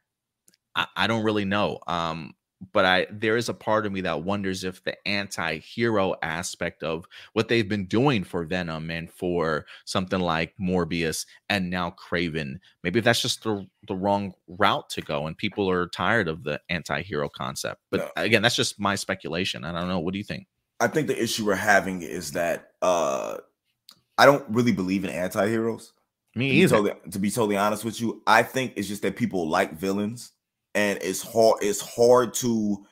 [0.75, 1.79] I, I don't really know.
[1.87, 2.35] Um,
[2.73, 7.07] but I there is a part of me that wonders if the anti-hero aspect of
[7.33, 13.01] what they've been doing for Venom and for something like Morbius and now Kraven, maybe
[13.01, 17.29] that's just the, the wrong route to go and people are tired of the anti-hero
[17.29, 17.81] concept.
[17.91, 18.23] But no.
[18.23, 19.65] again, that's just my speculation.
[19.65, 20.01] I don't know.
[20.01, 20.47] What do you think?
[20.81, 23.39] I think the issue we're having is that uh
[24.17, 25.93] I don't really believe in anti-heroes.
[26.35, 26.83] Me either.
[26.83, 29.75] Be, totally, to be totally honest with you, I think it's just that people like
[29.75, 30.33] villains
[30.79, 32.87] and it's hard it's hard to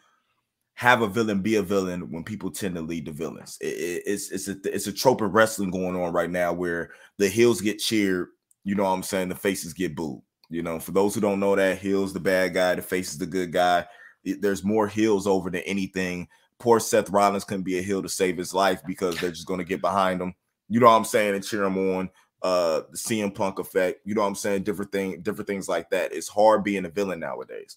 [0.75, 3.57] have a villain be a villain when people tend to lead the villains.
[3.61, 6.91] It, it, it's it's a it's a trope of wrestling going on right now where
[7.17, 8.29] the heels get cheered,
[8.65, 10.21] you know what I'm saying, the faces get booed.
[10.51, 13.19] You know, for those who don't know that, heels the bad guy, the face is
[13.19, 13.87] the good guy.
[14.25, 16.29] There's more heels over than anything.
[16.59, 19.59] Poor Seth Rollins couldn't be a heel to save his life because they're just going
[19.59, 20.35] to get behind him.
[20.69, 22.11] You know what I'm saying, and cheer him on
[22.43, 24.63] uh the CM Punk effect, you know what I'm saying?
[24.65, 26.13] Different thing, different things like that.
[26.13, 27.77] It's hard being a villain nowadays.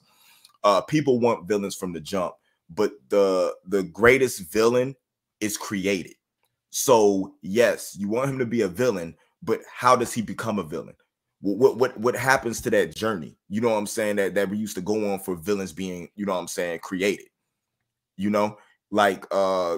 [0.64, 2.34] Uh people want villains from the jump,
[2.70, 4.96] but the the greatest villain
[5.40, 6.16] is created.
[6.70, 10.64] So yes, you want him to be a villain, but how does he become a
[10.64, 10.96] villain?
[11.42, 13.38] What what what happens to that journey?
[13.48, 14.18] You know what I'm saying?
[14.18, 16.80] That that we used to go on for villains being, you know what I'm saying,
[16.80, 17.28] created.
[18.18, 18.58] You know,
[18.92, 19.78] like uh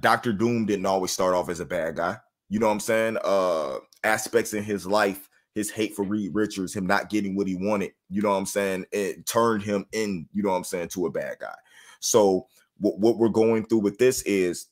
[0.00, 2.16] Doctor Doom didn't always start off as a bad guy.
[2.48, 3.18] You know what I'm saying?
[3.22, 7.56] Uh aspects in his life, his hate for Reed Richards, him not getting what he
[7.56, 8.86] wanted, you know what I'm saying?
[8.92, 11.54] It turned him in, you know what I'm saying, to a bad guy.
[12.00, 12.46] So
[12.78, 14.68] what, what we're going through with this is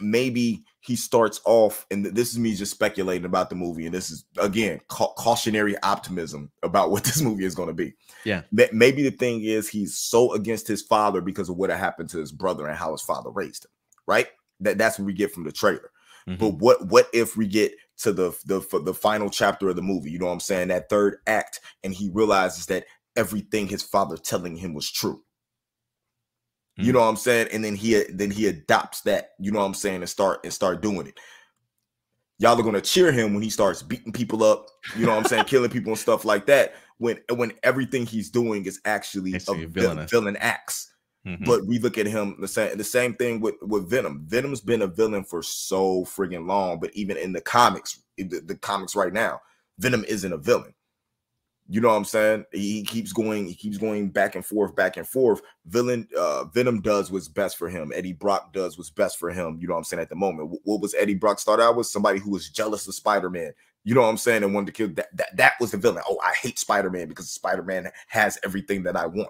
[0.00, 4.10] maybe he starts off, and this is me just speculating about the movie, and this
[4.10, 7.94] is again ca- cautionary optimism about what this movie is going to be.
[8.24, 12.18] Yeah, maybe the thing is he's so against his father because of what happened to
[12.18, 13.70] his brother and how his father raised him.
[14.06, 14.28] Right?
[14.60, 15.90] That that's what we get from the trailer.
[16.28, 16.40] Mm-hmm.
[16.40, 20.10] But what what if we get to the the the final chapter of the movie?
[20.10, 20.68] You know what I'm saying?
[20.68, 22.84] That third act, and he realizes that
[23.16, 25.22] everything his father telling him was true.
[26.78, 26.86] Mm-hmm.
[26.86, 27.48] You know what I'm saying?
[27.52, 29.30] And then he then he adopts that.
[29.40, 30.02] You know what I'm saying?
[30.02, 31.18] And start and start doing it.
[32.38, 34.68] Y'all are gonna cheer him when he starts beating people up.
[34.96, 35.44] You know what I'm saying?
[35.46, 36.74] Killing people and stuff like that.
[36.98, 40.92] When when everything he's doing is actually a villain, villain acts.
[41.28, 41.44] Mm-hmm.
[41.44, 44.24] But we look at him the same the same thing with with Venom.
[44.26, 48.56] Venom's been a villain for so friggin' long, but even in the comics, the, the
[48.56, 49.40] comics right now,
[49.78, 50.72] Venom isn't a villain.
[51.70, 52.46] You know what I'm saying?
[52.50, 55.42] He keeps going, he keeps going back and forth, back and forth.
[55.66, 57.92] Villain, uh, Venom does what's best for him.
[57.94, 59.58] Eddie Brock does what's best for him.
[59.60, 60.00] You know what I'm saying?
[60.00, 61.86] At the moment, what was Eddie Brock start out with?
[61.86, 63.52] Somebody who was jealous of Spider-Man.
[63.84, 64.44] You know what I'm saying?
[64.44, 65.14] And wanted to kill that.
[65.14, 66.02] That, that was the villain.
[66.08, 69.28] Oh, I hate Spider-Man because Spider-Man has everything that I want.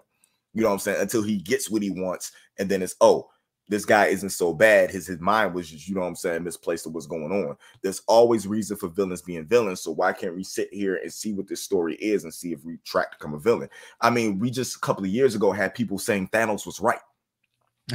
[0.59, 1.01] You know what I'm saying?
[1.01, 3.30] Until he gets what he wants, and then it's oh,
[3.68, 4.90] this guy isn't so bad.
[4.90, 7.56] His his mind was just, you know what I'm saying, misplaced of what's going on.
[7.80, 9.82] There's always reason for villains being villains.
[9.82, 12.64] So why can't we sit here and see what this story is and see if
[12.64, 13.68] we track to become a villain?
[14.01, 16.98] I mean, we just a couple of years ago had people saying Thanos was right.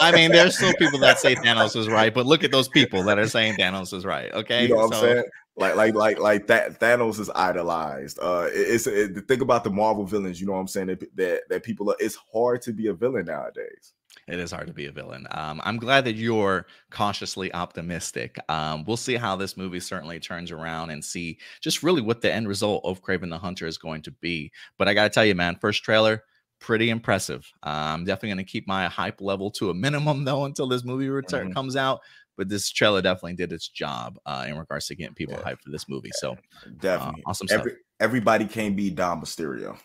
[0.00, 3.02] I mean, there's still people that say Thanos is right, but look at those people
[3.04, 4.32] that are saying Thanos is right.
[4.32, 5.24] Okay, you know what so, I'm saying?
[5.56, 8.18] like like like like that Thanos is idolized.
[8.20, 10.40] Uh, it's it, the thing about the Marvel villains.
[10.40, 10.88] You know what I'm saying?
[10.88, 11.96] That that, that people are.
[11.98, 13.94] It's hard to be a villain nowadays.
[14.28, 15.26] It is hard to be a villain.
[15.30, 18.38] Um, I'm glad that you're cautiously optimistic.
[18.48, 22.32] Um, we'll see how this movie certainly turns around and see just really what the
[22.32, 24.50] end result of Kraven the Hunter is going to be.
[24.78, 26.24] But I got to tell you, man, first trailer
[26.60, 27.50] pretty impressive.
[27.62, 30.84] Uh, I'm definitely going to keep my hype level to a minimum though until this
[30.84, 31.54] movie return mm-hmm.
[31.54, 32.00] comes out.
[32.36, 35.52] But this trailer definitely did its job uh, in regards to getting people yeah.
[35.52, 36.10] hyped for this movie.
[36.16, 36.36] So uh,
[36.80, 37.80] definitely uh, awesome Every, stuff.
[37.98, 39.78] Everybody can't be Dom Mysterio.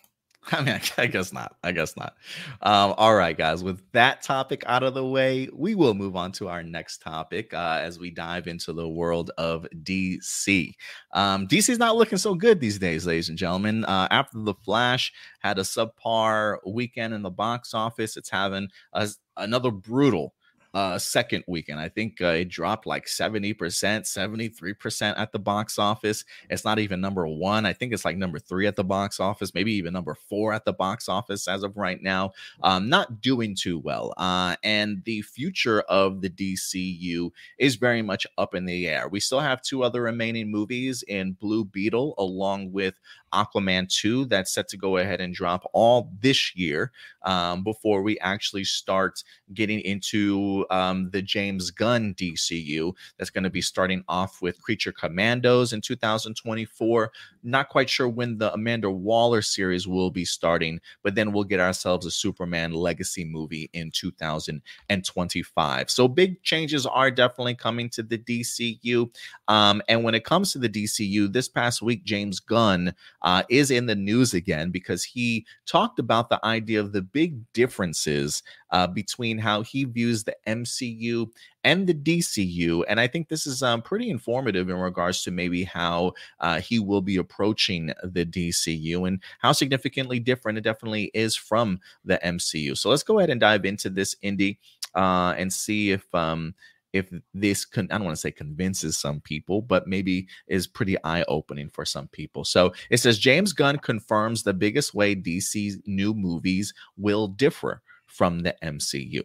[0.52, 1.56] I mean, I guess not.
[1.64, 2.16] I guess not.
[2.62, 3.64] Um, all right, guys.
[3.64, 7.54] With that topic out of the way, we will move on to our next topic
[7.54, 10.74] uh, as we dive into the world of DC.
[11.14, 13.86] Um, DC is not looking so good these days, ladies and gentlemen.
[13.86, 15.12] Uh, after The Flash
[15.42, 19.08] had a subpar weekend in the box office, it's having a,
[19.38, 20.34] another brutal
[20.74, 21.80] uh, second weekend.
[21.80, 26.24] I think uh, it dropped like 70%, 73% at the box office.
[26.50, 27.66] It's not even number one.
[27.66, 30.66] I think it's like number three at the box office, maybe even number four at
[30.66, 32.32] the box office as of right now.
[32.64, 34.14] Um, not doing too well.
[34.18, 39.08] Uh, and the future of the DCU is very much up in the air.
[39.10, 42.96] We still have two other remaining movies in Blue Beetle, along with
[43.34, 46.92] Aquaman 2 that's set to go ahead and drop all this year
[47.24, 53.50] um, before we actually start getting into um, the James Gunn DCU that's going to
[53.50, 57.12] be starting off with Creature Commandos in 2024.
[57.44, 61.60] Not quite sure when the Amanda Waller series will be starting, but then we'll get
[61.60, 65.90] ourselves a Superman legacy movie in 2025.
[65.90, 69.10] So big changes are definitely coming to the DCU.
[69.48, 73.72] Um, and when it comes to the DCU, this past week, James Gunn uh, is
[73.72, 78.88] in the news again because he talked about the idea of the big differences uh,
[78.88, 81.28] between how he views the MCU
[81.64, 82.84] and the DCU.
[82.88, 86.80] And I think this is um, pretty informative in regards to maybe how uh, he
[86.80, 92.78] will be approaching the DCU and how significantly different it definitely is from the MCU.
[92.78, 94.60] So let's go ahead and dive into this, Indy,
[94.96, 96.14] uh, and see if.
[96.16, 96.56] Um,
[96.94, 100.98] if this con- I don't want to say convinces some people, but maybe is pretty
[101.04, 102.44] eye opening for some people.
[102.44, 108.40] So it says James Gunn confirms the biggest way DC's new movies will differ from
[108.40, 109.24] the MCU.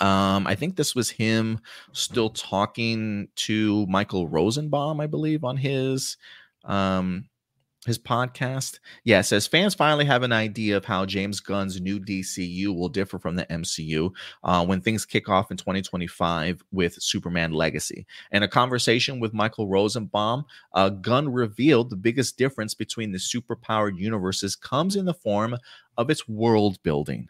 [0.00, 1.60] Um, I think this was him
[1.92, 6.16] still talking to Michael Rosenbaum, I believe, on his
[6.64, 7.24] um
[7.86, 8.78] his podcast.
[9.04, 13.18] Yeah, says fans finally have an idea of how James Gunn's new DCU will differ
[13.18, 14.10] from the MCU
[14.44, 18.06] uh, when things kick off in 2025 with Superman Legacy.
[18.30, 20.44] In a conversation with Michael Rosenbaum,
[20.74, 25.56] uh, Gunn revealed the biggest difference between the superpowered universes comes in the form
[25.96, 27.28] of its world building.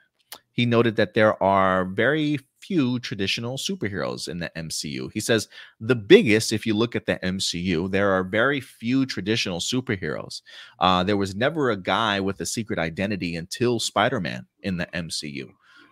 [0.53, 5.11] He noted that there are very few traditional superheroes in the MCU.
[5.13, 5.49] He says
[5.81, 10.43] the biggest, if you look at the MCU, there are very few traditional superheroes.
[10.79, 14.87] Uh, there was never a guy with a secret identity until Spider Man in the
[14.87, 15.51] MCU.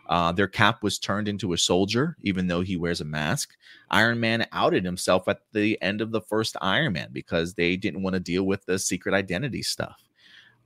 [0.09, 3.57] Uh, their cap was turned into a soldier, even though he wears a mask.
[3.91, 8.03] Iron Man outed himself at the end of the first Iron Man because they didn't
[8.03, 10.10] want to deal with the secret identity stuff.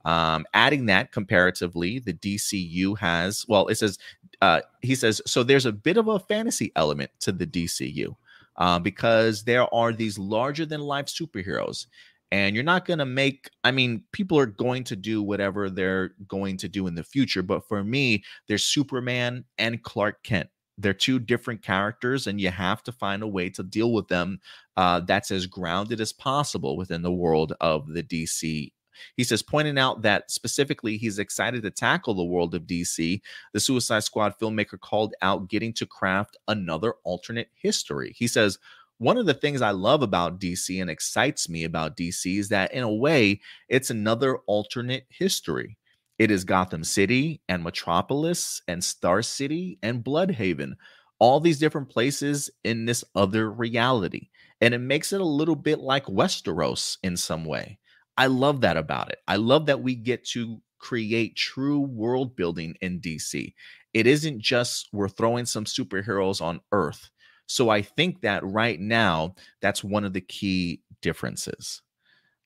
[0.05, 3.97] Um, adding that comparatively, the DCU has, well, it says,
[4.41, 8.15] uh, he says, so there's a bit of a fantasy element to the DCU
[8.57, 11.87] uh, because there are these larger than life superheroes.
[12.31, 16.11] And you're not going to make, I mean, people are going to do whatever they're
[16.27, 17.43] going to do in the future.
[17.43, 22.83] But for me, there's Superman and Clark Kent they're two different characters and you have
[22.83, 24.39] to find a way to deal with them
[24.77, 28.71] uh, that's as grounded as possible within the world of the dc
[29.17, 33.21] he says, pointing out that specifically he's excited to tackle the world of DC.
[33.53, 38.13] The Suicide Squad filmmaker called out getting to craft another alternate history.
[38.15, 38.59] He says,
[38.97, 42.73] one of the things I love about DC and excites me about DC is that,
[42.73, 45.77] in a way, it's another alternate history.
[46.17, 50.75] It is Gotham City and Metropolis and Star City and Blüdhaven,
[51.19, 54.29] all these different places in this other reality.
[54.61, 57.77] And it makes it a little bit like Westeros in some way.
[58.17, 59.19] I love that about it.
[59.27, 63.53] I love that we get to create true world building in DC.
[63.93, 67.09] It isn't just we're throwing some superheroes on Earth.
[67.47, 71.81] So I think that right now, that's one of the key differences.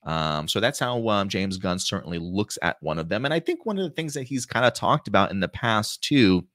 [0.04, 3.24] Um, so that's how um, James Gunn certainly looks at one of them.
[3.24, 5.48] And I think one of the things that he's kind of talked about in the
[5.48, 6.46] past too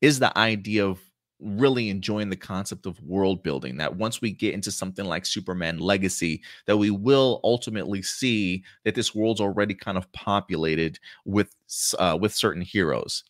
[0.00, 1.00] is the idea of
[1.40, 5.78] really enjoying the concept of world building that once we get into something like superman
[5.78, 11.54] legacy that we will ultimately see that this world's already kind of populated with
[11.98, 13.24] uh, with certain heroes.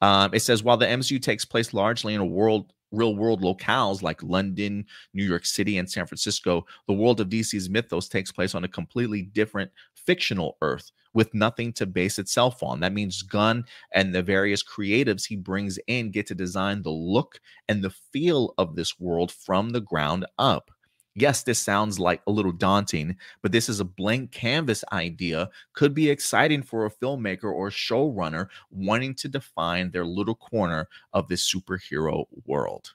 [0.00, 4.02] Um, it says while the mcu takes place largely in a world real world locales
[4.02, 4.84] like London,
[5.14, 8.68] New York City, and San Francisco, the world of DC's mythos takes place on a
[8.68, 12.80] completely different fictional Earth with nothing to base itself on.
[12.80, 17.40] That means Gunn and the various creatives he brings in get to design the look
[17.68, 20.70] and the feel of this world from the ground up.
[21.14, 25.50] Yes, this sounds like a little daunting, but this is a blank canvas idea.
[25.72, 31.28] Could be exciting for a filmmaker or showrunner wanting to define their little corner of
[31.28, 32.92] this superhero world.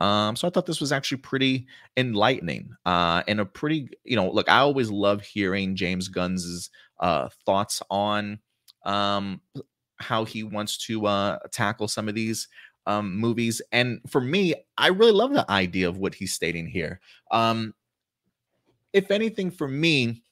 [0.00, 1.66] Um, so I thought this was actually pretty
[1.96, 7.28] enlightening uh, and a pretty, you know, look, I always love hearing James Gunn's uh,
[7.46, 8.40] thoughts on
[8.84, 9.40] um,
[9.98, 12.48] how he wants to uh, tackle some of these
[12.86, 13.62] um, movies.
[13.72, 17.00] And for me, I really love the idea of what he's stating here.
[17.30, 17.74] Um,
[18.92, 20.22] if anything, for me,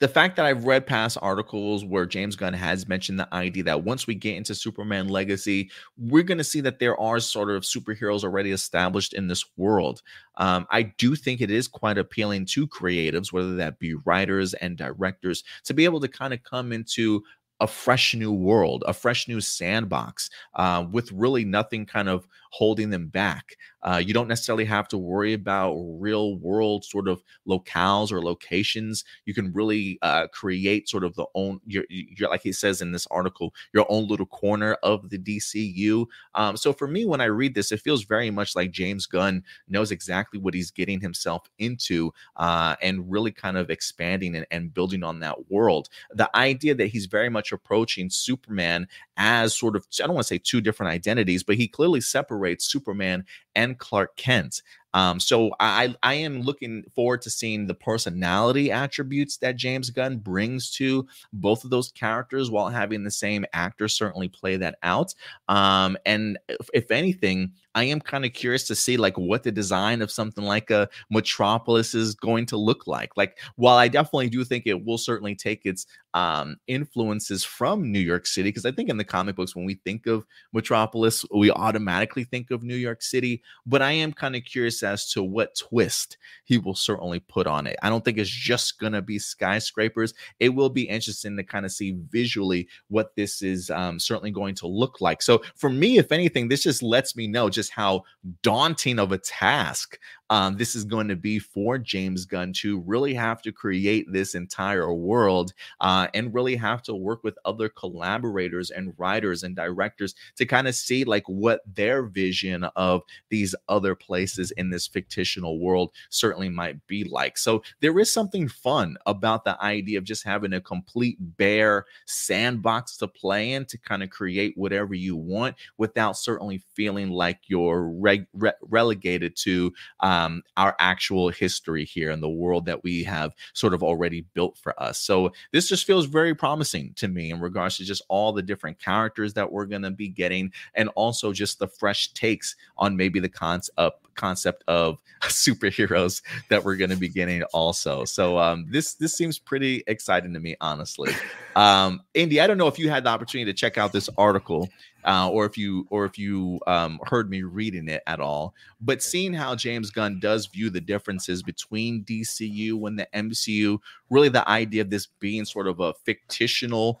[0.00, 3.84] the fact that I've read past articles where James Gunn has mentioned the idea that
[3.84, 7.62] once we get into Superman Legacy, we're going to see that there are sort of
[7.62, 10.02] superheroes already established in this world.
[10.36, 14.76] Um, I do think it is quite appealing to creatives, whether that be writers and
[14.76, 17.22] directors, to be able to kind of come into
[17.60, 22.90] a fresh new world, a fresh new sandbox uh, with really nothing kind of holding
[22.90, 23.56] them back.
[23.82, 29.04] Uh, you don't necessarily have to worry about real world sort of locales or locations.
[29.24, 32.92] You can really uh, create sort of the own, your, your, like he says in
[32.92, 36.06] this article, your own little corner of the DCU.
[36.34, 39.42] Um, so for me, when I read this, it feels very much like James Gunn
[39.68, 44.74] knows exactly what he's getting himself into uh, and really kind of expanding and, and
[44.74, 45.88] building on that world.
[46.10, 50.34] The idea that he's very much approaching Superman as sort of, I don't want to
[50.34, 53.24] say two different identities, but he clearly separates Superman
[53.54, 54.62] and Clark Kent.
[54.94, 60.18] Um, so I I am looking forward to seeing the personality attributes that James Gunn
[60.18, 65.14] brings to both of those characters while having the same actor certainly play that out.
[65.48, 69.52] Um, and if, if anything, I am kind of curious to see like what the
[69.52, 73.16] design of something like a Metropolis is going to look like.
[73.16, 78.00] Like, while I definitely do think it will certainly take its um, influences from New
[78.00, 81.52] York City, because I think in the comic books when we think of Metropolis, we
[81.52, 83.42] automatically think of New York City.
[83.64, 87.66] But I am kind of curious as to what twist he will certainly put on
[87.66, 87.76] it.
[87.82, 90.14] I don't think it's just gonna be skyscrapers.
[90.38, 94.54] It will be interesting to kind of see visually what this is um, certainly going
[94.56, 95.22] to look like.
[95.22, 98.04] So for me, if anything, this just lets me know just how
[98.42, 99.98] daunting of a task
[100.30, 104.36] um, this is going to be for James Gunn to really have to create this
[104.36, 110.14] entire world uh, and really have to work with other collaborators and writers and directors
[110.36, 115.58] to kind of see like what their vision of these other places in this fictional
[115.58, 117.36] world certainly might be like.
[117.36, 122.96] So there is something fun about the idea of just having a complete bare sandbox
[122.98, 127.88] to play in to kind of create whatever you want without certainly feeling like you're
[127.88, 129.72] reg- re- relegated to.
[129.98, 134.22] Uh, um, our actual history here and the world that we have sort of already
[134.34, 134.98] built for us.
[134.98, 138.78] So this just feels very promising to me in regards to just all the different
[138.78, 143.20] characters that we're going to be getting and also just the fresh takes on maybe
[143.20, 148.04] the cons- concept concept of superheroes that we're going to be getting also.
[148.04, 151.12] So um, this this seems pretty exciting to me, honestly.
[151.56, 154.68] Um, Indy, I don't know if you had the opportunity to check out this article
[155.04, 158.54] uh, or if you or if you um, heard me reading it at all.
[158.80, 163.78] But seeing how James Gunn does view the differences between DCU and the MCU,
[164.10, 165.94] really the idea of this being sort of a
[166.28, 167.00] fictional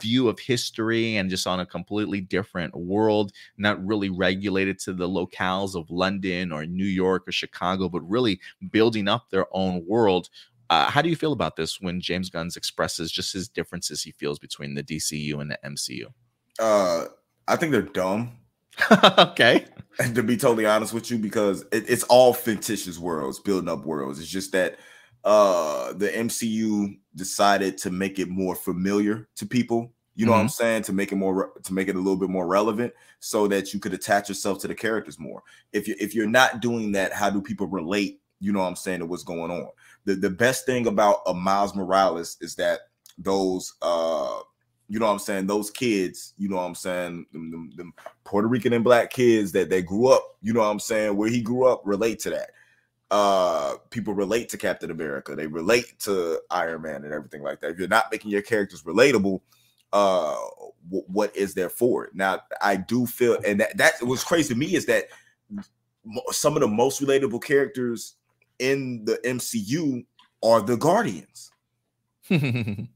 [0.00, 5.08] view of history and just on a completely different world, not really regulated to the
[5.08, 8.40] locales of London or New York or Chicago, but really
[8.70, 10.30] building up their own world.
[10.70, 14.12] Uh, how do you feel about this when James Gunn expresses just his differences he
[14.12, 16.06] feels between the DCU and the MCU?
[16.58, 17.06] Uh,
[17.48, 18.32] I think they're dumb.
[19.18, 19.64] okay.
[19.98, 23.84] And to be totally honest with you, because it, it's all fictitious worlds, building up
[23.84, 24.20] worlds.
[24.20, 24.78] It's just that
[25.24, 29.92] uh the MCU decided to make it more familiar to people.
[30.14, 30.36] You know mm-hmm.
[30.36, 30.52] what I'm mm-hmm.
[30.52, 30.82] saying?
[30.82, 33.80] To make it more to make it a little bit more relevant so that you
[33.80, 35.42] could attach yourself to the characters more.
[35.72, 38.76] If you if you're not doing that, how do people relate, you know what I'm
[38.76, 39.68] saying, to what's going on?
[40.04, 42.80] The the best thing about a Miles Morales is that
[43.18, 44.40] those uh
[44.88, 45.46] you know what I'm saying?
[45.46, 47.26] Those kids, you know what I'm saying?
[47.32, 47.92] Them, them, them,
[48.24, 51.16] Puerto Rican and black kids that they grew up, you know what I'm saying?
[51.16, 52.50] Where he grew up, relate to that.
[53.10, 55.34] Uh, people relate to Captain America.
[55.34, 57.70] They relate to Iron Man and everything like that.
[57.70, 59.40] If you're not making your characters relatable,
[59.92, 60.36] uh,
[60.86, 62.14] w- what is there for it?
[62.14, 65.06] Now, I do feel, and that that was crazy to me is that
[66.30, 68.16] some of the most relatable characters
[68.58, 70.04] in the MCU
[70.42, 71.50] are the Guardians.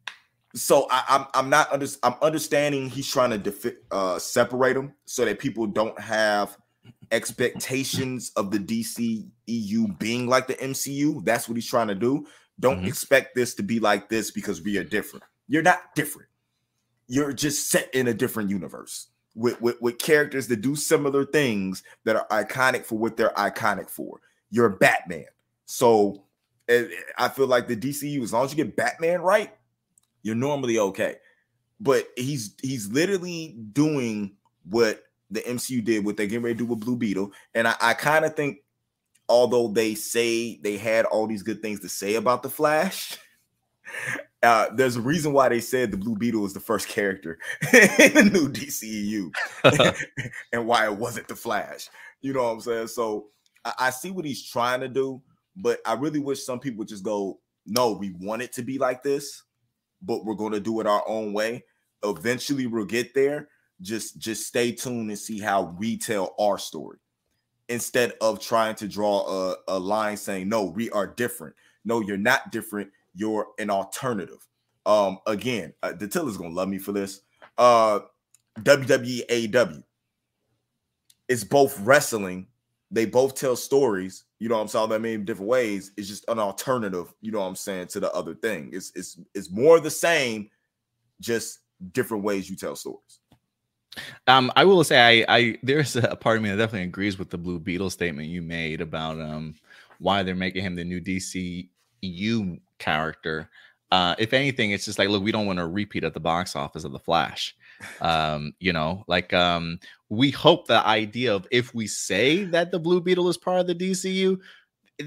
[0.55, 4.75] so I, am I'm, I'm not under, I'm understanding he's trying to defi- uh, separate
[4.75, 6.57] them so that people don't have
[7.11, 11.25] expectations of the DCEU being like the MCU.
[11.25, 12.27] That's what he's trying to do.
[12.61, 12.87] Don't mm-hmm.
[12.87, 15.25] expect this to be like this because we are different.
[15.49, 16.29] You're not different.
[17.09, 21.83] You're just set in a different universe with, with, with characters that do similar things
[22.05, 24.21] that are iconic for what they're iconic for.
[24.51, 25.25] you're Batman.
[25.65, 26.25] So
[27.19, 29.51] I feel like the DCU, as long as you get Batman right,
[30.23, 31.17] you're normally okay.
[31.81, 36.67] But he's he's literally doing what the MCU did, what they're getting ready to do
[36.67, 37.33] with Blue Beetle.
[37.55, 38.59] And I, I kind of think,
[39.29, 43.19] although they say they had all these good things to say about the Flash,
[44.43, 47.39] uh, there's a reason why they said the Blue Beetle was the first character
[47.73, 49.33] in the new DCEU
[50.53, 51.89] and why it wasn't the Flash.
[52.21, 52.89] You know what I'm saying?
[52.89, 53.29] So
[53.65, 55.23] I, I see what he's trying to do,
[55.57, 58.79] but I really wish some people would just go, no, we want it to be
[58.79, 59.43] like this,
[60.03, 61.65] but we're going to do it our own way.
[62.05, 63.49] Eventually, we'll get there.
[63.81, 66.99] Just just stay tuned and see how we tell our story
[67.69, 71.55] instead of trying to draw a, a line saying, no, we are different.
[71.85, 72.91] No, you're not different.
[73.15, 74.47] You're an alternative.
[74.85, 77.21] Um, again, uh, tiller's gonna love me for this.
[77.57, 78.01] Uh,
[78.61, 79.83] WWE AEW.
[81.29, 82.49] It's both wrestling.
[82.91, 84.25] They both tell stories.
[84.43, 84.89] You know what I'm saying?
[84.89, 85.93] That many different ways.
[85.97, 87.15] It's just an alternative.
[87.21, 88.71] You know what I'm saying to the other thing.
[88.73, 90.51] It's it's it's more the same,
[91.21, 91.61] just
[91.93, 93.21] different ways you tell stories.
[94.27, 97.31] Um, I will say I, I there's a part of me that definitely agrees with
[97.31, 99.55] the Blue Beetle statement you made about um
[100.01, 103.49] why they're making him the new DCU character.
[103.93, 106.57] Uh, if anything, it's just like, look, we don't want to repeat at the box
[106.57, 107.55] office of the Flash.
[108.01, 109.79] Um, you know, like um,
[110.09, 113.67] we hope the idea of if we say that the Blue Beetle is part of
[113.67, 114.39] the DCU,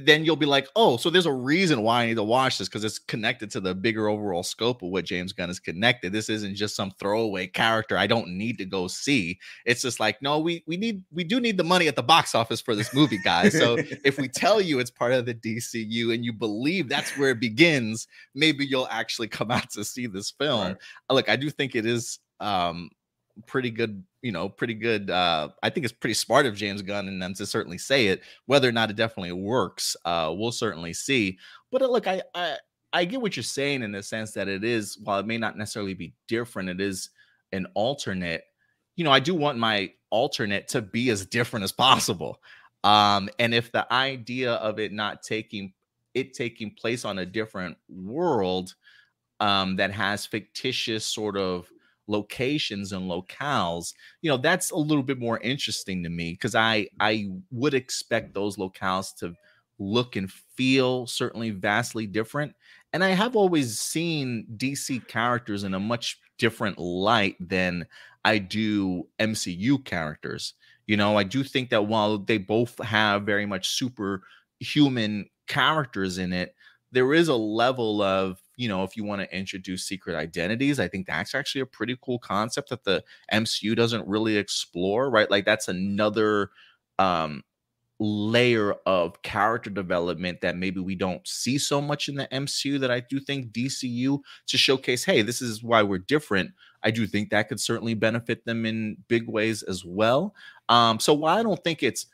[0.04, 2.68] then you'll be like, oh, so there's a reason why I need to watch this
[2.68, 6.12] because it's connected to the bigger overall scope of what James Gunn is connected.
[6.12, 9.40] This isn't just some throwaway character I don't need to go see.
[9.66, 12.36] It's just like, no, we we need we do need the money at the box
[12.36, 13.54] office for this movie, guys.
[13.58, 17.30] So if we tell you it's part of the DCU and you believe that's where
[17.30, 20.62] it begins, maybe you'll actually come out to see this film.
[20.62, 20.78] Right.
[21.10, 22.90] Look, I do think it is um
[23.48, 25.10] pretty good, you know, pretty good.
[25.10, 28.22] Uh, I think it's pretty smart of James Gunn and them to certainly say it.
[28.46, 31.38] Whether or not it definitely works, uh, we'll certainly see.
[31.72, 32.58] But uh, look, I, I
[32.94, 35.58] I get what you're saying in the sense that it is, while it may not
[35.58, 37.10] necessarily be different, it is
[37.52, 38.44] an alternate.
[38.96, 42.42] You know, I do want my alternate to be as different as possible.
[42.86, 45.74] Um, and if the idea of it not taking
[46.14, 48.74] it taking place on a different world
[49.42, 51.70] um, that has fictitious sort of
[52.08, 56.88] locations and locales you know that's a little bit more interesting to me because i
[57.00, 59.34] i would expect those locales to
[59.80, 62.54] look and feel certainly vastly different
[62.94, 67.86] and i have always seen dc characters in a much different light than
[68.24, 70.54] i do mcu characters
[70.88, 71.18] you know?
[71.18, 76.56] I do think that while they both have very much superhuman characters in it
[76.92, 80.88] there is a level of you know, if you want to introduce secret identities, I
[80.88, 85.30] think that's actually a pretty cool concept that the MCU doesn't really explore, right?
[85.30, 86.52] Like that's another
[87.00, 87.44] um
[88.00, 92.92] layer of character development that maybe we don't see so much in the MCU that
[92.92, 96.52] I do think DCU to showcase, hey, this is why we're different.
[96.84, 100.36] I do think that could certainly benefit them in big ways as well.
[100.68, 102.08] Um, so while I don't think it's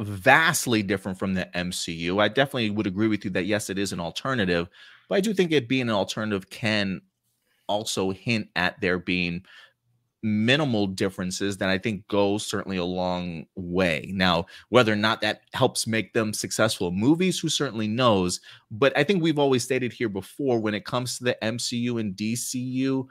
[0.00, 2.20] vastly different from the MCU.
[2.20, 4.68] I definitely would agree with you that yes, it is an alternative,
[5.08, 7.00] but I do think it being an alternative can
[7.68, 9.42] also hint at there being
[10.22, 14.10] minimal differences that I think goes certainly a long way.
[14.12, 18.40] Now, whether or not that helps make them successful movies, who certainly knows?
[18.70, 22.14] But I think we've always stated here before when it comes to the MCU and
[22.14, 23.06] DCU,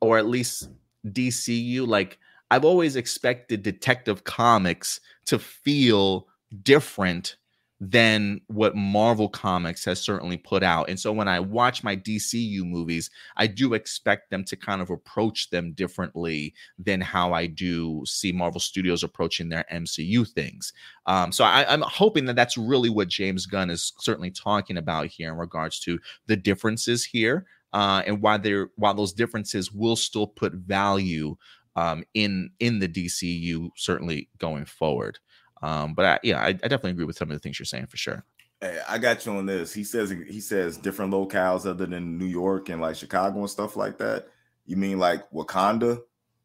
[0.00, 0.68] or at least
[1.06, 2.18] DCU, like
[2.50, 6.28] I've always expected Detective Comics to feel
[6.62, 7.36] different
[7.80, 10.88] than what Marvel Comics has certainly put out.
[10.88, 14.90] And so when I watch my DCU movies, I do expect them to kind of
[14.90, 20.72] approach them differently than how I do see Marvel Studios approaching their MCU things.
[21.06, 25.08] Um, so I, I'm hoping that that's really what James Gunn is certainly talking about
[25.08, 27.46] here in regards to the differences here.
[27.72, 31.36] Uh, and why they're while those differences will still put value
[31.76, 35.18] um, in in the DCU certainly going forward.
[35.62, 37.86] Um, but I, yeah, I, I, definitely agree with some of the things you're saying
[37.86, 38.24] for sure.
[38.60, 39.72] Hey, I got you on this.
[39.72, 43.76] He says he says different locales other than New York and like Chicago and stuff
[43.76, 44.28] like that.
[44.66, 46.02] You mean like Wakanda,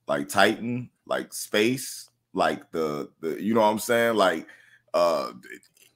[0.07, 4.15] like Titan, like space, like the the you know what I'm saying?
[4.15, 4.47] Like
[4.93, 5.33] uh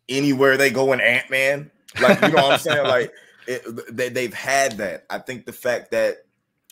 [0.09, 2.83] anywhere they go in Ant Man, like you know what I'm saying?
[2.87, 3.11] Like
[3.47, 5.05] it, they, they've had that.
[5.09, 6.25] I think the fact that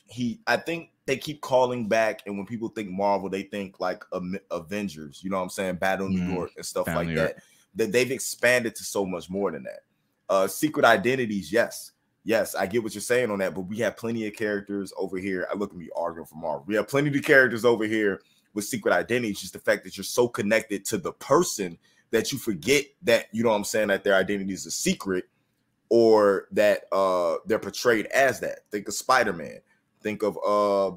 [0.05, 4.03] he, I think they keep calling back, and when people think Marvel, they think like
[4.49, 5.19] Avengers.
[5.21, 5.75] You know what I'm saying?
[5.75, 7.35] Battle New York and stuff like that.
[7.75, 9.81] That they've expanded to so much more than that.
[10.29, 11.91] Uh, secret identities, yes,
[12.23, 15.17] yes, I get what you're saying on that, but we have plenty of characters over
[15.17, 15.47] here.
[15.51, 16.63] I look at me arguing for Marvel.
[16.65, 18.21] We have plenty of characters over here
[18.53, 19.41] with secret identities.
[19.41, 21.77] Just the fact that you're so connected to the person
[22.11, 25.25] that you forget that you know what I'm saying that their identity is a secret
[25.89, 28.59] or that uh they're portrayed as that.
[28.71, 29.59] Think of Spider-Man,
[30.01, 30.95] think of uh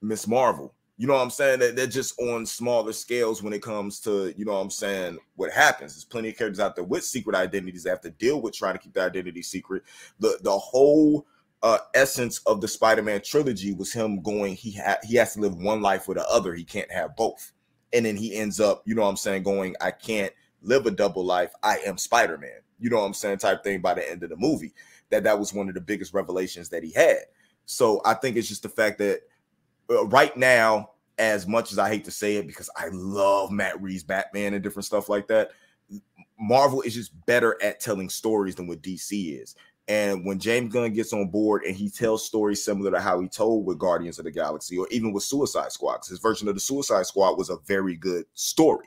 [0.00, 0.74] Miss Marvel.
[0.96, 1.58] You know what I'm saying?
[1.58, 5.18] That they're just on smaller scales when it comes to, you know what I'm saying,
[5.34, 5.94] what happens.
[5.94, 8.74] There's plenty of characters out there with secret identities that have to deal with trying
[8.74, 9.82] to keep their identity secret.
[10.20, 11.26] The the whole
[11.64, 14.54] uh, essence of the Spider-Man trilogy was him going.
[14.54, 16.54] He had he has to live one life with the other.
[16.54, 17.52] He can't have both.
[17.92, 19.74] And then he ends up, you know what I'm saying, going.
[19.80, 20.32] I can't
[20.62, 21.52] live a double life.
[21.62, 22.60] I am Spider-Man.
[22.78, 23.80] You know what I'm saying, type thing.
[23.80, 24.74] By the end of the movie,
[25.10, 27.18] that that was one of the biggest revelations that he had.
[27.66, 29.20] So I think it's just the fact that
[29.90, 33.80] uh, right now, as much as I hate to say it, because I love Matt
[33.80, 35.50] Reeves Batman and different stuff like that,
[36.38, 39.54] Marvel is just better at telling stories than what DC is.
[39.86, 43.28] And when James Gunn gets on board and he tells stories similar to how he
[43.28, 46.60] told with Guardians of the Galaxy or even with Suicide Squad, his version of the
[46.60, 48.86] Suicide Squad was a very good story.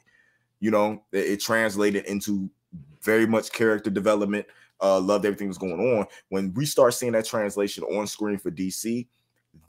[0.59, 2.49] You know, it, it translated into
[3.03, 4.47] very much character development.
[4.81, 6.05] Uh, loved everything was going on.
[6.29, 9.07] When we start seeing that translation on screen for DC,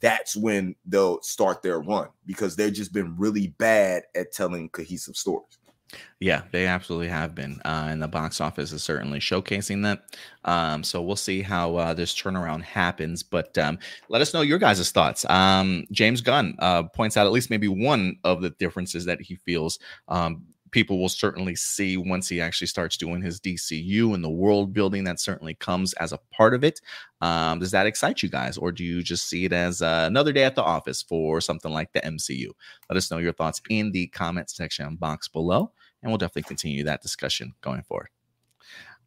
[0.00, 5.16] that's when they'll start their run because they've just been really bad at telling cohesive
[5.16, 5.58] stories.
[6.20, 10.02] Yeah, they absolutely have been, uh, and the box office is certainly showcasing that.
[10.44, 13.22] Um, so we'll see how uh, this turnaround happens.
[13.22, 13.78] But um,
[14.08, 15.24] let us know your guys' thoughts.
[15.30, 19.36] Um, James Gunn uh, points out at least maybe one of the differences that he
[19.36, 19.78] feels
[20.08, 24.72] um, people will certainly see once he actually starts doing his DCU and the world
[24.72, 26.80] building that certainly comes as a part of it.
[27.20, 30.32] Um, does that excite you guys, or do you just see it as uh, another
[30.32, 32.48] day at the office for something like the MCU?
[32.88, 35.72] Let us know your thoughts in the comment section box below,
[36.02, 38.08] and we'll definitely continue that discussion going forward.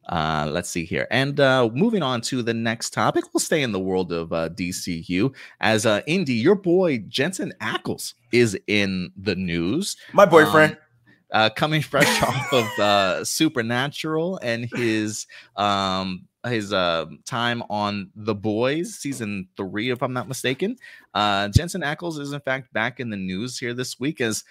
[0.07, 1.07] Uh, let's see here.
[1.11, 4.49] And uh, moving on to the next topic, we'll stay in the world of uh,
[4.49, 9.95] DCU as uh, Indy, your boy Jensen Ackles is in the news.
[10.13, 10.73] My boyfriend.
[10.73, 10.77] Um,
[11.31, 18.33] uh, coming fresh off of uh, Supernatural and his um, his uh, time on The
[18.33, 20.77] Boys season three, if I'm not mistaken.
[21.13, 24.43] Uh, Jensen Ackles is in fact back in the news here this week as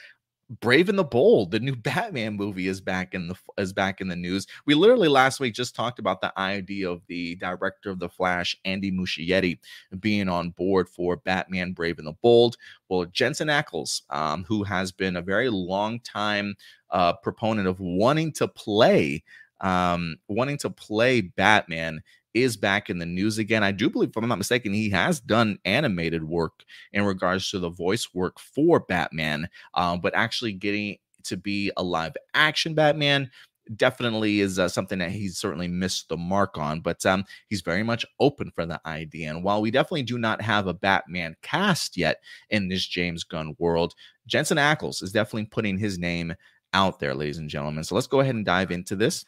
[0.58, 4.08] Brave and the Bold, the new Batman movie, is back in the is back in
[4.08, 4.46] the news.
[4.66, 8.56] We literally last week just talked about the idea of the director of the Flash,
[8.64, 9.58] Andy Muschietti,
[10.00, 12.56] being on board for Batman: Brave and the Bold.
[12.88, 16.56] Well, Jensen Ackles, um, who has been a very long time
[16.90, 19.22] uh, proponent of wanting to play,
[19.60, 22.02] um, wanting to play Batman,
[22.34, 23.62] is back in the news again.
[23.62, 27.58] I do believe, if I'm not mistaken, he has done animated work in regards to
[27.58, 33.30] the voice work for Batman, um, but actually getting to be a live action Batman
[33.76, 37.82] definitely is uh, something that he's certainly missed the mark on, but um, he's very
[37.82, 39.30] much open for the idea.
[39.30, 43.54] And while we definitely do not have a Batman cast yet in this James Gunn
[43.58, 43.94] world,
[44.26, 46.34] Jensen Ackles is definitely putting his name
[46.72, 47.84] out there, ladies and gentlemen.
[47.84, 49.24] So let's go ahead and dive into this.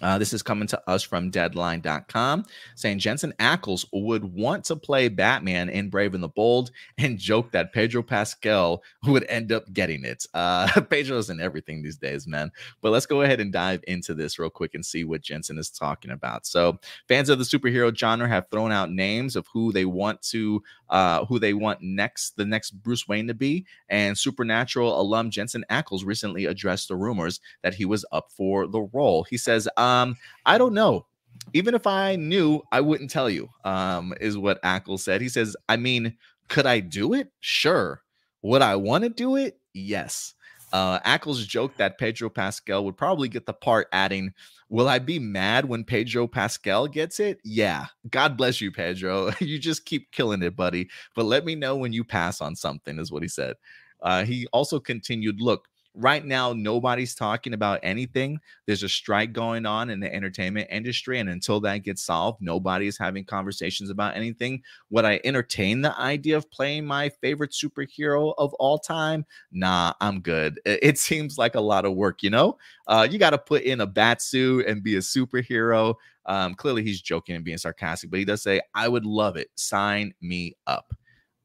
[0.00, 2.44] Uh, this is coming to us from deadline.com
[2.74, 7.52] saying Jensen Ackles would want to play Batman in Brave and the Bold and joke
[7.52, 10.26] that Pedro Pascal would end up getting it.
[10.34, 12.50] Uh, Pedro's in everything these days, man.
[12.80, 15.70] But let's go ahead and dive into this real quick and see what Jensen is
[15.70, 16.46] talking about.
[16.46, 16.78] So,
[17.08, 21.24] fans of the superhero genre have thrown out names of who they want to, uh,
[21.24, 23.64] who they want next, the next Bruce Wayne to be.
[23.88, 28.82] And Supernatural alum Jensen Ackles recently addressed the rumors that he was up for the
[28.92, 29.24] role.
[29.24, 31.06] He says, um, I don't know.
[31.54, 35.20] Even if I knew, I wouldn't tell you, um, is what Ackles said.
[35.20, 36.16] He says, I mean,
[36.48, 37.32] could I do it?
[37.40, 38.02] Sure.
[38.42, 39.58] Would I want to do it?
[39.72, 40.34] Yes.
[40.72, 44.32] Uh, Ackles joked that Pedro Pascal would probably get the part, adding,
[44.70, 47.40] Will I be mad when Pedro Pascal gets it?
[47.44, 47.86] Yeah.
[48.08, 49.32] God bless you, Pedro.
[49.40, 50.88] you just keep killing it, buddy.
[51.16, 53.56] But let me know when you pass on something, is what he said.
[54.00, 58.40] Uh, he also continued, Look, right now nobody's talking about anything.
[58.66, 62.86] There's a strike going on in the entertainment industry and until that gets solved nobody
[62.86, 64.62] is having conversations about anything.
[64.90, 69.24] Would i entertain the idea of playing my favorite superhero of all time?
[69.52, 70.60] Nah i'm good.
[70.64, 72.58] It, seems like a lot of work you know?
[72.86, 75.94] Uh, you got to put in a bat suit and be a superhero.
[76.26, 79.48] Um, clearly he's joking and being sarcastic but he does say i would love it.
[79.56, 80.92] Sign me up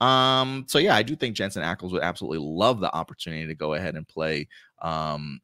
[0.01, 3.73] um, so yeah, I do think Jensen Ackles would absolutely love the opportunity to go
[3.73, 4.47] ahead and play
[4.81, 5.39] um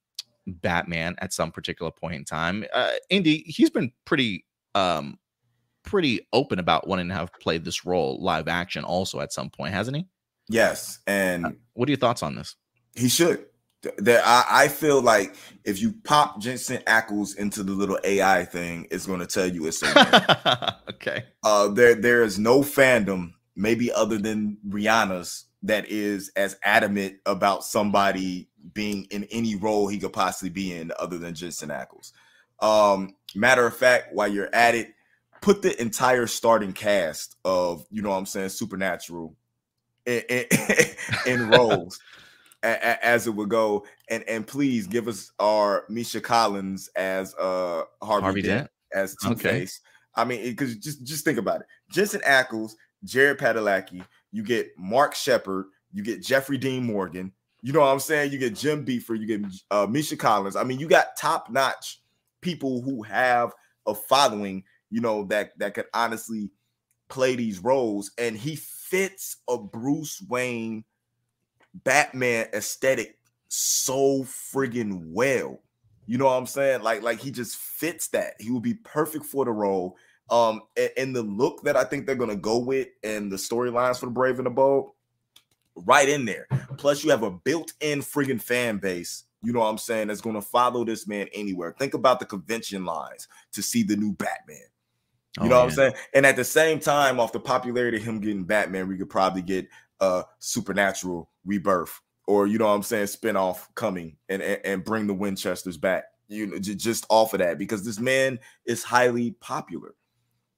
[0.47, 2.65] Batman at some particular point in time.
[2.73, 4.45] Uh, Indy, he's been pretty
[4.75, 5.17] um
[5.83, 9.73] pretty open about wanting to have played this role live action also at some point,
[9.73, 10.05] hasn't he?
[10.47, 10.99] Yes.
[11.07, 12.55] And uh, what are your thoughts on this?
[12.95, 13.45] He should.
[13.97, 15.33] That I, I feel like
[15.65, 19.65] if you pop Jensen Ackles into the little AI thing, it's going to tell you
[19.65, 19.81] it's
[20.89, 21.23] okay.
[21.41, 27.63] Uh, there there is no fandom maybe other than Rihanna's that is as adamant about
[27.63, 32.11] somebody being in any role he could possibly be in other than Jensen Ackles.
[32.59, 34.93] Um, matter of fact, while you're at it,
[35.41, 39.35] put the entire starting cast of you know what I'm saying Supernatural
[40.05, 40.45] in, in,
[41.27, 41.99] in roles
[42.63, 48.23] as it would go, and and please give us our Misha Collins as uh Harvey,
[48.23, 49.81] Harvey Dent, Dent as Two Face.
[49.83, 50.21] Okay.
[50.21, 55.15] I mean, because just just think about it: Jensen Ackles, Jared Padalecki, you get Mark
[55.15, 57.31] Sheppard, you get Jeffrey Dean Morgan.
[57.61, 58.31] You know what I'm saying?
[58.31, 60.55] You get Jim Beaver, you get uh, Misha Collins.
[60.55, 62.01] I mean, you got top notch
[62.41, 63.53] people who have
[63.85, 64.63] a following.
[64.89, 66.49] You know that that could honestly
[67.07, 70.83] play these roles, and he fits a Bruce Wayne
[71.83, 73.17] Batman aesthetic
[73.47, 75.59] so friggin' well.
[76.07, 76.81] You know what I'm saying?
[76.81, 78.33] Like, like he just fits that.
[78.39, 79.95] He would be perfect for the role.
[80.31, 83.99] Um, and, and the look that I think they're gonna go with and the storylines
[83.99, 84.91] for the Brave and the Bold,
[85.75, 86.47] right in there.
[86.77, 89.25] Plus, you have a built-in friggin' fan base.
[89.43, 90.07] You know what I'm saying?
[90.07, 91.75] That's gonna follow this man anywhere.
[91.77, 94.57] Think about the convention lines to see the new Batman.
[95.37, 95.93] You oh, know what I'm saying?
[96.13, 99.41] And at the same time, off the popularity of him getting Batman, we could probably
[99.41, 99.67] get
[99.99, 105.07] a supernatural rebirth or you know what I'm saying, spinoff coming and, and, and bring
[105.07, 106.05] the Winchesters back.
[106.27, 109.95] You know, just off of that because this man is highly popular.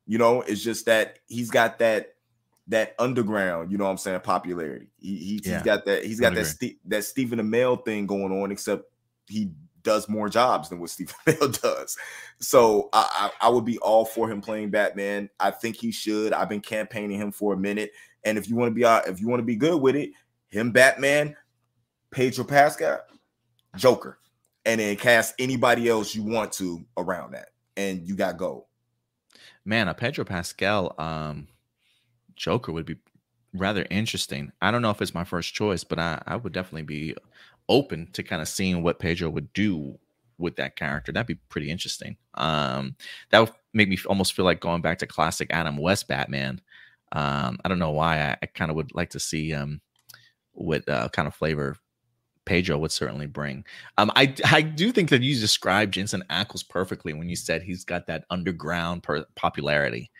[0.05, 2.13] You know, it's just that he's got that
[2.67, 4.87] that underground, you know what I'm saying, popularity.
[4.97, 8.51] He, he has got that he's got that St- that Stephen Amell thing going on,
[8.51, 8.85] except
[9.27, 9.51] he
[9.83, 11.97] does more jobs than what Stephen Amell does.
[12.39, 15.29] So I, I, I would be all for him playing Batman.
[15.39, 16.33] I think he should.
[16.33, 17.91] I've been campaigning him for a minute.
[18.23, 20.11] And if you want to be out, if you want to be good with it,
[20.49, 21.35] him Batman,
[22.11, 23.01] Pedro Pascal,
[23.75, 24.17] Joker,
[24.65, 28.65] and then cast anybody else you want to around that, and you got gold.
[29.65, 31.47] Man, a Pedro Pascal um
[32.35, 32.97] Joker would be
[33.53, 34.51] rather interesting.
[34.61, 37.15] I don't know if it's my first choice, but I, I would definitely be
[37.69, 39.99] open to kind of seeing what Pedro would do
[40.37, 41.11] with that character.
[41.11, 42.17] That'd be pretty interesting.
[42.33, 42.95] Um,
[43.29, 46.61] that would make me almost feel like going back to classic Adam West Batman.
[47.11, 48.19] Um, I don't know why.
[48.21, 49.81] I, I kind of would like to see um,
[50.53, 51.77] what uh, kind of flavor
[52.45, 53.65] Pedro would certainly bring.
[53.97, 57.85] Um, I I do think that you described Jensen Ackles perfectly when you said he's
[57.85, 60.11] got that underground per- popularity.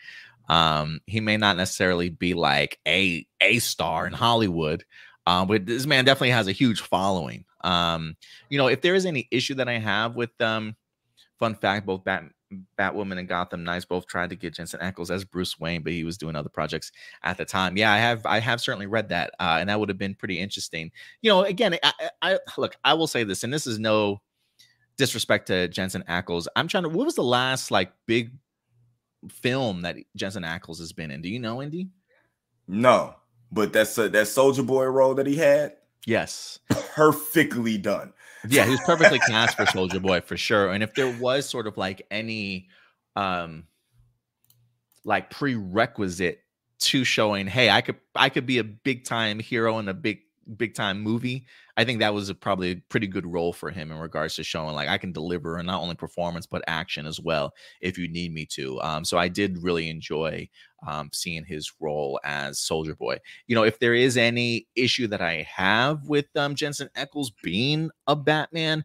[0.48, 4.84] Um, he may not necessarily be like a a star in Hollywood,
[5.26, 7.44] um, but this man definitely has a huge following.
[7.62, 8.16] Um,
[8.50, 10.76] you know, if there is any issue that I have with um,
[11.38, 12.24] fun fact, both Bat
[12.78, 16.04] Batwoman and Gotham Knights both tried to get Jensen Ackles as Bruce Wayne, but he
[16.04, 17.76] was doing other projects at the time.
[17.76, 20.38] Yeah, I have I have certainly read that, uh, and that would have been pretty
[20.38, 20.90] interesting.
[21.22, 24.20] You know, again, I, I look, I will say this, and this is no
[24.96, 26.46] disrespect to Jensen Ackles.
[26.56, 26.88] I'm trying to.
[26.88, 28.30] What was the last like big
[29.30, 31.22] film that Jensen Ackles has been in?
[31.22, 31.88] Do you know, Indy?
[32.66, 33.14] No,
[33.52, 35.76] but that's a, that Soldier Boy role that he had.
[36.06, 38.12] Yes, perfectly done.
[38.48, 40.72] Yeah, he was perfectly cast for Soldier Boy for sure.
[40.72, 42.68] And if there was sort of like any
[43.16, 43.64] um
[45.04, 46.40] like prerequisite
[46.80, 50.20] to showing, hey, I could I could be a big time hero in a big
[50.56, 53.90] big time movie, I think that was a, probably a pretty good role for him
[53.90, 57.52] in regards to showing like I can deliver not only performance but action as well
[57.80, 58.80] if you need me to.
[58.80, 60.48] Um, so I did really enjoy
[60.86, 63.18] um, seeing his role as Soldier Boy.
[63.46, 67.90] You know, if there is any issue that I have with um, Jensen Ackles being
[68.06, 68.84] a Batman,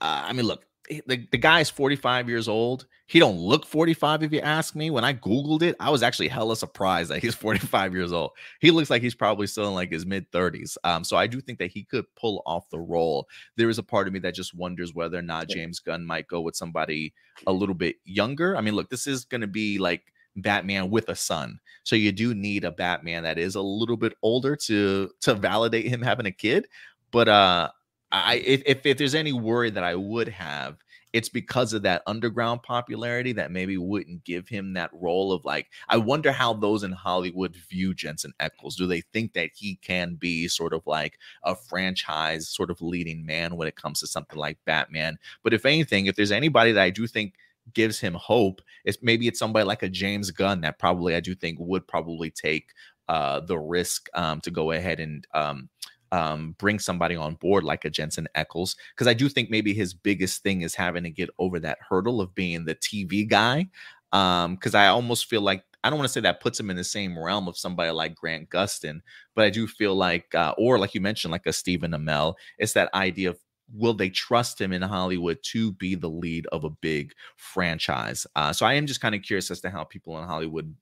[0.00, 0.64] uh, I mean, look,
[1.06, 2.86] the, the guy is 45 years old.
[3.06, 4.90] He don't look 45 if you ask me.
[4.90, 8.32] When I googled it, I was actually hella surprised that he's 45 years old.
[8.60, 10.76] He looks like he's probably still in like his mid 30s.
[10.84, 13.28] Um, so I do think that he could pull off the role.
[13.56, 16.28] There is a part of me that just wonders whether or not James Gunn might
[16.28, 17.14] go with somebody
[17.46, 18.56] a little bit younger.
[18.56, 21.58] I mean, look, this is going to be like Batman with a son.
[21.82, 25.86] So you do need a Batman that is a little bit older to to validate
[25.86, 26.66] him having a kid.
[27.10, 27.70] But uh
[28.12, 30.78] I if, if, there's any worry that I would have,
[31.12, 35.68] it's because of that underground popularity that maybe wouldn't give him that role of like.
[35.88, 38.76] I wonder how those in Hollywood view Jensen Ackles.
[38.76, 43.24] Do they think that he can be sort of like a franchise sort of leading
[43.24, 45.18] man when it comes to something like Batman?
[45.42, 47.34] But if anything, if there's anybody that I do think
[47.74, 51.34] gives him hope, it's maybe it's somebody like a James Gunn that probably I do
[51.34, 52.70] think would probably take
[53.08, 55.68] uh, the risk um, to go ahead and um,
[56.12, 59.94] um, bring somebody on board like a Jensen Ackles, because I do think maybe his
[59.94, 63.68] biggest thing is having to get over that hurdle of being the TV guy.
[64.10, 66.76] Because um, I almost feel like I don't want to say that puts him in
[66.76, 69.00] the same realm of somebody like Grant Gustin,
[69.34, 72.74] but I do feel like, uh, or like you mentioned, like a Stephen Amell, it's
[72.74, 73.38] that idea of
[73.72, 78.26] will they trust him in Hollywood to be the lead of a big franchise?
[78.36, 80.74] Uh, so I am just kind of curious as to how people in Hollywood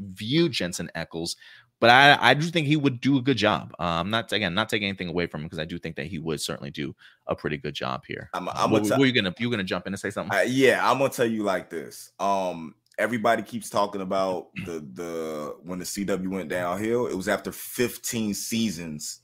[0.00, 1.36] view Jensen Ackles
[1.84, 3.74] but I, I do think he would do a good job.
[3.78, 6.06] Uh, I'm not again not taking anything away from him because I do think that
[6.06, 6.96] he would certainly do
[7.26, 8.30] a pretty good job here.
[8.32, 10.34] I'm, I'm what, what, are you gonna you gonna jump in and say something?
[10.34, 12.12] Uh, yeah, I'm gonna tell you like this.
[12.18, 17.06] Um, everybody keeps talking about the the when the CW went downhill.
[17.06, 19.20] It was after 15 seasons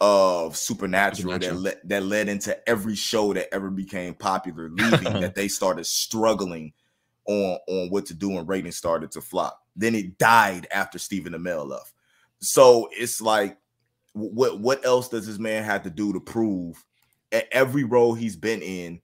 [0.00, 1.60] of Supernatural, Supernatural.
[1.60, 5.84] that led that led into every show that ever became popular, leaving that they started
[5.84, 6.72] struggling
[7.30, 9.62] on on what to do and ratings started to flop.
[9.76, 11.92] Then it died after Stephen Amell left.
[12.40, 13.56] So it's like,
[14.12, 16.84] what what else does this man have to do to prove
[17.32, 19.00] at every role he's been in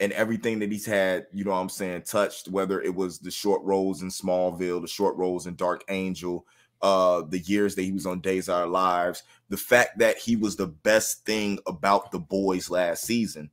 [0.00, 3.30] and everything that he's had, you know what I'm saying, touched, whether it was the
[3.30, 6.46] short roles in Smallville, the short roles in Dark Angel,
[6.82, 10.36] uh, the years that he was on Days of Our Lives, the fact that he
[10.36, 13.50] was the best thing about the boys last season,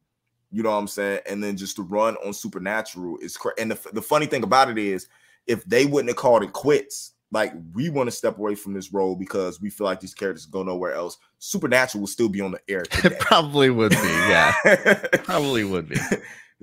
[0.51, 3.61] you know what I'm saying, and then just to run on Supernatural is crazy.
[3.61, 5.07] And the, the funny thing about it is,
[5.45, 8.93] if they wouldn't have called it quits, like we want to step away from this
[8.93, 11.17] role because we feel like these characters go nowhere else.
[11.39, 12.81] Supernatural will still be on the air.
[12.89, 13.15] Today.
[13.15, 14.53] It probably would be, yeah.
[15.23, 15.97] probably would be.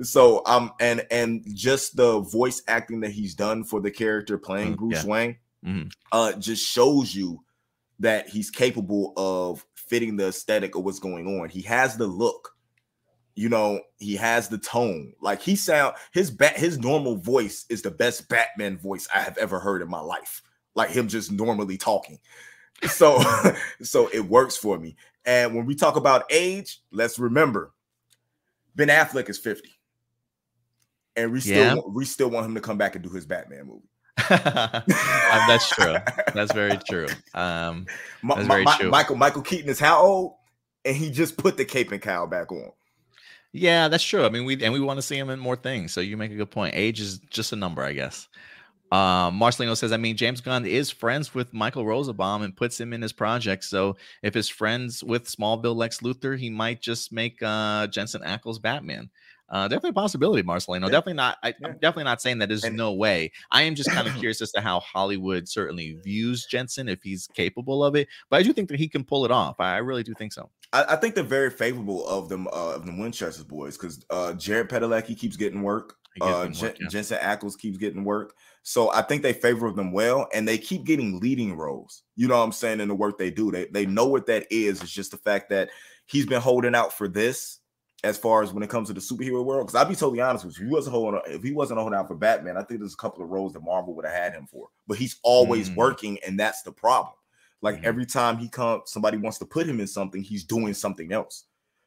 [0.02, 4.74] So um and and just the voice acting that he's done for the character playing
[4.74, 5.10] mm, Bruce yeah.
[5.10, 5.88] Wayne mm-hmm.
[6.10, 7.44] uh just shows you
[8.00, 11.48] that he's capable of fitting the aesthetic of what's going on.
[11.48, 12.53] He has the look.
[13.34, 15.12] You know, he has the tone.
[15.20, 19.36] Like he sound his bat his normal voice is the best Batman voice I have
[19.38, 20.42] ever heard in my life
[20.74, 22.18] like him just normally talking.
[22.88, 23.22] So,
[23.82, 24.96] so it works for me.
[25.24, 27.72] And when we talk about age, let's remember
[28.74, 29.70] Ben Affleck is 50.
[31.16, 31.82] And we still yeah.
[31.88, 33.88] we still want him to come back and do his Batman movie.
[34.30, 34.82] um,
[35.46, 35.94] that's true.
[36.34, 37.06] That's very true.
[37.34, 37.86] Um,
[38.24, 38.90] that's very true.
[38.90, 40.34] Michael Michael Keaton is how old?
[40.84, 42.72] And he just put the cape and cowl back on.
[43.56, 44.24] Yeah, that's true.
[44.24, 45.92] I mean, we and we want to see him in more things.
[45.92, 46.74] So you make a good point.
[46.74, 48.28] Age is just a number, I guess.
[48.90, 52.92] Um, Marcelino says, I mean, James Gunn is friends with Michael Rosenbaum and puts him
[52.92, 53.64] in his project.
[53.64, 58.60] So if his friends with Smallville Lex Luthor, he might just make uh, Jensen Ackles
[58.60, 59.08] Batman.
[59.48, 60.84] Uh, definitely a possibility, Marcelino.
[60.84, 60.90] Yeah.
[60.90, 61.38] Definitely not.
[61.42, 63.30] I, am definitely not saying that there's and, no way.
[63.50, 67.26] I am just kind of curious as to how Hollywood certainly views Jensen if he's
[67.28, 68.08] capable of it.
[68.30, 69.60] But I do think that he can pull it off.
[69.60, 70.50] I, I really do think so.
[70.72, 74.32] I, I, think they're very favorable of them uh, of the Winchester boys because uh,
[74.34, 75.96] Jared Padalecki keeps getting work.
[76.20, 76.88] Uh, Jen- yeah.
[76.88, 78.34] Jensen Ackles keeps getting work.
[78.62, 82.02] So I think they favor them well, and they keep getting leading roles.
[82.16, 83.50] You know what I'm saying in the work they do.
[83.50, 84.80] They they know what that is.
[84.80, 85.68] It's just the fact that
[86.06, 87.60] he's been holding out for this
[88.04, 89.66] as far as when it comes to the superhero world.
[89.66, 91.98] Because I'll be totally honest with you, if he wasn't holding if he wasn't holding
[91.98, 94.32] out for Batman, I think there's a couple of roles that Marvel would have had
[94.34, 94.68] him for.
[94.86, 95.76] But he's always mm.
[95.76, 97.14] working, and that's the problem.
[97.62, 97.84] Like mm.
[97.84, 101.44] every time he comes, somebody wants to put him in something, he's doing something else.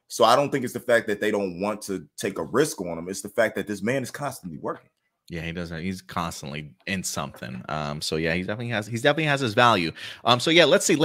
[0.08, 2.80] So I don't think it's the fact that they don't want to take a risk
[2.80, 3.08] on him.
[3.08, 4.88] It's the fact that this man is constantly working.
[5.28, 5.70] Yeah, he does.
[5.70, 7.62] He's constantly in something.
[7.68, 8.86] Um, so yeah, he definitely has.
[8.86, 9.92] He definitely has his value.
[10.24, 10.96] Um, so yeah, let's see.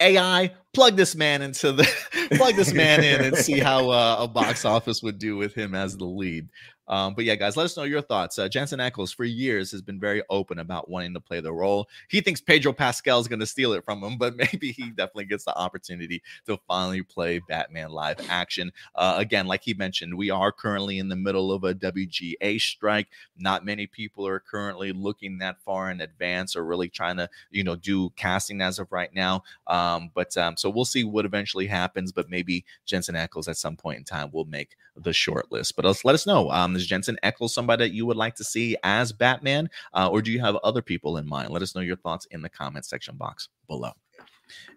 [0.00, 1.84] AI plug this man into the
[2.32, 5.74] plug this man in and see how uh, a box office would do with him
[5.74, 6.48] as the lead.
[6.88, 8.38] Um, but yeah, guys, let us know your thoughts.
[8.38, 11.88] Uh, Jensen Ackles for years has been very open about wanting to play the role.
[12.08, 15.26] He thinks Pedro Pascal is going to steal it from him, but maybe he definitely
[15.26, 18.72] gets the opportunity to finally play Batman live action.
[18.94, 23.08] Uh, again, like he mentioned, we are currently in the middle of a WGA strike.
[23.38, 27.64] Not many people are currently looking that far in advance or really trying to, you
[27.64, 29.42] know, do casting as of right now.
[29.66, 32.12] Um, but um, so we'll see what eventually happens.
[32.12, 35.76] But maybe Jensen Ackles at some point in time will make the short list.
[35.76, 36.50] But let us know.
[36.50, 40.22] Um, is Jensen Ackles somebody that you would like to see as Batman, uh, or
[40.22, 41.50] do you have other people in mind?
[41.50, 43.92] Let us know your thoughts in the comment section box below.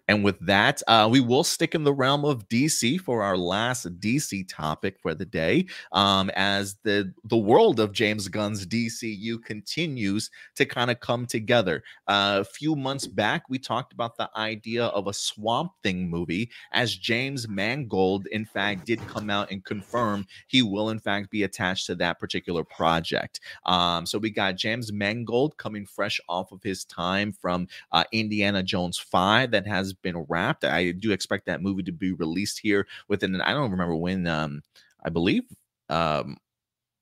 [0.08, 4.00] And with that, uh, we will stick in the realm of DC for our last
[4.00, 10.30] DC topic for the day, um, as the the world of James Gunn's DCU continues
[10.56, 11.82] to kind of come together.
[12.06, 16.50] Uh, a few months back, we talked about the idea of a Swamp Thing movie,
[16.72, 21.42] as James Mangold, in fact, did come out and confirm he will, in fact, be
[21.42, 23.40] attached to that particular project.
[23.66, 28.62] Um, so we got James Mangold coming fresh off of his time from uh, Indiana
[28.62, 30.64] Jones 5 that has been wrapped.
[30.64, 33.40] I do expect that movie to be released here within.
[33.40, 34.26] I don't remember when.
[34.26, 34.62] Um,
[35.04, 35.44] I believe.
[35.88, 36.36] Um,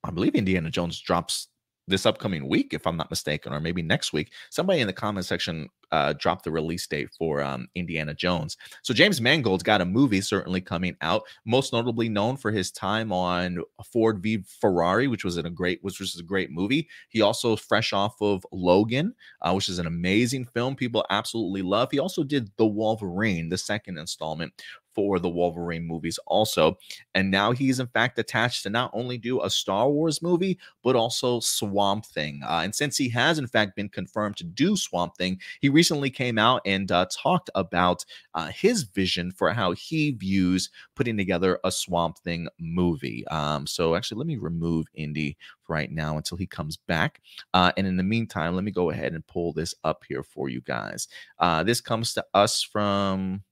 [0.05, 1.49] I believe Indiana Jones drops
[1.89, 4.33] this upcoming week, if I'm not mistaken, or maybe next week.
[4.51, 8.57] Somebody in the comment section uh, dropped the release date for um, Indiana Jones.
[8.83, 13.13] So James Mangold's got a movie certainly coming out, most notably known for his time
[13.13, 13.59] on
[13.93, 16.89] Ford v Ferrari, which was a great, which was a great movie.
[17.09, 21.91] He also fresh off of Logan, uh, which is an amazing film people absolutely love.
[21.93, 24.53] He also did The Wolverine, the second installment
[24.97, 26.79] for the Wolverine movies also.
[27.15, 30.97] And now he's in fact attached to not only do a Star Wars movie, but
[30.97, 32.41] also Swamp Thing.
[32.43, 36.09] Uh, and since he has in fact been confirmed to do Swamp Thing, he recently
[36.09, 41.61] came out and uh, talked about uh, his vision for how he views putting together
[41.63, 43.27] a Swamp Thing movie.
[43.29, 45.37] Um, so actually, let me remove Indy
[45.69, 47.21] right now until he comes back.
[47.53, 50.49] Uh, and in the meantime, let me go ahead and pull this up here for
[50.49, 51.09] you guys.
[51.39, 53.43] Uh, this comes to us from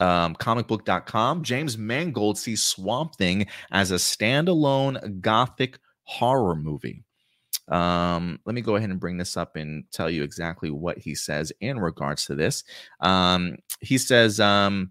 [0.00, 1.42] um, comicbook.com.
[1.42, 7.04] James Mangold sees Swamp Thing as a standalone gothic horror movie.
[7.68, 11.14] Um, let me go ahead and bring this up and tell you exactly what he
[11.14, 12.64] says in regards to this.
[13.00, 14.90] Um, he says, um,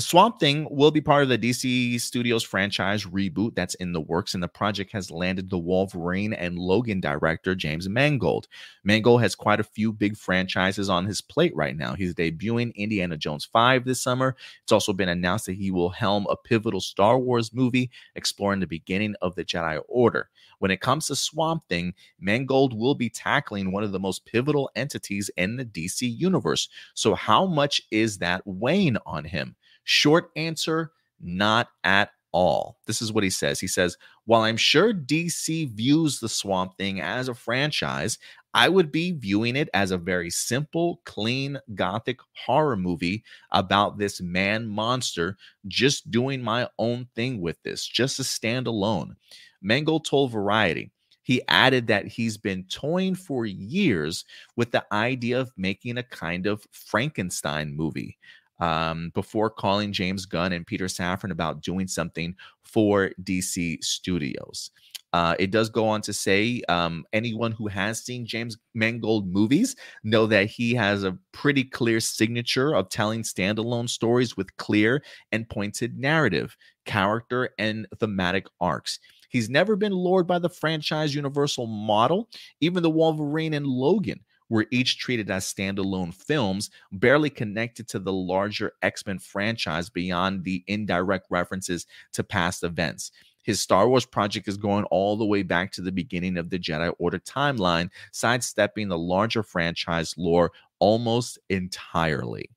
[0.00, 4.32] Swamp Thing will be part of the DC Studios franchise reboot that's in the works,
[4.32, 8.48] and the project has landed the Wolverine and Logan director James Mangold.
[8.84, 11.92] Mangold has quite a few big franchises on his plate right now.
[11.92, 14.34] He's debuting Indiana Jones 5 this summer.
[14.62, 18.66] It's also been announced that he will helm a pivotal Star Wars movie exploring the
[18.66, 20.30] beginning of the Jedi Order.
[20.58, 24.70] When it comes to Swamp Thing, Mangold will be tackling one of the most pivotal
[24.74, 26.70] entities in the DC universe.
[26.94, 29.54] So, how much is that weighing on him?
[29.84, 32.78] Short answer, not at all.
[32.86, 33.60] This is what he says.
[33.60, 38.18] He says, While I'm sure DC views the Swamp Thing as a franchise,
[38.54, 44.20] I would be viewing it as a very simple, clean, gothic horror movie about this
[44.20, 45.36] man monster
[45.68, 49.14] just doing my own thing with this, just a standalone.
[49.62, 50.90] Mangold told Variety,
[51.22, 54.24] he added that he's been toying for years
[54.56, 58.18] with the idea of making a kind of Frankenstein movie
[58.62, 64.70] um, before calling James Gunn and Peter Safran about doing something for DC Studios.
[65.12, 69.76] Uh, it does go on to say um, anyone who has seen James Mangold movies
[70.04, 75.02] know that he has a pretty clear signature of telling standalone stories with clear
[75.32, 76.56] and pointed narrative,
[76.86, 79.00] character, and thematic arcs.
[79.28, 82.28] He's never been lured by the franchise universal model.
[82.60, 84.20] Even the Wolverine and Logan
[84.52, 90.44] were each treated as standalone films, barely connected to the larger X Men franchise beyond
[90.44, 93.12] the indirect references to past events.
[93.44, 96.58] His Star Wars project is going all the way back to the beginning of the
[96.58, 102.50] Jedi Order timeline, sidestepping the larger franchise lore almost entirely.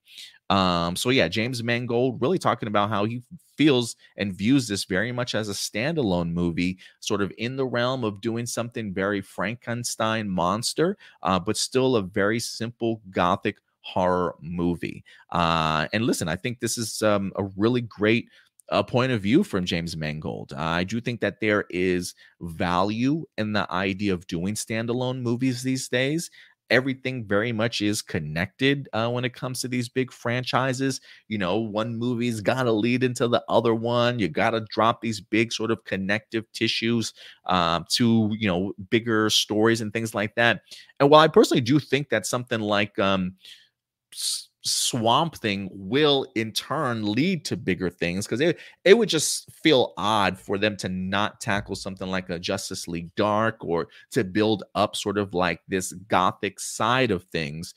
[0.50, 3.22] Um, so yeah, James Mangold really talking about how he
[3.56, 8.04] feels and views this very much as a standalone movie, sort of in the realm
[8.04, 15.04] of doing something very Frankenstein monster, uh, but still a very simple gothic horror movie.
[15.30, 18.28] Uh, and listen, I think this is um, a really great
[18.68, 20.52] a uh, point of view from James Mangold.
[20.52, 25.62] Uh, I do think that there is value in the idea of doing standalone movies
[25.62, 26.32] these days
[26.70, 31.00] everything very much is connected uh, when it comes to these big franchises.
[31.28, 34.18] You know, one movie's got to lead into the other one.
[34.18, 37.14] You got to drop these big sort of connective tissues
[37.46, 40.62] uh, to, you know, bigger stories and things like that.
[41.00, 43.34] And while I personally do think that something like, um,
[44.66, 49.94] swamp thing will in turn lead to bigger things because it, it would just feel
[49.96, 54.64] odd for them to not tackle something like a Justice League Dark or to build
[54.74, 57.74] up sort of like this gothic side of things.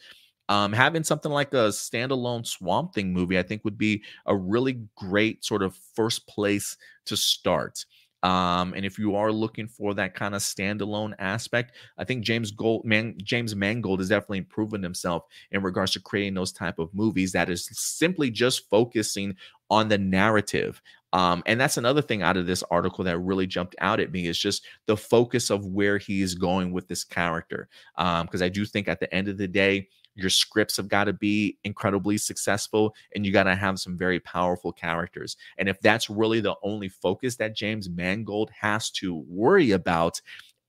[0.49, 4.81] Um, having something like a standalone Swamp Thing movie, I think, would be a really
[4.95, 6.75] great sort of first place
[7.05, 7.85] to start.
[8.23, 12.51] Um, and if you are looking for that kind of standalone aspect, I think James
[12.51, 16.93] Gold, Man, James Mangold has definitely proven himself in regards to creating those type of
[16.93, 19.35] movies that is simply just focusing
[19.69, 20.81] on the narrative.
[21.11, 24.27] Um, and that's another thing out of this article that really jumped out at me
[24.27, 27.67] is just the focus of where he is going with this character.
[27.97, 29.87] Because um, I do think at the end of the day,
[30.19, 34.19] your scripts have got to be incredibly successful and you got to have some very
[34.19, 35.37] powerful characters.
[35.57, 40.21] And if that's really the only focus that James Mangold has to worry about,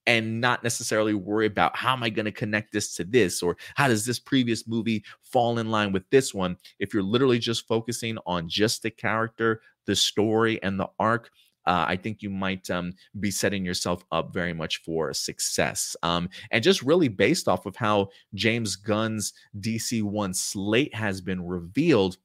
[0.07, 3.57] and not necessarily worry about how am I going to connect this to this or
[3.77, 6.57] how does this previous movie fall in line with this one.
[6.79, 11.31] If you're literally just focusing on just the character, the story, and the arc,
[11.67, 15.97] uh, I think you might um, be setting yourself up very much for success.
[16.03, 21.47] Um, and just really based off of how James Gunn's DC One slate has been
[21.47, 22.17] revealed,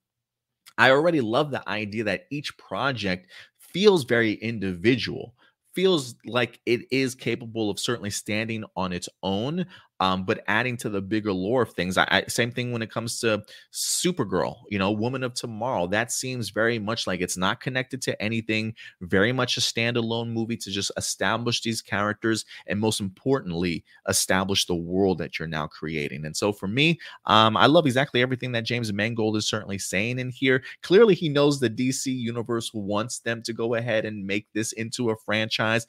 [0.78, 5.36] I already love the idea that each project feels very individual
[5.76, 9.66] feels like it is capable of certainly standing on its own
[10.00, 11.98] um, but adding to the bigger lore of things.
[11.98, 13.44] I, I, same thing when it comes to
[13.74, 15.88] Supergirl, you know, Woman of Tomorrow.
[15.88, 20.58] That seems very much like it's not connected to anything, very much a standalone movie
[20.58, 26.26] to just establish these characters and most importantly, establish the world that you're now creating.
[26.26, 30.20] And so for me, um, I love exactly everything that James Mangold is certainly saying
[30.20, 30.64] in here.
[30.82, 35.10] Clearly, he knows the DC universe wants them to go ahead and make this into
[35.10, 35.88] a franchise.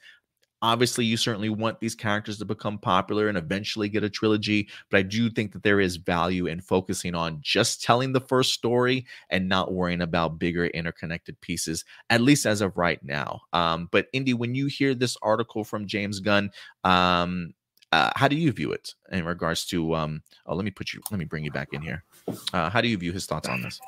[0.61, 4.97] Obviously, you certainly want these characters to become popular and eventually get a trilogy, but
[4.97, 9.05] I do think that there is value in focusing on just telling the first story
[9.29, 13.41] and not worrying about bigger interconnected pieces, at least as of right now.
[13.53, 16.49] Um, but Indy, when you hear this article from James Gunn,
[16.83, 17.53] um,
[17.91, 19.95] uh, how do you view it in regards to?
[19.95, 21.01] Um, oh, let me put you.
[21.09, 22.03] Let me bring you back in here.
[22.51, 23.79] Uh, how do you view his thoughts on this?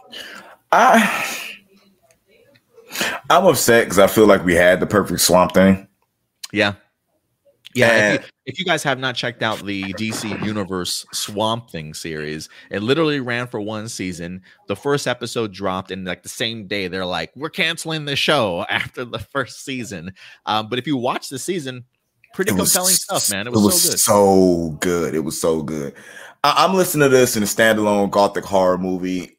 [0.72, 1.58] I
[3.30, 5.89] I'm upset because I feel like we had the perfect swamp thing.
[6.52, 6.74] Yeah.
[7.76, 11.94] Yeah, if you, if you, guys have not checked out the DC Universe Swamp Thing
[11.94, 14.42] series, it literally ran for one season.
[14.68, 18.66] The first episode dropped, and like the same day, they're like, "We're canceling the show
[18.70, 20.14] after the first season."
[20.48, 21.86] Um, but if you watch the season,
[22.34, 23.46] pretty compelling stuff, man.
[23.46, 24.80] It was, it was so good.
[24.80, 25.16] So good.
[25.16, 25.94] It was so good.
[26.44, 29.38] I, am listening to this in a standalone gothic horror movie.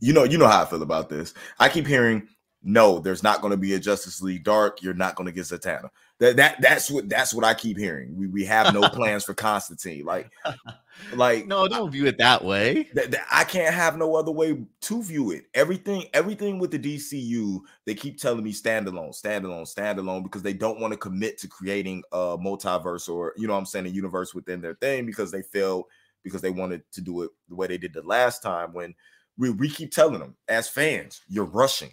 [0.00, 1.34] You know, you know how I feel about this.
[1.58, 2.26] I keep hearing,
[2.62, 4.80] "No, there's not going to be a Justice League Dark.
[4.82, 5.90] You're not going to get Zatanna."
[6.24, 8.16] That that that's what that's what I keep hearing.
[8.16, 10.06] We we have no plans for Constantine.
[10.06, 10.30] Like
[11.12, 12.84] like no, don't view it that way.
[12.94, 15.44] Th- th- I can't have no other way to view it.
[15.52, 20.80] Everything everything with the DCU, they keep telling me standalone, standalone, standalone because they don't
[20.80, 24.62] want to commit to creating a multiverse or you know I'm saying a universe within
[24.62, 25.88] their thing because they feel
[26.22, 28.94] because they wanted to do it the way they did the last time when
[29.36, 31.92] we, we keep telling them as fans, you're rushing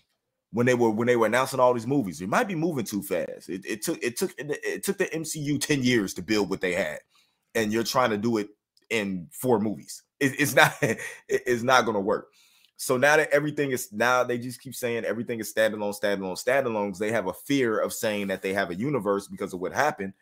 [0.52, 2.22] when they were when they were announcing all these movies.
[2.22, 3.50] It might be moving too fast.
[3.50, 6.74] It, it took it took it took the MCU 10 years to build what they
[6.74, 7.00] had.
[7.56, 8.50] And you're trying to do it
[8.90, 10.04] in four movies.
[10.20, 12.30] It, it's not it, it's not gonna work.
[12.76, 16.88] So now that everything is now they just keep saying everything is standalone, standalone, standalone
[16.88, 19.74] because they have a fear of saying that they have a universe because of what
[19.74, 20.14] happened.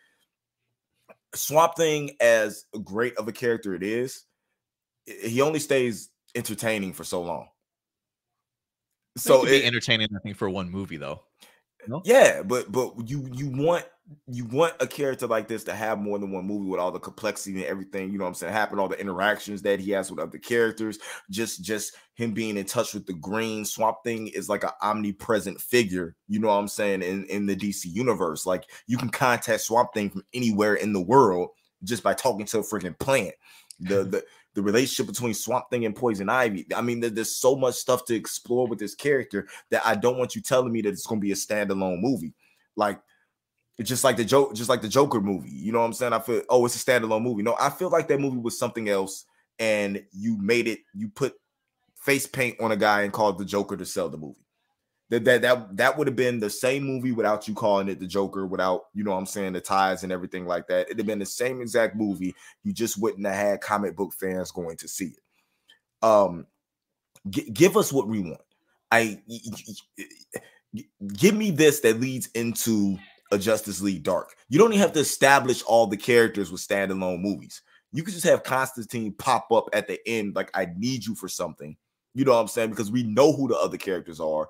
[1.33, 4.25] Swamp Thing, as great of a character it is,
[5.05, 7.47] he only stays entertaining for so long
[9.19, 11.21] so it, entertaining, I think, for one movie though.
[11.87, 12.01] No?
[12.03, 13.85] Yeah, but but you you want
[14.27, 16.99] you want a character like this to have more than one movie with all the
[16.99, 20.09] complexity and everything, you know what I'm saying, happen, all the interactions that he has
[20.09, 20.97] with other characters,
[21.29, 25.61] just just him being in touch with the green swamp thing is like an omnipresent
[25.61, 28.45] figure, you know what I'm saying, in, in the DC universe.
[28.45, 31.49] Like you can contact Swamp Thing from anywhere in the world
[31.83, 33.35] just by talking to a freaking plant.
[33.79, 34.23] The the
[34.59, 36.67] the relationship between Swamp Thing and Poison Ivy.
[36.75, 40.35] I mean, there's so much stuff to explore with this character that I don't want
[40.35, 42.33] you telling me that it's going to be a standalone movie.
[42.75, 42.99] Like,
[43.81, 45.49] just like the joke, just like the Joker movie.
[45.49, 46.11] You know what I'm saying?
[46.11, 47.41] I feel, oh, it's a standalone movie.
[47.41, 49.23] No, I feel like that movie was something else,
[49.57, 50.79] and you made it.
[50.93, 51.35] You put
[51.95, 54.45] face paint on a guy and called the Joker to sell the movie
[55.09, 58.07] that that that, that would have been the same movie without you calling it the
[58.07, 60.87] Joker, without you know I'm saying the ties and everything like that.
[60.87, 62.35] It'd have been the same exact movie.
[62.63, 66.05] You just wouldn't have had comic book fans going to see it.
[66.05, 66.45] Um,
[67.29, 68.41] g- give us what we want.
[68.91, 69.21] I
[71.13, 72.97] give me this that leads into
[73.31, 74.35] a Justice League Dark.
[74.49, 77.61] You don't even have to establish all the characters with standalone movies.
[77.91, 81.27] You could just have Constantine pop up at the end, like I need you for
[81.27, 81.75] something.
[82.13, 82.71] You know what I'm saying?
[82.71, 84.49] Because we know who the other characters are.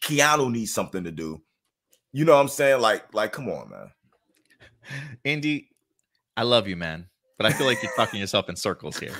[0.00, 1.42] Keanu needs something to do.
[2.12, 2.80] You know what I'm saying?
[2.80, 3.90] Like, like, come on, man.
[5.24, 5.68] Indy,
[6.36, 7.08] I love you, man,
[7.38, 9.14] but I feel like you're talking yourself in circles here.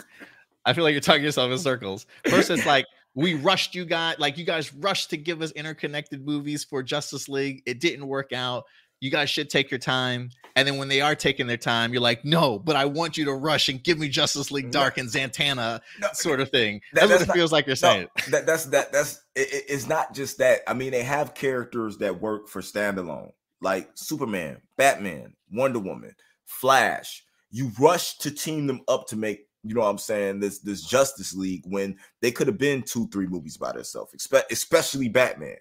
[0.64, 2.06] I feel like you're talking yourself in circles.
[2.28, 6.24] First, it's like we rushed you guys, like you guys rushed to give us interconnected
[6.24, 7.62] movies for Justice League.
[7.66, 8.64] It didn't work out
[9.00, 10.30] you guys should take your time.
[10.54, 13.26] And then when they are taking their time, you're like, no, but I want you
[13.26, 16.80] to rush and give me Justice League Dark and Zatanna no, sort of thing.
[16.94, 18.08] That, that's, that's, what it feels like you're saying.
[18.26, 20.60] No, that, that's that that's it, it's not just that.
[20.66, 26.14] I mean, they have characters that work for standalone, like Superman, Batman, Wonder Woman,
[26.46, 27.22] Flash.
[27.50, 30.82] You rush to team them up to make you know what I'm saying this this
[30.82, 34.14] Justice League when they could have been two three movies by themselves,
[34.50, 35.56] especially Batman.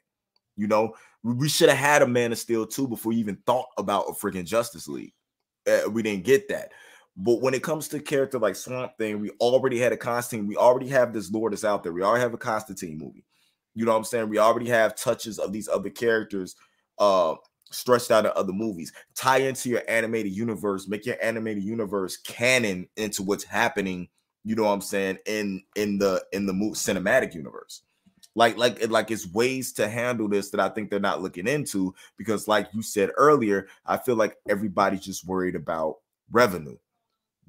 [0.56, 0.94] You know,
[1.34, 4.12] we should have had a Man of Steel too before we even thought about a
[4.12, 5.14] freaking Justice League.
[5.68, 6.72] Uh, we didn't get that.
[7.18, 10.48] But when it comes to character like Swamp Thing, we already had a Constantine.
[10.48, 11.94] We already have this lore that's out there.
[11.94, 13.26] We already have a Constantine movie.
[13.74, 14.30] You know what I'm saying?
[14.30, 16.56] We already have touches of these other characters
[17.00, 17.36] uh
[17.72, 18.94] stretched out in other movies.
[19.16, 24.08] Tie into your animated universe, make your animated universe canon into what's happening,
[24.44, 27.82] you know what I'm saying, in in the in the cinematic universe.
[28.36, 31.96] Like, like, like it's ways to handle this that I think they're not looking into
[32.18, 35.98] because, like you said earlier, I feel like everybody's just worried about
[36.32, 36.78] revenue.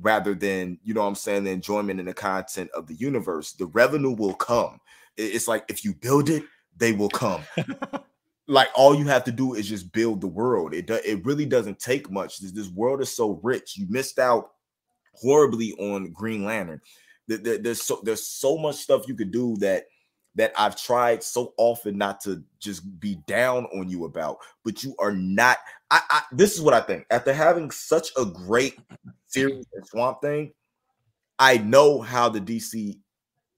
[0.00, 3.52] rather than you know what I'm saying the enjoyment and the content of the universe.
[3.52, 4.80] The revenue will come.
[5.16, 6.44] It's like if you build it,
[6.76, 7.42] they will come.
[8.46, 10.74] like all you have to do is just build the world.
[10.74, 12.38] It do, it really doesn't take much.
[12.38, 13.76] This, this world is so rich.
[13.76, 14.52] You missed out
[15.14, 16.80] horribly on Green Lantern.
[17.26, 19.86] there's so there's so much stuff you could do that
[20.36, 24.94] that I've tried so often not to just be down on you about, but you
[24.98, 25.58] are not.
[25.90, 27.06] I, I this is what I think.
[27.10, 28.78] After having such a great
[29.26, 30.52] series and Swamp Thing,
[31.38, 32.98] I know how the DC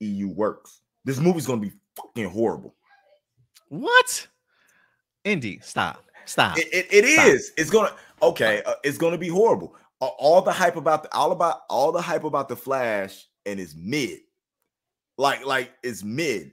[0.00, 0.80] EU works.
[1.04, 2.74] This movie's gonna be fucking horrible.
[3.68, 4.26] What?
[5.24, 6.58] Indy, stop, stop.
[6.58, 7.26] It, it, it stop.
[7.26, 7.52] is.
[7.56, 7.92] It's gonna
[8.22, 8.62] okay.
[8.64, 9.74] Uh, it's gonna be horrible.
[10.00, 13.74] All the hype about the all about all the hype about the Flash and it's
[13.74, 14.20] mid.
[15.16, 16.52] Like like it's mid.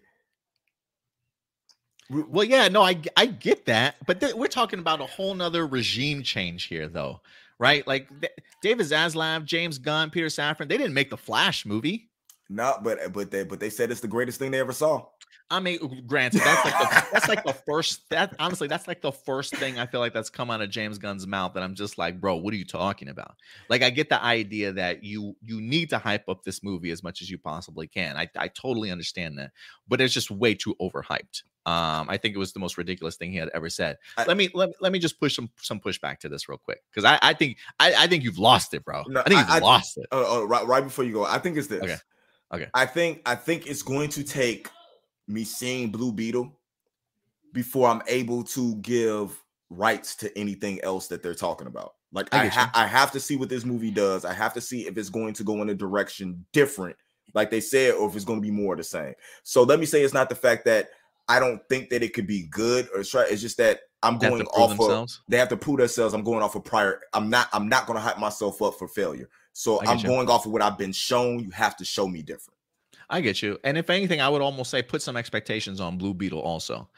[2.09, 5.65] Well, yeah, no, I I get that, but th- we're talking about a whole nother
[5.65, 7.21] regime change here, though,
[7.57, 7.85] right?
[7.87, 12.09] Like th- David Zaslav, James Gunn, Peter Safran, they didn't make the Flash movie.
[12.47, 15.05] No, but but they but they said it's the greatest thing they ever saw.
[15.49, 18.09] I mean, granted, that's like the, that's like the first.
[18.09, 20.97] That honestly, that's like the first thing I feel like that's come out of James
[20.97, 21.53] Gunn's mouth.
[21.53, 23.35] That I'm just like, bro, what are you talking about?
[23.69, 27.03] Like, I get the idea that you you need to hype up this movie as
[27.03, 28.17] much as you possibly can.
[28.17, 29.51] I I totally understand that,
[29.87, 31.43] but it's just way too overhyped.
[31.67, 33.97] Um, I think it was the most ridiculous thing he had ever said.
[34.17, 36.81] I, let me let, let me just push some some pushback to this real quick
[36.91, 39.03] because I, I think I, I think you've lost it, bro.
[39.07, 40.05] No, I think you've I, lost it.
[40.11, 41.83] Uh, uh, right right before you go, I think it's this.
[41.83, 41.97] Okay.
[42.53, 42.67] Okay.
[42.73, 44.69] I think I think it's going to take
[45.27, 46.57] me seeing Blue Beetle
[47.53, 51.95] before I'm able to give rights to anything else that they're talking about.
[52.11, 54.25] Like I, I, ha- I have to see what this movie does.
[54.25, 56.95] I have to see if it's going to go in a direction different,
[57.33, 59.13] like they said, or if it's going to be more the same.
[59.43, 60.89] So let me say it's not the fact that
[61.27, 63.25] I don't think that it could be good or try.
[63.29, 65.17] It's just that I'm they going off themselves.
[65.17, 66.13] of they have to prove themselves.
[66.13, 67.01] I'm going off of prior.
[67.13, 67.49] I'm not.
[67.51, 69.29] I'm not going to hype myself up for failure.
[69.53, 70.05] So I'm you.
[70.05, 71.39] going off of what I've been shown.
[71.39, 72.54] You have to show me different.
[73.09, 73.57] I get you.
[73.63, 76.89] And if anything, I would almost say put some expectations on Blue Beetle also.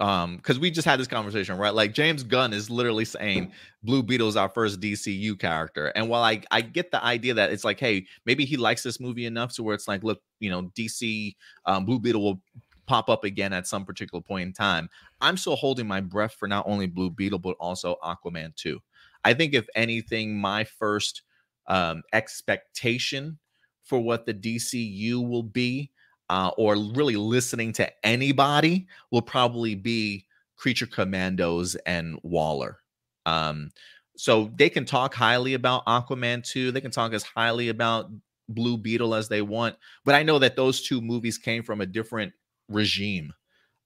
[0.00, 1.74] Um, because we just had this conversation, right?
[1.74, 3.52] Like James Gunn is literally saying
[3.82, 5.88] Blue Beetle is our first DCU character.
[5.94, 8.98] And while I I get the idea that it's like, hey, maybe he likes this
[8.98, 11.36] movie enough to where it's like, look, you know, DC
[11.66, 12.40] um, Blue Beetle will
[12.86, 14.88] pop up again at some particular point in time.
[15.20, 18.80] I'm still holding my breath for not only Blue Beetle, but also Aquaman 2.
[19.24, 21.22] I think if anything, my first
[21.68, 23.38] um expectation
[23.84, 25.90] for what the DCU will be,
[26.30, 30.26] uh, or really listening to anybody, will probably be
[30.56, 32.78] Creature Commandos and Waller.
[33.26, 33.70] Um,
[34.16, 36.70] so they can talk highly about Aquaman 2.
[36.70, 38.10] They can talk as highly about
[38.48, 39.76] Blue Beetle as they want.
[40.04, 42.32] But I know that those two movies came from a different
[42.68, 43.32] regime.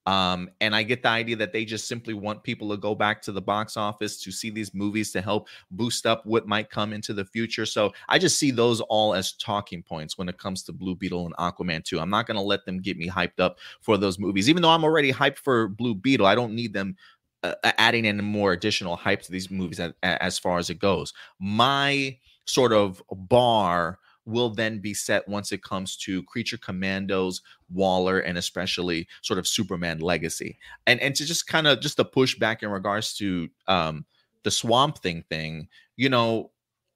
[0.07, 3.20] Um, and I get the idea that they just simply want people to go back
[3.23, 6.93] to the box office to see these movies to help boost up what might come
[6.93, 7.66] into the future.
[7.66, 11.27] So I just see those all as talking points when it comes to Blue Beetle
[11.27, 11.99] and Aquaman 2.
[11.99, 14.70] I'm not going to let them get me hyped up for those movies, even though
[14.70, 16.27] I'm already hyped for Blue Beetle.
[16.27, 16.97] I don't need them
[17.43, 21.12] uh, adding in more additional hype to these movies as, as far as it goes.
[21.41, 27.40] My sort of bar will then be set once it comes to creature commandos
[27.73, 30.59] waller and especially sort of superman legacy.
[30.86, 34.05] And and to just kind of just to pushback in regards to um
[34.43, 36.51] the swamp thing thing you know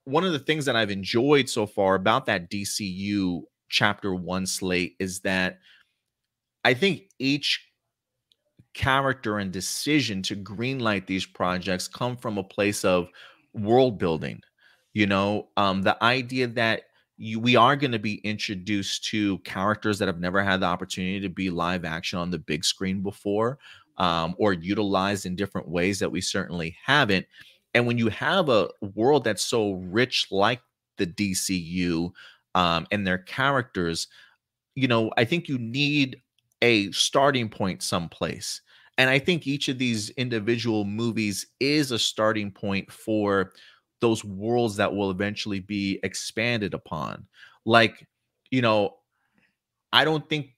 [0.04, 4.94] one of the things that i've enjoyed so far about that dcu chapter one slate
[5.00, 5.58] is that
[6.64, 7.70] i think each
[8.74, 13.08] character and decision to greenlight these projects come from a place of
[13.52, 14.40] world building
[14.92, 15.48] you know?
[15.56, 16.82] Um the idea that
[17.20, 21.20] you, we are going to be introduced to characters that have never had the opportunity
[21.20, 23.58] to be live action on the big screen before
[23.98, 27.26] um, or utilized in different ways that we certainly haven't.
[27.74, 30.62] And when you have a world that's so rich like
[30.96, 32.10] the DCU
[32.54, 34.06] um, and their characters,
[34.74, 36.22] you know, I think you need
[36.62, 38.62] a starting point someplace.
[38.96, 43.52] And I think each of these individual movies is a starting point for
[44.00, 47.26] those worlds that will eventually be expanded upon.
[47.64, 48.06] Like,
[48.50, 48.96] you know,
[49.92, 50.50] I don't think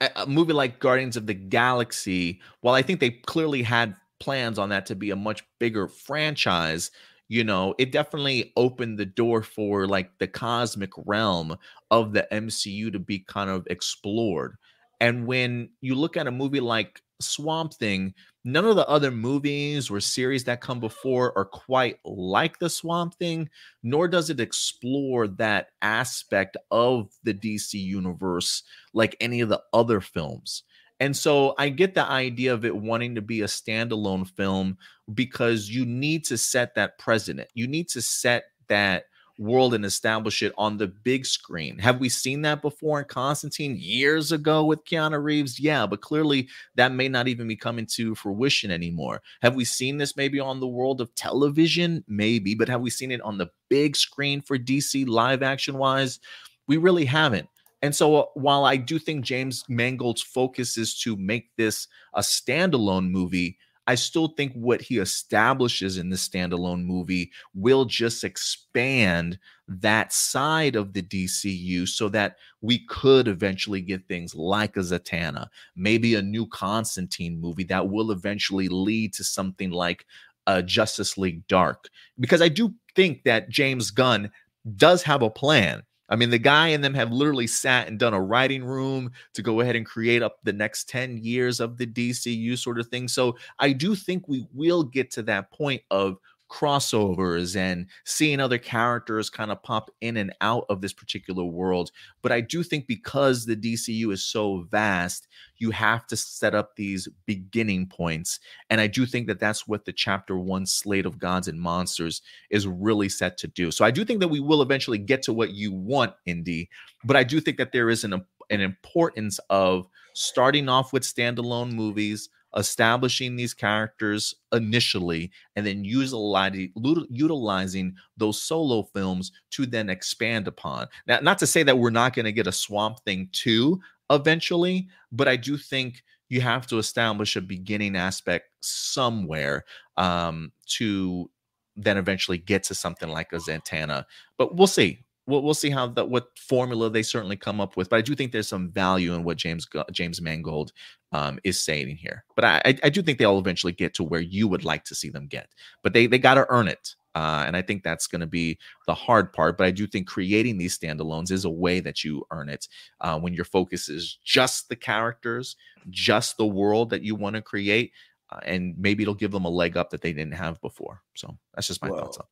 [0.00, 4.68] a, movie like Guardians of the Galaxy, while I think they clearly had plans on
[4.70, 6.90] that to be a much bigger franchise,
[7.28, 11.56] you know, it definitely opened the door for like the cosmic realm
[11.90, 14.56] of the MCU to be kind of explored.
[15.00, 18.14] And when you look at a movie like Swamp Thing,
[18.44, 23.14] none of the other movies or series that come before are quite like the Swamp
[23.14, 23.48] Thing,
[23.82, 28.62] nor does it explore that aspect of the DC universe
[28.92, 30.62] like any of the other films.
[31.00, 34.78] And so I get the idea of it wanting to be a standalone film
[35.14, 37.48] because you need to set that precedent.
[37.54, 39.04] You need to set that
[39.38, 41.78] world and establish it on the big screen.
[41.78, 45.60] Have we seen that before in Constantine years ago with Keanu Reeves?
[45.60, 49.22] Yeah, but clearly that may not even be coming to fruition anymore.
[49.42, 52.04] Have we seen this maybe on the world of television?
[52.08, 56.18] Maybe, but have we seen it on the big screen for DC live action wise?
[56.66, 57.48] We really haven't.
[57.80, 62.20] And so uh, while I do think James Mangold's focus is to make this a
[62.20, 63.56] standalone movie,
[63.88, 70.76] I still think what he establishes in the standalone movie will just expand that side
[70.76, 76.22] of the DCU so that we could eventually get things like a Zatanna, maybe a
[76.22, 80.04] new Constantine movie that will eventually lead to something like
[80.46, 81.88] a Justice League Dark.
[82.20, 84.30] Because I do think that James Gunn
[84.76, 88.14] does have a plan I mean, the guy and them have literally sat and done
[88.14, 91.86] a writing room to go ahead and create up the next 10 years of the
[91.86, 93.08] DCU sort of thing.
[93.08, 96.18] So I do think we will get to that point of
[96.48, 101.90] crossovers and seeing other characters kind of pop in and out of this particular world.
[102.22, 106.76] But I do think because the DCU is so vast, you have to set up
[106.76, 108.40] these beginning points.
[108.70, 112.22] And I do think that that's what the chapter one slate of gods and monsters
[112.50, 113.70] is really set to do.
[113.70, 116.70] So I do think that we will eventually get to what you want, Indy.
[117.04, 121.72] But I do think that there is an, an importance of starting off with standalone
[121.72, 130.86] movies establishing these characters initially and then utilizing those solo films to then expand upon.
[131.06, 133.78] Now, not to say that we're not going to get a Swamp Thing 2
[134.10, 139.64] eventually, but I do think you have to establish a beginning aspect somewhere
[139.96, 141.30] um, to
[141.76, 144.04] then eventually get to something like a Zatanna.
[144.36, 147.88] But we'll see we'll, we'll see how that what formula they certainly come up with.
[147.88, 150.72] But I do think there's some value in what James James Mangold
[151.12, 152.24] um, is saying here.
[152.34, 155.10] But I, I do think they'll eventually get to where you would like to see
[155.10, 155.48] them get.
[155.82, 156.96] But they they got to earn it.
[157.14, 159.58] Uh, and I think that's going to be the hard part.
[159.58, 162.68] But I do think creating these standalones is a way that you earn it
[163.00, 165.56] uh, when your focus is just the characters,
[165.90, 167.92] just the world that you want to create.
[168.30, 171.02] Uh, and maybe it'll give them a leg up that they didn't have before.
[171.16, 172.26] So that's just my well, thoughts on.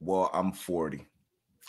[0.00, 1.06] Well, I'm 40.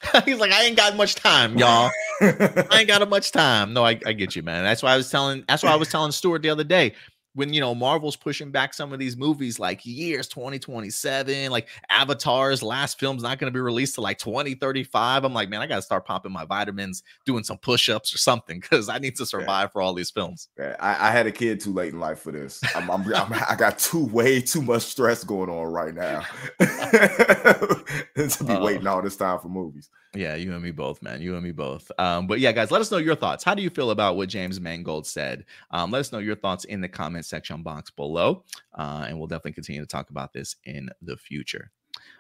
[0.26, 1.90] He's like, I ain't got much time, y'all.
[2.22, 3.74] I ain't got much time.
[3.74, 4.64] No, I, I get you, man.
[4.64, 5.44] That's why I was telling.
[5.48, 6.94] That's why I was telling Stuart the other day
[7.36, 12.62] when you know Marvel's pushing back some of these movies like years 2027, like Avatar's
[12.62, 15.24] last film's not going to be released to like 2035.
[15.24, 18.60] I'm like, man, I got to start popping my vitamins, doing some push-ups or something
[18.60, 19.72] because I need to survive yeah.
[19.72, 20.50] for all these films.
[20.58, 22.62] Yeah, I, I, had a kid too late in life for this.
[22.76, 26.26] I'm, I'm, I'm, i got too way too much stress going on right now
[26.60, 27.84] to
[28.16, 29.90] be uh, waiting all this time for movies.
[30.16, 31.22] Yeah, you and me both, man.
[31.22, 31.92] You and me both.
[31.98, 33.44] Um, but yeah, guys, let us know your thoughts.
[33.44, 35.46] How do you feel about what James Mangold said?
[35.72, 36.88] Um, let us know your thoughts in the
[37.24, 38.44] comment section box below,
[38.76, 41.72] uh, and we'll definitely continue to talk about this in the future.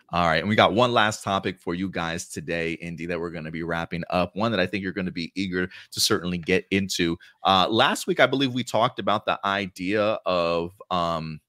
[0.10, 3.32] All right, and we got one last topic for you guys today, Indy, that we're
[3.32, 4.36] going to be wrapping up.
[4.36, 7.18] One that I think you're going to be eager to certainly get into.
[7.44, 11.40] Uh, last week, I believe we talked about the idea of um,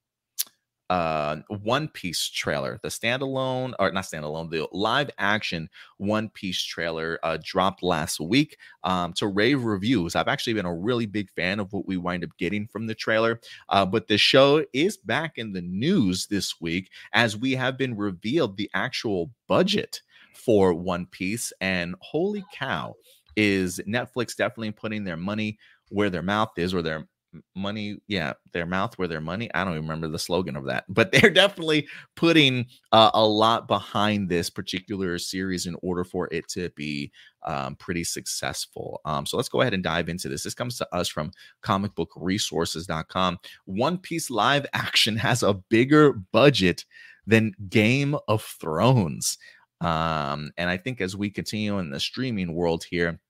[0.90, 7.18] uh One Piece trailer, the standalone or not standalone, the live action One Piece trailer
[7.22, 10.14] uh dropped last week um to rave reviews.
[10.14, 12.94] I've actually been a really big fan of what we wind up getting from the
[12.94, 13.40] trailer.
[13.68, 17.96] Uh but the show is back in the news this week as we have been
[17.96, 20.02] revealed the actual budget
[20.34, 22.94] for One Piece and holy cow
[23.36, 25.58] is Netflix definitely putting their money
[25.90, 27.06] where their mouth is or their
[27.54, 30.84] money yeah their mouth where their money i don't even remember the slogan of that
[30.88, 31.86] but they're definitely
[32.16, 37.10] putting uh, a lot behind this particular series in order for it to be
[37.46, 39.02] um, pretty successful.
[39.04, 40.42] Um, so let's go ahead and dive into this.
[40.42, 41.30] This comes to us from
[41.62, 46.84] comicbookresources.com one piece live action has a bigger budget
[47.26, 49.38] than game of thrones.
[49.80, 53.20] Um, and i think as we continue in the streaming world here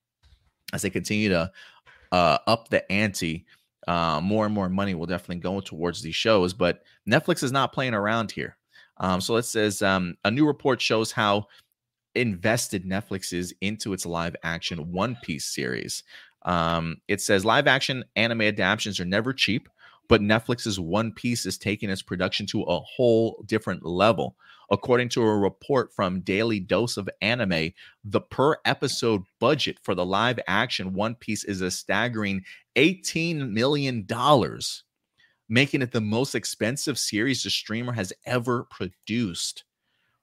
[0.73, 1.51] as they continue to
[2.13, 3.47] uh, up the ante
[3.87, 6.55] uh, more and more money will definitely go towards these shows.
[6.55, 8.57] But Netflix is not playing around here.
[8.99, 11.47] Um, so it says um, a new report shows how
[12.15, 16.05] invested Netflix is into its live action One Piece series.
[16.43, 19.69] Um, it says live action anime adaptations are never cheap,
[20.09, 24.37] but Netflix's One Piece is taking its production to a whole different level.
[24.75, 27.71] According to a report from Daily Dose of Anime,
[28.03, 32.43] the per episode budget for the live action One Piece is a staggering
[32.75, 34.05] $18 million,
[35.49, 39.63] making it the most expensive series the streamer has ever produced.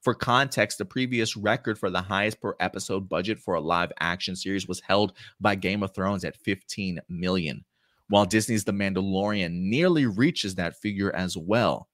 [0.01, 4.35] For context, the previous record for the highest per episode budget for a live action
[4.35, 7.63] series was held by Game of Thrones at 15 million,
[8.09, 11.87] while Disney's The Mandalorian nearly reaches that figure as well.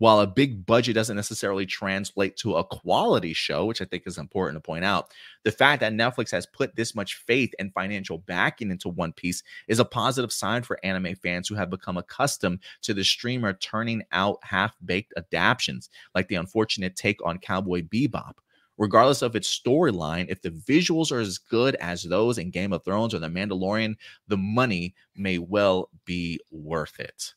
[0.00, 4.16] While a big budget doesn't necessarily translate to a quality show, which I think is
[4.16, 5.10] important to point out,
[5.44, 9.42] the fact that Netflix has put this much faith and financial backing into One Piece
[9.68, 14.02] is a positive sign for anime fans who have become accustomed to the streamer turning
[14.10, 18.32] out half baked adaptations, like the unfortunate take on Cowboy Bebop
[18.78, 22.82] regardless of its storyline, if the visuals are as good as those in Game of
[22.82, 23.94] Thrones or The Mandalorian,
[24.26, 27.34] the money may well be worth it.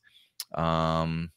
[0.57, 1.31] Um,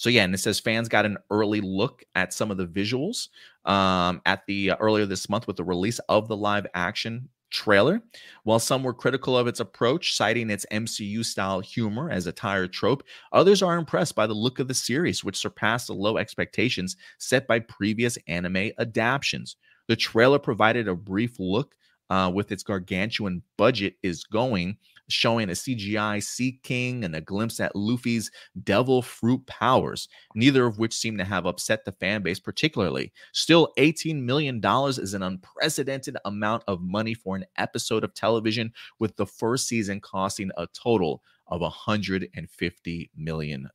[0.00, 3.28] so yeah, and it says fans got an early look at some of the visuals
[3.66, 8.00] um, at the uh, earlier this month with the release of the live action trailer.
[8.44, 12.72] While some were critical of its approach, citing its MCU style humor as a tired
[12.72, 16.96] trope, others are impressed by the look of the series, which surpassed the low expectations
[17.18, 19.56] set by previous anime adaptations.
[19.86, 21.74] The trailer provided a brief look
[22.08, 24.78] uh, with its gargantuan budget is going
[25.12, 28.30] showing a CGI Sea King and a glimpse at Luffy's
[28.64, 33.12] devil fruit powers, neither of which seem to have upset the fan base particularly.
[33.32, 39.16] Still, $18 million is an unprecedented amount of money for an episode of television, with
[39.16, 43.68] the first season costing a total of $150 million.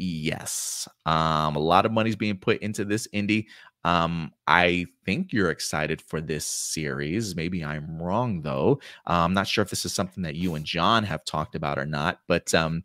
[0.00, 0.86] Yes.
[1.06, 3.48] Um, a lot of money's being put into this Indy.
[3.84, 7.36] Um, I think you're excited for this series.
[7.36, 8.80] Maybe I'm wrong though.
[9.06, 11.78] Uh, I'm not sure if this is something that you and John have talked about
[11.78, 12.20] or not.
[12.26, 12.82] But um,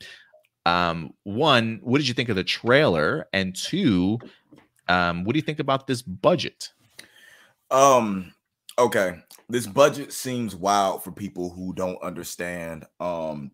[0.65, 3.27] um, one, what did you think of the trailer?
[3.33, 4.19] And two,
[4.87, 6.71] um, what do you think about this budget?
[7.71, 8.33] Um,
[8.77, 9.15] okay,
[9.49, 13.51] this budget seems wild for people who don't understand um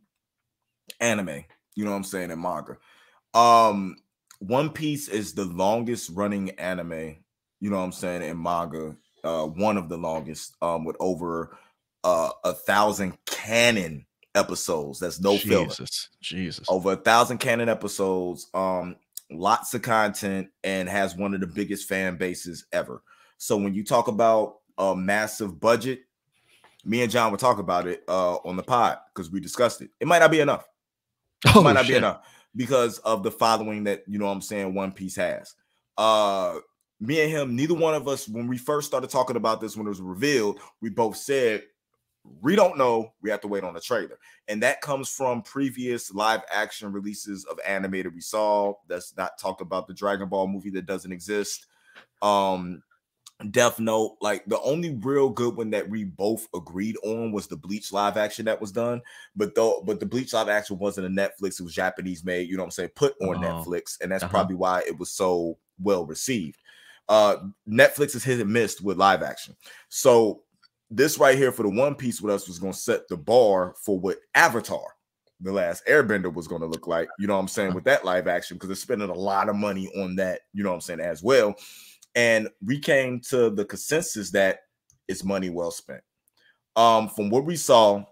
[0.99, 1.45] anime.
[1.75, 2.31] You know what I'm saying?
[2.31, 2.77] And manga.
[3.33, 3.95] Um,
[4.39, 7.17] One Piece is the longest running anime
[7.59, 11.57] you know what I'm saying, in manga, uh, one of the longest, um, with over
[12.03, 14.05] uh, a thousand canon
[14.35, 14.99] episodes.
[14.99, 15.87] That's no Jesus, filler.
[16.21, 18.95] Jesus, over a thousand canon episodes, um,
[19.29, 23.01] lots of content, and has one of the biggest fan bases ever.
[23.37, 26.01] So when you talk about a massive budget,
[26.85, 29.89] me and John will talk about it uh, on the pod because we discussed it.
[29.99, 30.65] It might not be enough.
[31.45, 31.93] It oh, might not shit.
[31.93, 32.21] be enough
[32.55, 35.53] because of the following that you know what I'm saying One Piece has.
[35.97, 36.55] Uh
[36.99, 39.85] me and him, neither one of us, when we first started talking about this, when
[39.85, 41.63] it was revealed, we both said,
[42.41, 43.13] we don't know.
[43.21, 44.19] We have to wait on the trailer.
[44.47, 48.73] And that comes from previous live action releases of animated we saw.
[48.87, 51.65] That's not talked about the Dragon Ball movie that doesn't exist.
[52.21, 52.83] Um,
[53.51, 57.55] Death Note, like the only real good one that we both agreed on was the
[57.55, 59.01] Bleach live action that was done.
[59.33, 62.57] But though, but the Bleach live action wasn't a Netflix, it was Japanese made, you
[62.57, 63.47] know what I'm saying, put on oh.
[63.47, 64.31] Netflix, and that's uh-huh.
[64.31, 66.57] probably why it was so well received
[67.09, 69.55] uh Netflix is hit and missed with live action.
[69.89, 70.43] So
[70.89, 73.75] this right here for the One Piece with us was going to set the bar
[73.83, 74.95] for what Avatar,
[75.41, 77.09] the last Airbender, was going to look like.
[77.19, 79.55] You know what I'm saying with that live action because they're spending a lot of
[79.55, 80.41] money on that.
[80.53, 81.55] You know what I'm saying as well.
[82.15, 84.59] And we came to the consensus that
[85.07, 86.01] it's money well spent.
[86.75, 88.03] Um, from what we saw,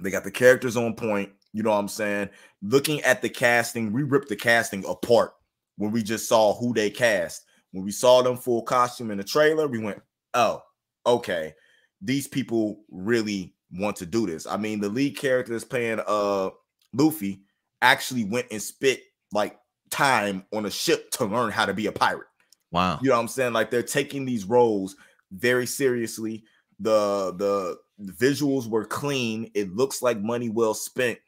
[0.00, 1.30] they got the characters on point.
[1.52, 2.30] You know what I'm saying?
[2.62, 5.32] Looking at the casting, we ripped the casting apart
[5.76, 9.24] when we just saw who they cast when we saw them full costume in the
[9.24, 10.00] trailer, we went,
[10.34, 10.62] oh,
[11.06, 11.54] okay,
[12.02, 14.46] these people really want to do this.
[14.46, 16.50] I mean, the lead character is playing uh
[16.92, 17.42] Luffy
[17.82, 19.56] actually went and spit like
[19.90, 22.26] time on a ship to learn how to be a pirate.
[22.72, 22.98] Wow.
[23.02, 23.52] You know what I'm saying?
[23.52, 24.96] Like they're taking these roles
[25.32, 26.44] very seriously.
[26.80, 29.50] The the, the visuals were clean.
[29.54, 31.18] It looks like money well spent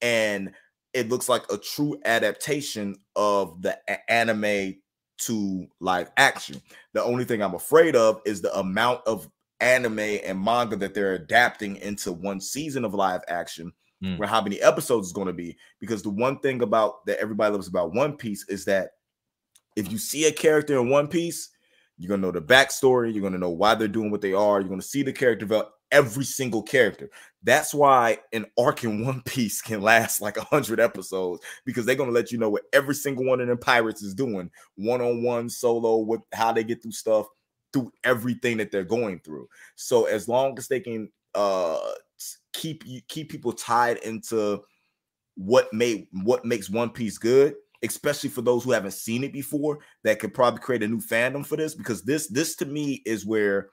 [0.00, 0.52] and
[0.92, 3.78] it looks like a true adaptation of the
[4.10, 4.76] anime
[5.20, 6.60] to live action.
[6.92, 9.28] The only thing I'm afraid of is the amount of
[9.60, 14.18] anime and manga that they're adapting into one season of live action, mm.
[14.18, 15.56] where how many episodes is going to be.
[15.80, 18.92] Because the one thing about that everybody loves about One Piece is that
[19.76, 21.50] if you see a character in One Piece,
[22.00, 24.70] you're gonna know the backstory, you're gonna know why they're doing what they are, you're
[24.70, 27.10] gonna see the character develop every single character.
[27.42, 31.94] That's why an arc in One Piece can last like a hundred episodes because they're
[31.94, 35.22] gonna let you know what every single one of them pirates is doing, one on
[35.22, 37.26] one, solo, what how they get through stuff,
[37.72, 39.48] through everything that they're going through.
[39.76, 41.78] So as long as they can uh
[42.52, 44.62] keep you keep people tied into
[45.36, 49.78] what made what makes One Piece good, especially for those who haven't seen it before,
[50.04, 53.24] that could probably create a new fandom for this because this this to me is
[53.24, 53.70] where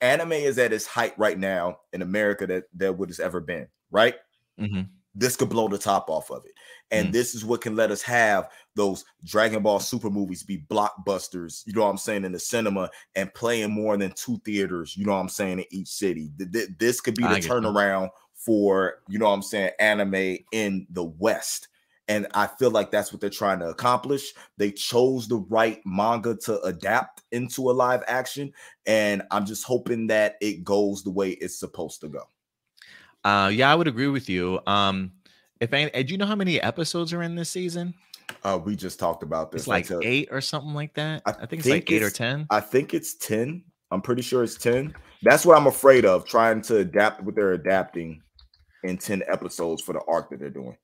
[0.00, 3.66] anime is at its height right now in America that that would has ever been,
[3.90, 4.14] right?
[4.60, 4.82] Mm-hmm.
[5.14, 6.52] This could blow the top off of it.
[6.90, 10.58] And mm this is what can let us have those Dragon Ball Super movies be
[10.68, 14.96] blockbusters, you know what I'm saying, in the cinema and playing more than two theaters,
[14.96, 16.30] you know what I'm saying, in each city.
[16.36, 21.68] This could be the turnaround for, you know what I'm saying, anime in the West.
[22.08, 24.32] And I feel like that's what they're trying to accomplish.
[24.58, 28.52] They chose the right manga to adapt into a live action.
[28.86, 32.22] And I'm just hoping that it goes the way it's supposed to go.
[33.24, 34.60] Uh, yeah, I would agree with you.
[34.68, 35.10] Um,
[35.60, 37.94] Indy, do you know how many episodes are in this season?
[38.44, 39.62] Uh, we just talked about this.
[39.62, 41.22] It's like eight or something like that.
[41.26, 42.46] I, I think it's like eight or ten.
[42.50, 43.64] I think it's ten.
[43.90, 44.94] I'm pretty sure it's ten.
[45.22, 46.24] That's what I'm afraid of.
[46.24, 48.20] Trying to adapt what they're adapting
[48.84, 50.76] in ten episodes for the arc that they're doing.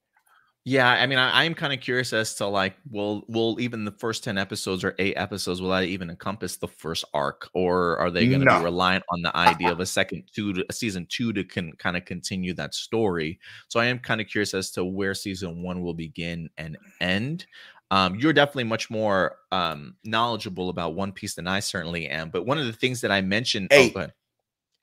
[0.65, 3.91] Yeah, I mean, I, am kind of curious as to like, will will even the
[3.91, 8.13] first ten episodes or eight episodes will that even encompass the first arc, or are
[8.13, 8.59] they going to no.
[8.59, 11.73] be reliant on the idea of a second two, to, a season two to can
[11.79, 13.41] kind of continue that story?
[13.67, 17.47] So I am kind of curious as to where season one will begin and end.
[17.91, 22.31] Um, you're definitely much more um, knowledgeable about One Piece than I certainly am.
[22.31, 24.07] But one of the things that I mentioned, oh, eight, oh,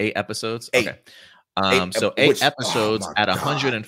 [0.01, 0.89] eight episodes, eight.
[0.89, 0.99] okay.
[1.55, 3.87] Um, eight, so eight which, oh episodes oh at 100 and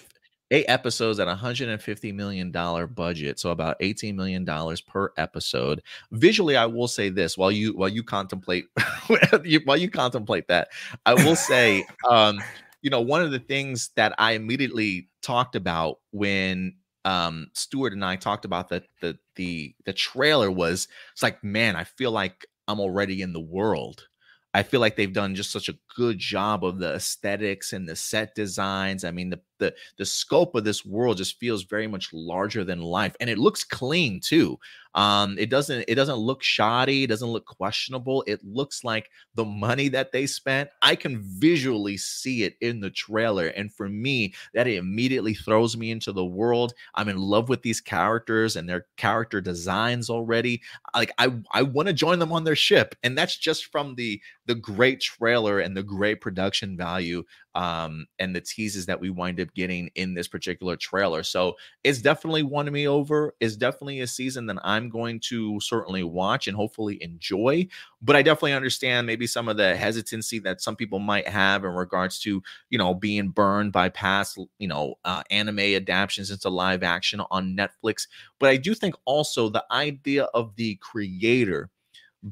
[0.51, 5.81] eight episodes at 150 million dollar budget so about 18 million dollars per episode
[6.11, 8.65] visually i will say this while you while you contemplate
[9.65, 10.67] while you contemplate that
[11.05, 12.39] i will say um
[12.81, 18.05] you know one of the things that i immediately talked about when um Stuart and
[18.05, 22.45] I talked about the the the the trailer was it's like man I feel like
[22.67, 24.07] I'm already in the world
[24.53, 27.95] I feel like they've done just such a good job of the aesthetics and the
[27.95, 29.05] set designs.
[29.05, 32.81] I mean, the the the scope of this world just feels very much larger than
[32.81, 34.59] life, and it looks clean too.
[34.93, 38.23] Um, it doesn't it doesn't look shoddy, it doesn't look questionable.
[38.27, 40.69] It looks like the money that they spent.
[40.81, 45.91] I can visually see it in the trailer, and for me, that immediately throws me
[45.91, 46.73] into the world.
[46.95, 50.61] I'm in love with these characters and their character designs already.
[50.93, 54.21] Like I I want to join them on their ship, and that's just from the
[54.45, 57.23] the great trailer and the great production value
[57.55, 61.23] um, and the teases that we wind up getting in this particular trailer.
[61.23, 63.33] So it's definitely won me over.
[63.39, 67.67] It's definitely a season that I'm going to certainly watch and hopefully enjoy.
[68.01, 71.71] But I definitely understand maybe some of the hesitancy that some people might have in
[71.71, 76.83] regards to, you know, being burned by past, you know, uh, anime adaptations into live
[76.83, 78.07] action on Netflix.
[78.39, 81.69] But I do think also the idea of the creator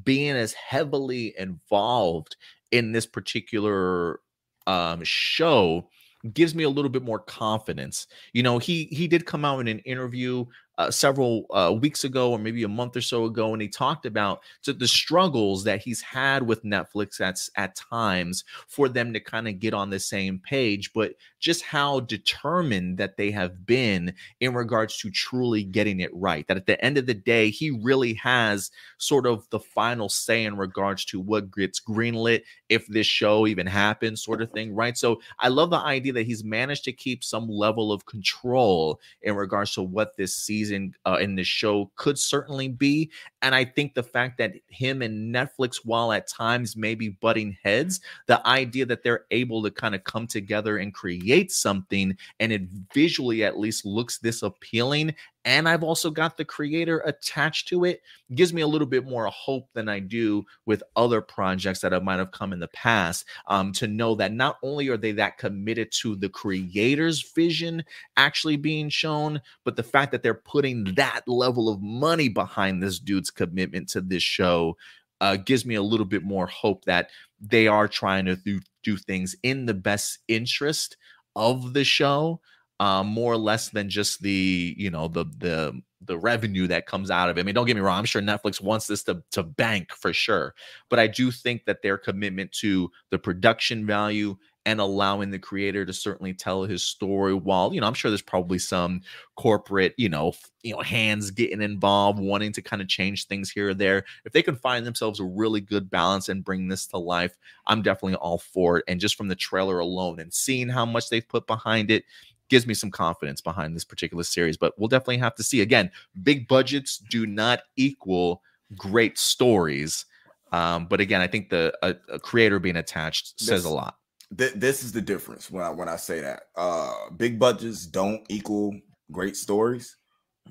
[0.04, 2.36] being as heavily involved
[2.70, 4.20] in this particular
[4.66, 5.88] um, show
[6.34, 8.06] gives me a little bit more confidence.
[8.32, 10.44] You know, he he did come out in an interview
[10.78, 14.06] uh, several uh, weeks ago, or maybe a month or so ago, and he talked
[14.06, 19.48] about the struggles that he's had with Netflix at at times for them to kind
[19.48, 24.54] of get on the same page, but just how determined that they have been in
[24.54, 26.46] regards to truly getting it right.
[26.46, 30.44] That at the end of the day, he really has sort of the final say
[30.44, 34.96] in regards to what gets greenlit, if this show even happens, sort of thing, right?
[34.96, 39.34] So I love the idea that he's managed to keep some level of control in
[39.34, 43.10] regards to what this season uh, in this show could certainly be.
[43.42, 48.00] And I think the fact that him and Netflix, while at times maybe butting heads,
[48.26, 52.62] the idea that they're able to kind of come together and create something and it
[52.92, 58.02] visually at least looks this appealing and I've also got the creator attached to it,
[58.34, 61.98] gives me a little bit more hope than I do with other projects that I
[61.98, 63.24] might have come in the past.
[63.46, 67.84] Um, to know that not only are they that committed to the creator's vision
[68.18, 72.98] actually being shown, but the fact that they're putting that level of money behind this
[72.98, 74.76] dude's commitment to this show
[75.22, 77.10] uh, gives me a little bit more hope that
[77.40, 78.36] they are trying to
[78.82, 80.96] do things in the best interest
[81.36, 82.40] of the show
[82.80, 87.10] um, more or less than just the you know the the the revenue that comes
[87.10, 87.40] out of it.
[87.40, 87.98] I mean, don't get me wrong.
[87.98, 90.54] I'm sure Netflix wants this to to bank for sure,
[90.88, 95.86] but I do think that their commitment to the production value and allowing the creator
[95.86, 99.00] to certainly tell his story while you know i'm sure there's probably some
[99.36, 100.32] corporate you know
[100.62, 104.32] you know hands getting involved wanting to kind of change things here or there if
[104.32, 108.16] they can find themselves a really good balance and bring this to life i'm definitely
[108.16, 111.46] all for it and just from the trailer alone and seeing how much they've put
[111.46, 112.04] behind it
[112.50, 114.58] gives me some confidence behind this particular series.
[114.58, 115.62] But we'll definitely have to see.
[115.62, 115.90] Again,
[116.22, 118.42] big budgets do not equal
[118.76, 120.04] great stories.
[120.52, 123.96] Um, but again, I think the a, a creator being attached says this, a lot.
[124.36, 126.44] Th- this is the difference when I when I say that.
[126.56, 128.78] Uh, big budgets don't equal
[129.10, 129.96] great stories,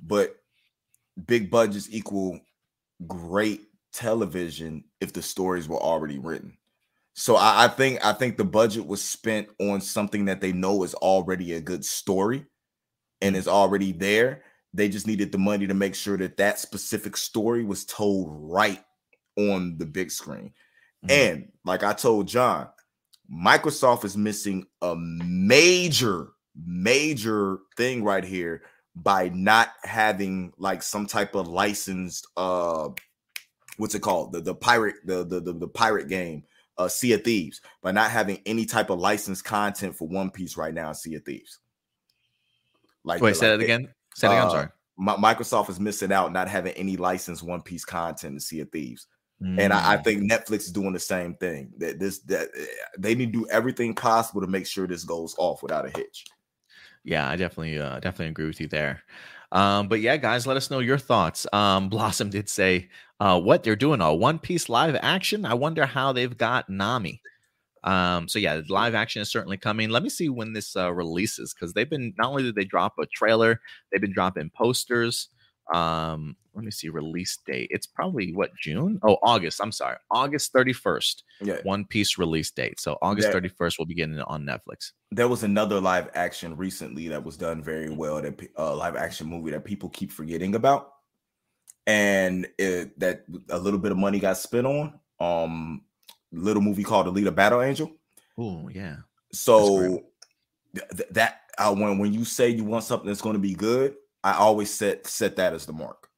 [0.02, 0.36] but
[1.26, 2.40] big budgets equal
[3.08, 3.62] great
[3.94, 6.58] television if the stories were already written.
[7.14, 10.84] So I, I, think I think the budget was spent on something that they know
[10.84, 12.46] is already a good story
[13.22, 14.44] and is already there.
[14.74, 18.82] They just needed the money to make sure that that specific story was told right
[19.38, 20.54] on the big screen.
[21.06, 21.12] Mm-hmm.
[21.12, 22.70] And like I told John,
[23.32, 28.64] Microsoft is missing a major, major thing right here
[28.96, 32.90] by not having like some type of licensed uh
[33.78, 36.44] what's it called the the pirate the the the, the pirate game
[36.78, 40.58] uh Sea of Thieves by not having any type of licensed content for One Piece
[40.58, 41.60] right now in Sea of Thieves.
[43.04, 43.94] Like wait, say like, that again.
[44.16, 44.44] Say it again.
[44.44, 44.68] I'm sorry.
[45.00, 49.08] Microsoft is missing out not having any licensed One Piece content in Sea of Thieves.
[49.42, 49.60] Mm.
[49.60, 50.04] And I, I, mm.
[50.04, 51.72] think Netflix is doing the same thing.
[51.78, 52.66] That this that eh,
[52.98, 56.26] they need to do everything possible to make sure this goes off without a hitch.
[57.04, 59.04] Yeah, I definitely uh, definitely agree with you there.
[59.52, 61.48] Um, but yeah, guys, let us know your thoughts.
[61.54, 65.46] Um, Blossom did say, uh, what they're doing a One Piece live action.
[65.46, 67.22] I wonder how they've got Nami.
[67.84, 69.90] Um, so yeah, live action is certainly coming.
[69.90, 72.94] Let me see when this uh, releases because they've been not only did they drop
[73.00, 73.62] a trailer,
[73.92, 75.30] they've been dropping posters.
[75.74, 77.68] Um, let me see release date.
[77.72, 79.00] It's probably what June?
[79.04, 79.62] Oh, August.
[79.62, 81.24] I'm sorry, August 31st.
[81.42, 82.80] Yeah, One Piece release date.
[82.80, 84.92] So August 31st we'll be getting it on Netflix.
[85.12, 88.22] There was another live action recently that was done very well.
[88.22, 90.94] That uh, live action movie that people keep forgetting about,
[91.88, 95.00] and it, that a little bit of money got spent on.
[95.20, 95.84] Um,
[96.32, 97.92] little movie called The Alita Battle Angel.
[98.38, 98.98] Oh yeah.
[99.32, 100.04] So
[100.74, 103.96] th- that uh, when when you say you want something that's going to be good,
[104.24, 106.10] I always set set that as the mark.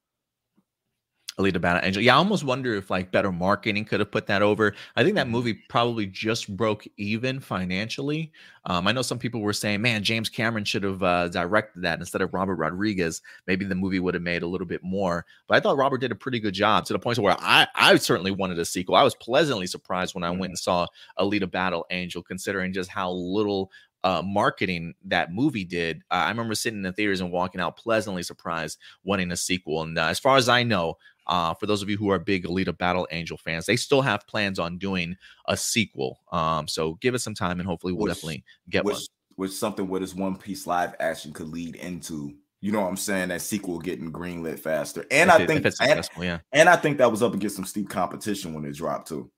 [1.42, 2.04] Alita Battle Angel.
[2.04, 4.76] Yeah, I almost wonder if like better marketing could have put that over.
[4.96, 5.32] I think that mm-hmm.
[5.32, 8.32] movie probably just broke even financially.
[8.66, 12.00] Um, I know some people were saying, man, James Cameron should have uh, directed that
[12.00, 13.22] instead of Robert Rodriguez.
[13.48, 15.26] Maybe the movie would have made a little bit more.
[15.48, 17.96] But I thought Robert did a pretty good job to the point where I, I
[17.96, 18.96] certainly wanted a sequel.
[18.96, 20.52] I was pleasantly surprised when I went mm-hmm.
[20.52, 23.72] and saw Alita Battle Angel, considering just how little
[24.04, 25.98] uh, marketing that movie did.
[26.12, 29.84] Uh, I remember sitting in the theaters and walking out pleasantly surprised, wanting a sequel.
[29.84, 30.98] And uh, as far as I know,
[31.28, 34.28] uh, for those of you who are big Alita Battle Angel fans, they still have
[34.28, 35.16] plans on doing
[35.48, 36.20] a sequel.
[36.32, 39.04] Um, so give it some time, and hopefully we'll which, definitely get which, one.
[39.36, 42.36] Which something where this One Piece live action could lead into.
[42.60, 43.30] You know what I'm saying?
[43.30, 47.00] That sequel getting greenlit faster, and if I it, think, and, yeah, and I think
[47.00, 49.32] that was up against some steep competition when it dropped too.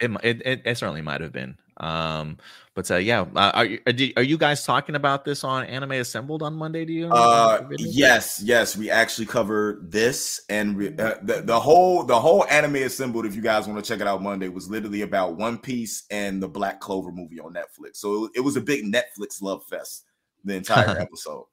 [0.00, 1.56] It, it, it, certainly might have been.
[1.78, 2.38] Um,
[2.74, 6.42] but uh, yeah, uh, are, you, are you guys talking about this on Anime Assembled
[6.42, 6.84] on Monday?
[6.84, 7.08] Do you?
[7.08, 12.44] Uh, yes, yes, we actually covered this and re- uh, the the whole the whole
[12.46, 13.26] Anime Assembled.
[13.26, 16.42] If you guys want to check it out, Monday was literally about One Piece and
[16.42, 17.96] the Black Clover movie on Netflix.
[17.96, 20.04] So it, it was a big Netflix love fest
[20.44, 21.46] the entire episode.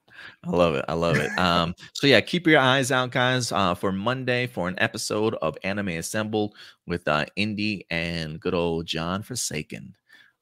[0.43, 0.85] I love it.
[0.87, 1.37] I love it.
[1.37, 5.57] Um, so yeah, keep your eyes out, guys, uh, for Monday for an episode of
[5.63, 6.55] Anime Assembled
[6.87, 9.95] with uh, Indy and good old John Forsaken.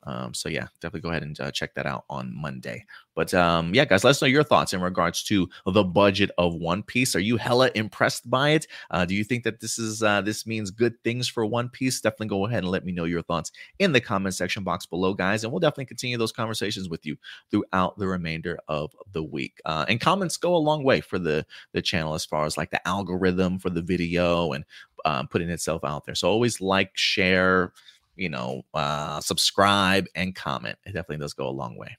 [0.06, 2.86] Um, so yeah, definitely go ahead and uh, check that out on Monday.
[3.16, 6.56] But um, yeah, guys, let us know your thoughts in regards to the budget of
[6.56, 7.16] One Piece.
[7.16, 8.68] Are you hella impressed by it?
[8.90, 12.02] Uh, do you think that this is uh, this means good things for One Piece?
[12.02, 15.14] Definitely go ahead and let me know your thoughts in the comment section box below,
[15.14, 17.16] guys, and we'll definitely continue those conversations with you
[17.52, 19.62] throughout the remainder of the week.
[19.66, 22.72] Uh, and comments go a long way for the the channel as far as like
[22.72, 24.66] the algorithm for the video and
[25.06, 26.16] um, putting itself out there.
[26.16, 27.74] So always like, share
[28.16, 30.77] you know, uh, subscribe and comment.
[30.85, 31.98] It definitely does go a long way.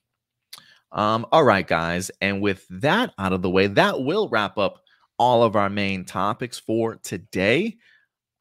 [0.92, 2.10] Um, all right, guys.
[2.20, 4.82] And with that out of the way, that will wrap up
[5.18, 7.76] all of our main topics for today.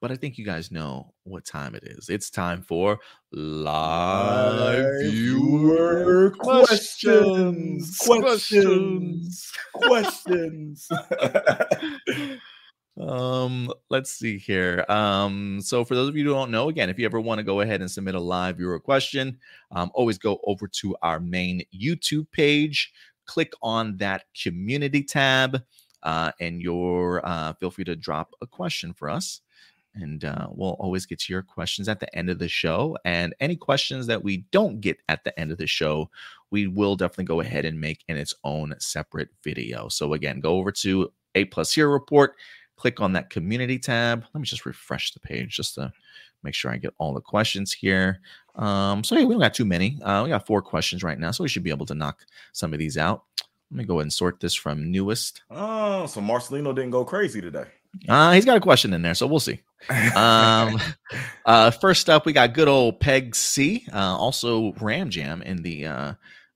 [0.01, 2.09] But I think you guys know what time it is.
[2.09, 2.99] It's time for
[3.31, 7.97] live viewer questions.
[7.97, 9.51] Questions.
[9.73, 10.89] Questions.
[12.09, 12.39] questions.
[12.99, 14.85] Um, let's see here.
[14.88, 17.43] Um, so for those of you who don't know, again, if you ever want to
[17.43, 19.39] go ahead and submit a live viewer question,
[19.72, 22.93] um, always go over to our main YouTube page,
[23.25, 25.63] click on that community tab,
[26.03, 29.41] uh, and your uh, feel free to drop a question for us.
[29.95, 32.97] And uh, we'll always get to your questions at the end of the show.
[33.05, 36.09] And any questions that we don't get at the end of the show,
[36.49, 39.88] we will definitely go ahead and make in its own separate video.
[39.89, 42.35] So again, go over to A Plus Hero Report
[42.75, 44.25] click on that community tab.
[44.33, 45.91] Let me just refresh the page just to
[46.43, 48.19] make sure I get all the questions here.
[48.55, 50.01] Um, so yeah, we don't got too many.
[50.01, 52.73] Uh, we got four questions right now, so we should be able to knock some
[52.73, 53.23] of these out.
[53.71, 55.41] Let me go ahead and sort this from newest.
[55.49, 57.65] Oh, so Marcelino didn't go crazy today.
[58.07, 59.61] Uh, he's got a question in there, so we'll see.
[60.15, 60.79] Um,
[61.45, 65.85] uh, first up, we got good old Peg C, uh, also Ram Jam in the
[65.87, 66.13] uh,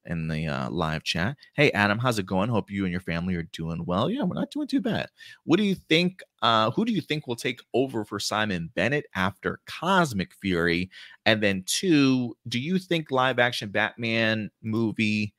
[0.07, 1.37] in the uh, live chat.
[1.53, 2.49] Hey, Adam, how's it going?
[2.49, 4.09] Hope you and your family are doing well.
[4.09, 5.09] Yeah, we're not doing too bad.
[5.43, 6.21] What do you think?
[6.41, 10.89] Uh, who do you think will take over for Simon Bennett after Cosmic Fury?
[11.25, 15.33] And then, two, do you think live action Batman movie?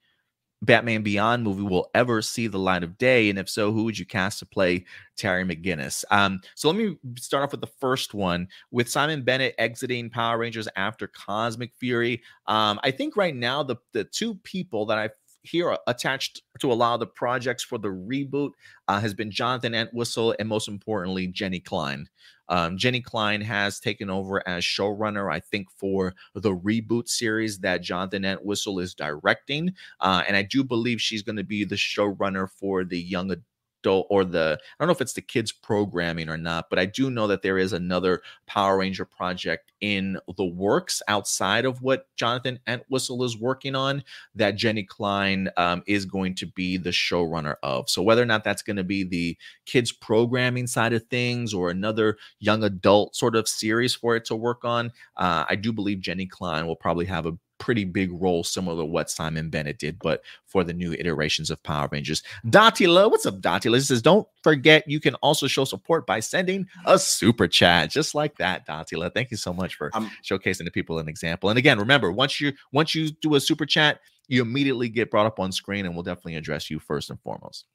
[0.62, 3.31] Batman Beyond movie will ever see the light of day?
[3.31, 4.85] And if so, who would you cast to play
[5.17, 6.05] Terry McGinnis?
[6.11, 10.39] Um, so let me start off with the first one with Simon Bennett exiting Power
[10.39, 12.23] Rangers after Cosmic Fury.
[12.47, 15.11] Um, I think right now the the two people that I
[15.43, 18.51] here attached to a lot of the projects for the reboot
[18.89, 22.09] uh, has been Jonathan Entwistle and most importantly Jenny Klein.
[22.49, 27.83] Um, Jenny Klein has taken over as showrunner, I think, for the reboot series that
[27.83, 29.75] Jonathan Entwistle is directing.
[30.01, 33.35] Uh, and I do believe she's going to be the showrunner for the young
[33.82, 36.86] adult or the I don't know if it's the kids programming or not, but I
[36.86, 42.07] do know that there is another Power Ranger project in the works outside of what
[42.16, 44.02] Jonathan Entwistle is working on
[44.34, 47.89] that Jenny Klein um, is going to be the showrunner of.
[47.89, 51.70] So whether or not that's going to be the kids programming side of things or
[51.70, 56.00] another young adult sort of series for it to work on, uh, I do believe
[56.00, 59.99] Jenny Klein will probably have a pretty big role, similar to what Simon Bennett did,
[59.99, 62.23] but for the new iterations of Power Rangers.
[62.47, 63.81] Datila, what's up, Datila?
[63.81, 68.37] says, don't forget you can also show support by sending a super chat, just like
[68.39, 69.12] that, Datila.
[69.12, 71.51] Thank you so much for um, showcasing the people an example.
[71.51, 75.27] And again, remember, once you once you do a super chat, you immediately get brought
[75.27, 77.67] up on screen, and we'll definitely address you first and foremost.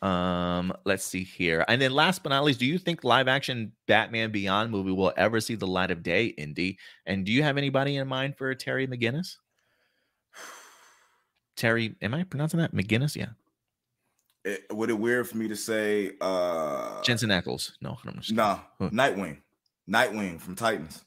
[0.00, 1.64] Um, let's see here.
[1.66, 5.12] And then last but not least, do you think live action Batman Beyond movie will
[5.16, 6.78] ever see the light of day, Indy?
[7.06, 9.36] And do you have anybody in mind for Terry McGinnis?
[11.56, 13.16] Terry, am I pronouncing that McGinnis?
[13.16, 13.30] Yeah.
[14.44, 17.72] It, eh, would it weird for me to say uh Jensen Ackles?
[17.80, 18.90] No, I'm nah, huh.
[18.90, 19.38] Nightwing.
[19.90, 21.04] Nightwing from Titans.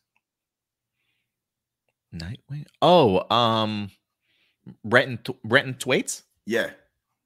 [2.13, 2.65] Nightwing.
[2.81, 3.89] Oh, um
[4.83, 6.23] Brenton Brenton Thwaites?
[6.45, 6.71] Yeah.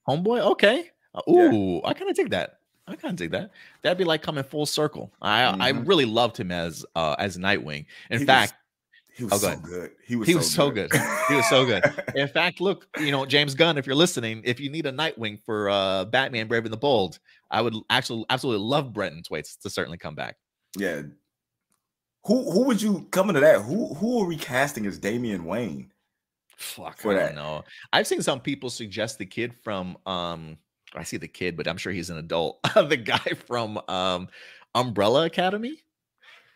[0.08, 0.42] Homeboy?
[0.52, 0.92] Okay.
[1.30, 1.90] Ooh, yeah.
[1.90, 2.60] I kind of take that.
[2.88, 3.52] I kind of take that.
[3.82, 5.12] That'd be like coming full circle.
[5.22, 5.62] I mm-hmm.
[5.62, 7.86] I really loved him as uh as Nightwing.
[8.12, 9.92] In he fact, was, he was oh, so good.
[10.06, 10.92] He was he so was so good.
[11.28, 11.84] he was so good.
[12.16, 15.40] In fact, look, you know, James Gunn, if you're listening, if you need a Nightwing
[15.44, 17.20] for uh Batman Brave and the Bold,
[17.50, 20.38] I would actually absolutely love Brenton Thwaites to certainly come back.
[20.78, 21.04] Yeah.
[22.26, 23.62] Who who would you coming to that?
[23.62, 25.92] Who who are we casting as Damian Wayne?
[26.58, 27.64] Fuck, I don't know.
[27.92, 30.58] I've seen some people suggest the kid from um
[30.98, 32.60] I see the kid, but I'm sure he's an adult.
[32.76, 34.28] the guy from um,
[34.74, 35.82] Umbrella Academy.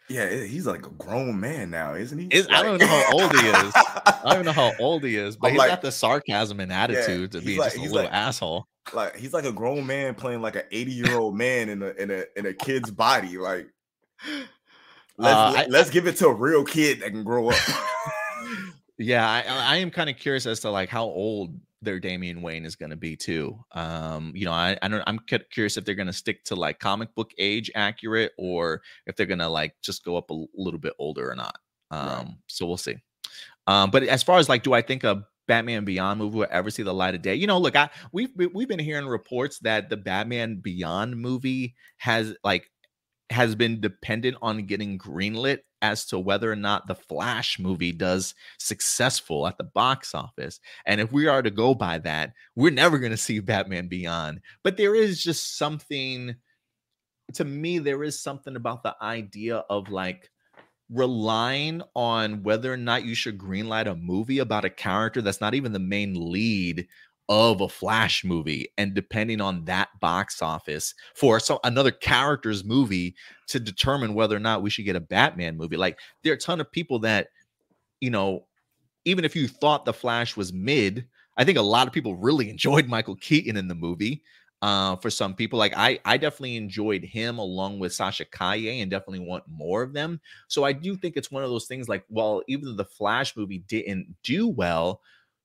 [0.10, 2.42] Yeah, he's like a grown man now, isn't he?
[2.42, 2.52] Like...
[2.52, 3.74] I don't know how old he is.
[3.76, 6.74] I don't know how old he is, but I'm he's like, got the sarcasm and
[6.74, 8.68] attitude yeah, to be like, just a little like, asshole.
[8.92, 11.90] Like he's like a grown man playing like an 80 year old man in a
[11.90, 13.38] in a in a kid's body.
[13.38, 13.68] Like
[15.18, 17.60] let's uh, I, let's give it to a real kid that can grow up.
[18.98, 22.66] yeah, I, I am kind of curious as to like how old their Damian Wayne
[22.66, 23.58] is going to be too.
[23.72, 25.04] Um, you know, I, I don't.
[25.08, 25.20] I'm
[25.52, 29.26] curious if they're going to stick to like comic book age accurate, or if they're
[29.26, 31.58] going to like just go up a little bit older or not.
[31.92, 32.28] Um, right.
[32.48, 32.98] so we'll see.
[33.68, 36.70] Um, but as far as like, do I think a Batman Beyond movie will ever
[36.70, 37.36] see the light of day?
[37.36, 42.36] You know, look, I we've we've been hearing reports that the Batman Beyond movie has
[42.44, 42.70] like
[43.30, 48.36] has been dependent on getting greenlit as to whether or not the Flash movie does
[48.58, 50.60] successful at the box office.
[50.86, 54.42] And if we are to go by that, we're never going to see Batman Beyond.
[54.64, 56.36] But there is just something
[57.34, 60.30] to me there is something about the idea of like
[60.90, 65.54] relying on whether or not you should greenlight a movie about a character that's not
[65.54, 66.88] even the main lead
[67.30, 73.16] of a Flash movie and depending on that box office for some another character's movie
[73.48, 75.78] to determine whether or not we should get a Batman movie.
[75.78, 77.28] Like there are a ton of people that,
[78.02, 78.48] you know,
[79.06, 81.06] even if you thought the Flash was mid,
[81.38, 84.24] I think a lot of people really enjoyed Michael Keaton in the movie.
[84.62, 88.92] Uh, for some people, like I, I definitely enjoyed him along with Sasha Calle, and
[88.92, 90.20] definitely want more of them.
[90.50, 91.88] So I do think it's one of those things.
[91.88, 95.00] Like, well, even the Flash movie didn't do well,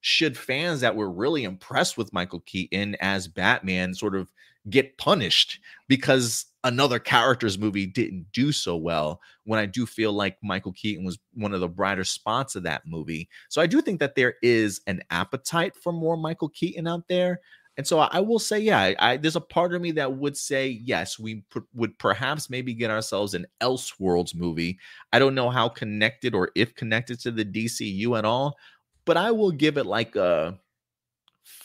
[0.07, 4.29] should fans that were really impressed with Michael Keaton as Batman sort of
[4.69, 10.37] get punished because another character's movie didn't do so well when I do feel like
[10.43, 13.31] Michael Keaton was one of the brighter spots of that movie.
[13.49, 17.41] So I do think that there is an appetite for more Michael Keaton out there.
[17.77, 20.69] And so I will say, yeah, I, there's a part of me that would say,
[20.69, 21.43] yes, we
[21.75, 24.79] would perhaps maybe get ourselves an Elseworlds movie.
[25.13, 28.57] I don't know how connected or if connected to the DCU at all,
[29.05, 30.59] but I will give it like a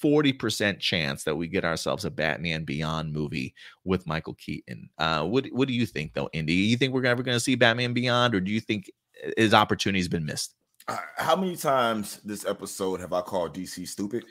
[0.03, 3.53] 40% chance that we get ourselves a Batman Beyond movie
[3.84, 4.90] with Michael Keaton.
[4.98, 6.53] Uh, what what do you think though, Indy?
[6.53, 8.92] You think we're ever going to see Batman Beyond, or do you think
[9.26, 10.56] uh, his opportunity's been missed?
[10.88, 14.26] Uh, how many times this episode have I called DC stupid?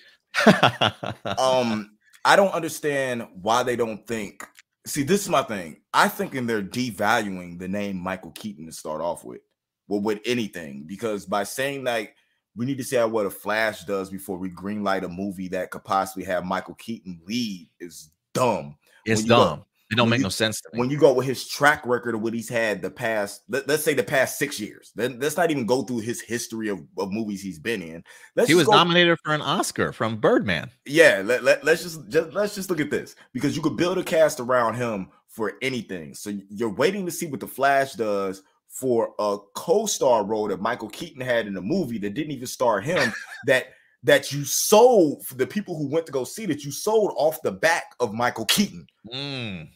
[1.38, 4.46] um, I don't understand why they don't think.
[4.86, 5.80] See, this is my thing.
[5.92, 9.40] I think in they're devaluing the name Michael Keaton to start off with,
[9.86, 12.14] well, with anything, because by saying like
[12.58, 15.70] we need to see how what a Flash does before we greenlight a movie that
[15.70, 18.76] could possibly have Michael Keaton lead is dumb.
[19.06, 19.60] It's dumb.
[19.60, 20.80] Go, It don't make you, no sense to me.
[20.80, 23.84] When you go with his track record of what he's had the past, let, us
[23.84, 24.90] say the past six years.
[24.96, 28.02] Then let's not even go through his history of, of movies he's been in.
[28.34, 30.68] Let's he was go, nominated for an Oscar from Birdman.
[30.84, 33.98] Yeah, let, let, let's just, just let's just look at this because you could build
[33.98, 36.12] a cast around him for anything.
[36.12, 40.88] So you're waiting to see what the Flash does for a co-star role that Michael
[40.88, 43.12] Keaton had in a movie that didn't even star him
[43.46, 43.66] that
[44.04, 47.42] that you sold for the people who went to go see that you sold off
[47.42, 48.86] the back of Michael Keaton.
[49.12, 49.68] Mm.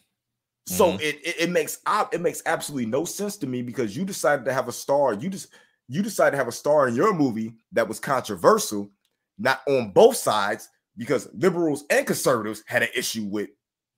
[0.65, 1.01] So mm-hmm.
[1.01, 1.79] it, it, it makes
[2.11, 5.13] it makes absolutely no sense to me because you decided to have a star.
[5.13, 5.49] You just
[5.89, 8.89] you decided to have a star in your movie that was controversial,
[9.37, 13.49] not on both sides because liberals and conservatives had an issue with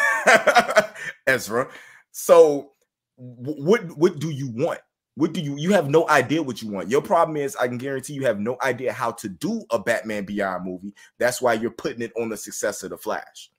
[1.27, 1.69] Ezra.
[2.11, 2.71] So
[3.17, 4.79] what what do you want?
[5.15, 6.89] What do you you have no idea what you want?
[6.89, 10.25] Your problem is I can guarantee you have no idea how to do a Batman
[10.25, 10.93] Beyond movie.
[11.17, 13.49] That's why you're putting it on the success of the Flash.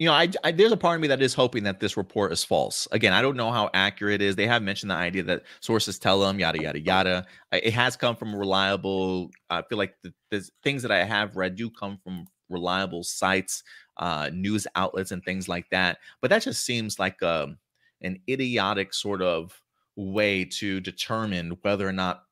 [0.00, 2.32] You know, I, I there's a part of me that is hoping that this report
[2.32, 2.88] is false.
[2.90, 4.34] Again, I don't know how accurate it is.
[4.34, 7.26] They have mentioned the idea that sources tell them yada yada yada.
[7.52, 9.30] It has come from reliable.
[9.50, 13.62] I feel like the, the things that I have read do come from reliable sites,
[13.98, 15.98] uh, news outlets, and things like that.
[16.20, 17.58] But that just seems like um,
[18.02, 19.60] an idiotic sort of
[19.96, 22.24] way to determine whether or not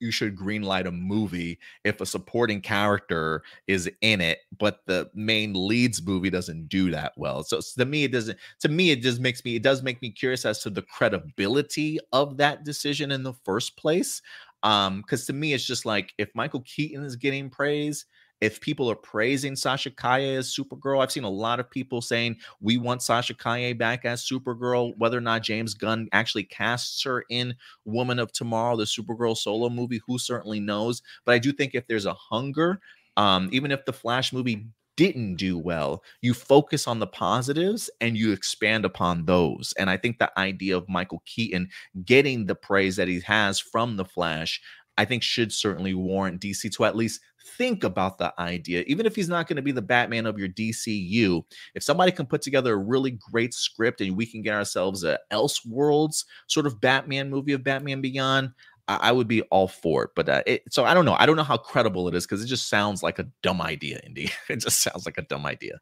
[0.00, 5.54] you should greenlight a movie if a supporting character is in it, but the main
[5.54, 7.42] leads movie doesn't do that well.
[7.42, 8.38] So, to me, it doesn't.
[8.60, 9.56] To me, it just makes me.
[9.56, 13.76] It does make me curious as to the credibility of that decision in the first
[13.76, 14.20] place.
[14.62, 18.06] Um, because to me, it's just like if Michael Keaton is getting praise,
[18.44, 22.36] if people are praising Sasha Calle as Supergirl, I've seen a lot of people saying
[22.60, 24.92] we want Sasha Calle back as Supergirl.
[24.98, 27.54] Whether or not James Gunn actually casts her in
[27.86, 31.00] Woman of Tomorrow, the Supergirl solo movie, who certainly knows?
[31.24, 32.80] But I do think if there's a hunger,
[33.16, 34.66] um, even if the Flash movie
[34.96, 39.72] didn't do well, you focus on the positives and you expand upon those.
[39.78, 41.70] And I think the idea of Michael Keaton
[42.04, 44.60] getting the praise that he has from the Flash,
[44.98, 49.14] I think should certainly warrant DC to at least think about the idea, even if
[49.14, 51.42] he's not going to be the Batman of your DCU.
[51.74, 55.18] If somebody can put together a really great script and we can get ourselves a
[55.32, 58.50] Elseworlds sort of Batman movie of Batman Beyond,
[58.88, 60.10] I, I would be all for it.
[60.16, 61.16] But uh, it, so I don't know.
[61.18, 64.00] I don't know how credible it is because it just sounds like a dumb idea,
[64.04, 64.30] Indy.
[64.48, 65.80] it just sounds like a dumb idea.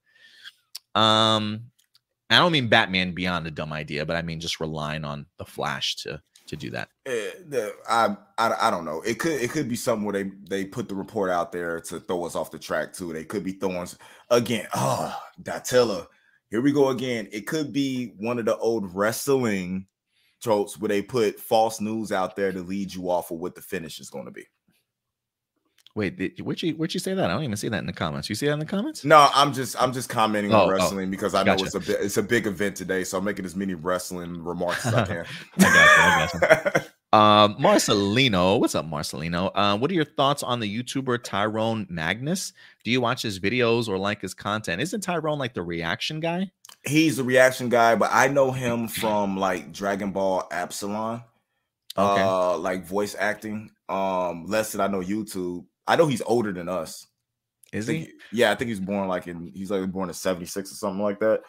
[0.95, 1.65] Um,
[2.31, 5.45] I don't mean Batman Beyond a dumb idea, but I mean just relying on the
[5.45, 6.89] Flash to to do that?
[7.07, 9.03] Uh, I, I I don't know.
[9.03, 12.01] It could it could be something where they they put the report out there to
[12.01, 13.13] throw us off the track too.
[13.13, 13.89] They could be throwing
[14.31, 14.67] again.
[14.75, 16.07] Oh, Datilla,
[16.51, 17.29] here we go again.
[17.33, 19.87] It could be one of the old wrestling
[20.43, 23.63] tropes where they put false news out there to lead you off of what the
[23.63, 24.47] finish is going to be.
[25.95, 27.29] Wait, did, where'd you where'd you say that?
[27.29, 28.31] I don't even see that in the comments.
[28.31, 29.05] You see that in the comments?
[29.05, 30.73] No, I'm just I'm just commenting oh, on oh.
[30.73, 33.25] wrestling oh, because I know it's a bit it's a big event today, so I'm
[33.25, 35.27] making as many wrestling remarks as I can.
[35.59, 36.41] I got you.
[36.41, 36.81] I got you.
[37.19, 39.51] um, Marcelino, what's up, Marcelino?
[39.55, 42.55] Uh, what are your thoughts on the YouTuber Tyrone Magnus?
[42.85, 44.81] Do you watch his videos or like his content?
[44.81, 46.51] Isn't Tyrone like the reaction guy?
[46.87, 51.23] He's the reaction guy, but I know him from like Dragon Ball Absalon,
[51.99, 52.23] Okay.
[52.23, 53.71] Uh, like voice acting.
[53.89, 57.07] Um, less than I know YouTube I know he's older than us.
[57.73, 58.13] Is he?
[58.33, 61.21] Yeah, I think he's born like in he's like born in 76 or something like
[61.21, 61.43] that.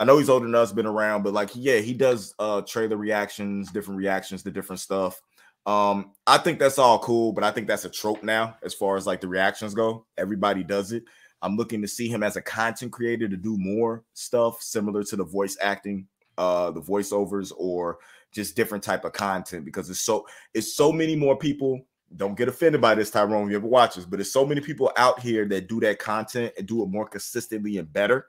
[0.00, 2.96] I know he's older than us, been around, but like yeah, he does uh trailer
[2.96, 5.20] reactions, different reactions to different stuff.
[5.66, 8.96] Um, I think that's all cool, but I think that's a trope now as far
[8.96, 10.06] as like the reactions go.
[10.16, 11.04] Everybody does it.
[11.42, 15.16] I'm looking to see him as a content creator to do more stuff similar to
[15.16, 17.98] the voice acting, uh, the voiceovers, or
[18.32, 21.86] just different type of content because it's so it's so many more people
[22.16, 24.92] don't get offended by this, Tyrone, you ever watch this, but there's so many people
[24.96, 28.26] out here that do that content and do it more consistently and better.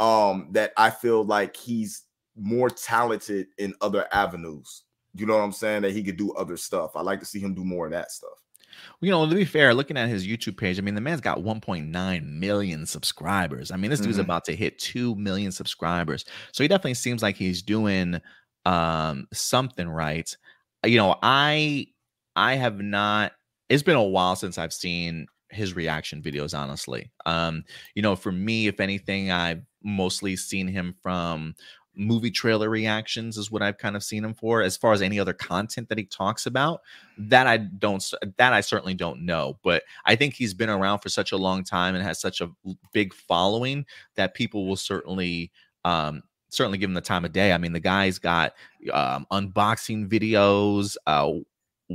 [0.00, 2.02] Um, that I feel like he's
[2.36, 4.82] more talented in other avenues.
[5.14, 5.82] You know what I'm saying?
[5.82, 6.96] That he could do other stuff.
[6.96, 8.42] I like to see him do more of that stuff.
[9.00, 11.38] you know, to be fair, looking at his YouTube page, I mean, the man's got
[11.38, 13.70] 1.9 million subscribers.
[13.70, 14.08] I mean, this mm-hmm.
[14.08, 16.24] dude's about to hit 2 million subscribers.
[16.50, 18.20] So he definitely seems like he's doing
[18.66, 20.36] um something right.
[20.84, 21.86] You know, I
[22.36, 23.32] I have not.
[23.68, 26.56] It's been a while since I've seen his reaction videos.
[26.56, 27.64] Honestly, um,
[27.94, 31.54] you know, for me, if anything, I've mostly seen him from
[31.96, 34.62] movie trailer reactions is what I've kind of seen him for.
[34.62, 36.80] As far as any other content that he talks about,
[37.18, 38.04] that I don't
[38.36, 39.58] that I certainly don't know.
[39.62, 42.50] But I think he's been around for such a long time and has such a
[42.92, 45.52] big following that people will certainly
[45.84, 47.52] um certainly give him the time of day.
[47.52, 48.54] I mean, the guy's got
[48.92, 51.32] um unboxing videos, uh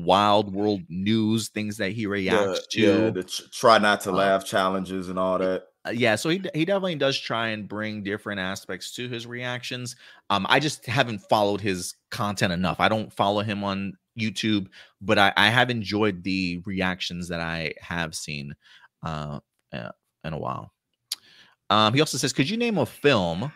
[0.04, 4.46] wild world news things that he reacts to yeah, the try not to uh, laugh
[4.46, 8.40] challenges and all that Uh, yeah, so he he definitely does try and bring different
[8.40, 9.96] aspects to his reactions.
[10.30, 12.80] Um, I just haven't followed his content enough.
[12.80, 14.68] I don't follow him on YouTube,
[15.02, 18.54] but I, I have enjoyed the reactions that I have seen
[19.04, 19.40] uh,
[19.72, 19.92] uh,
[20.24, 20.74] in a while.
[21.70, 23.52] Um, he also says, "Could you name a film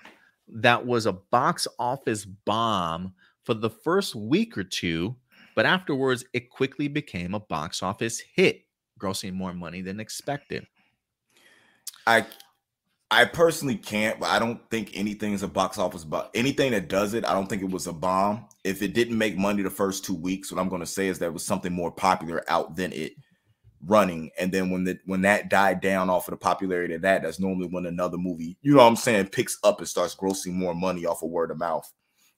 [0.47, 3.13] that was a box office bomb
[3.43, 5.15] for the first week or two,
[5.55, 8.61] but afterwards it quickly became a box office hit,
[8.99, 10.67] grossing more money than expected?"
[12.07, 12.25] I
[13.11, 17.13] I personally can't, but I don't think anything's a box office but anything that does
[17.13, 18.47] it, I don't think it was a bomb.
[18.63, 21.33] If it didn't make money the first two weeks, what I'm gonna say is that
[21.33, 23.13] was something more popular out than it
[23.85, 24.31] running.
[24.39, 27.39] And then when the when that died down off of the popularity of that, that's
[27.39, 30.73] normally when another movie, you know what I'm saying, picks up and starts grossing more
[30.73, 31.91] money off of word of mouth.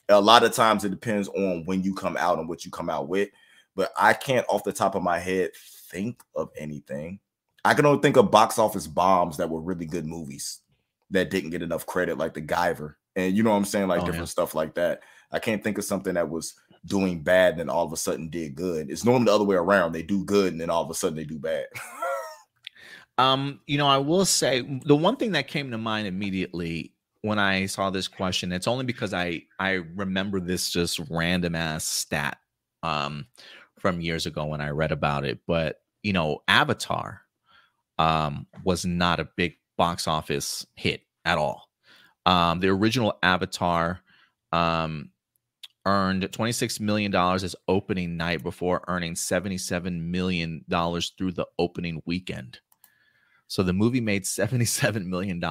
[0.10, 2.90] A lot of times it depends on when you come out and what you come
[2.90, 3.30] out with.
[3.76, 5.52] But I can't off the top of my head
[5.92, 7.20] think of anything
[7.66, 10.60] I can only think of box office bombs that were really good movies
[11.10, 14.04] that didn't get enough credit, like the Guyver, and you know what I'm saying, like
[14.04, 14.32] oh, different yeah.
[14.32, 15.02] stuff like that.
[15.32, 16.54] I can't think of something that was
[16.86, 18.92] doing bad and then all of a sudden did good.
[18.92, 19.92] It's normally the other way around.
[19.92, 21.66] They do good and then all of a sudden they do bad.
[23.18, 26.94] um, you know, I will say the one thing that came to mind immediately
[27.26, 31.86] when I saw this question, it's only because I I remember this just random ass
[31.86, 32.38] stat
[32.84, 33.26] um
[33.80, 35.40] from years ago when I read about it.
[35.48, 37.22] But you know, Avatar
[37.98, 41.70] um, was not a big box office hit at all.
[42.26, 44.02] Um, the original Avatar
[44.52, 45.10] um,
[45.86, 52.60] earned $26 million as opening night before earning $77 million through the opening weekend.
[53.48, 55.42] So the movie made $77 million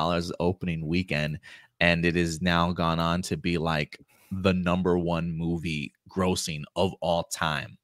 [0.40, 1.38] opening weekend,
[1.80, 3.98] and it has now gone on to be like
[4.30, 7.78] the number one movie grossing of all time.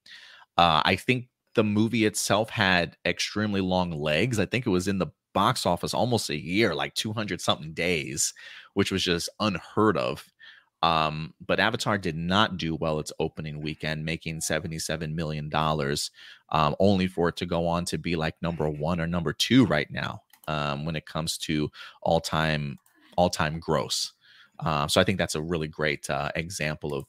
[0.57, 4.39] Uh, I think the movie itself had extremely long legs.
[4.39, 8.35] I think it was in the box office almost a year, like 200 something days,
[8.75, 10.25] which was just unheard of.
[10.83, 15.51] Um, but Avatar did not do well its opening weekend, making $77 million,
[16.51, 19.67] um, only for it to go on to be like number one or number two
[19.67, 21.71] right now um, when it comes to
[22.03, 22.79] all time
[23.21, 24.15] all time gross.
[24.59, 27.05] Uh, so I think that's a really great uh, example of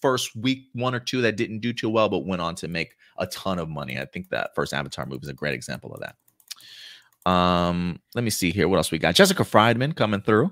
[0.00, 2.96] first week one or two that didn't do too well, but went on to make
[3.18, 3.98] a ton of money.
[3.98, 7.30] I think that first Avatar movie is a great example of that.
[7.30, 8.68] Um, let me see here.
[8.68, 9.14] What else we got?
[9.14, 10.50] Jessica Friedman coming through.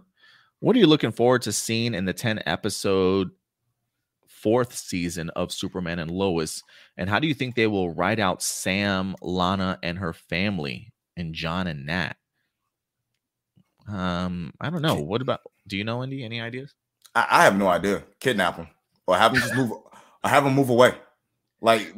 [0.61, 3.31] What are you looking forward to seeing in the 10 episode
[4.27, 6.63] fourth season of Superman and Lois?
[6.99, 11.35] And how do you think they will write out Sam, Lana, and her family, and
[11.35, 12.17] John and Nat?
[13.89, 14.97] Um, I don't know.
[14.97, 16.25] What about do you know Indy?
[16.25, 16.75] Any ideas?
[17.15, 18.05] I, I have no idea.
[18.21, 18.69] Kidnap them
[19.07, 20.93] or have them just move or have them move away.
[21.61, 21.93] Like,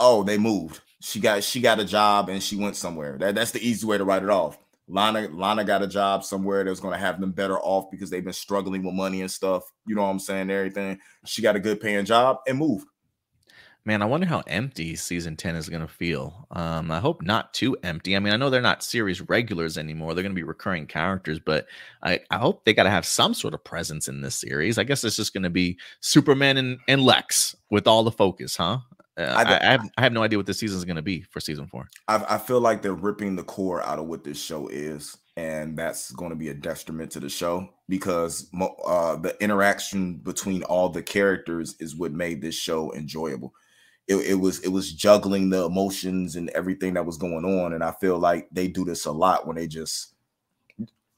[0.00, 0.80] oh, they moved.
[1.00, 3.18] She got she got a job and she went somewhere.
[3.18, 4.58] That, that's the easy way to write it off.
[4.88, 8.24] Lana Lana got a job somewhere that's going to have them better off because they've
[8.24, 9.64] been struggling with money and stuff.
[9.86, 10.50] You know what I'm saying?
[10.50, 10.98] Everything.
[11.24, 12.86] She got a good paying job and moved
[13.86, 16.46] man, I wonder how empty season 10 is going to feel.
[16.50, 18.16] Um, I hope not too empty.
[18.16, 20.14] I mean, I know they're not series regulars anymore.
[20.14, 21.66] They're going to be recurring characters, but
[22.02, 24.78] I, I hope they got to have some sort of presence in this series.
[24.78, 28.56] I guess it's just going to be Superman and, and Lex with all the focus,
[28.56, 28.78] huh?
[29.16, 31.20] Uh, I, I, have, I have no idea what this season is going to be
[31.20, 31.88] for season four.
[32.08, 35.76] I, I feel like they're ripping the core out of what this show is, and
[35.76, 38.48] that's going to be a detriment to the show because
[38.84, 43.54] uh, the interaction between all the characters is what made this show enjoyable
[44.06, 47.72] it, it, was it was juggling the emotions and everything that was going on.
[47.72, 50.14] And I feel like they do this a lot when they just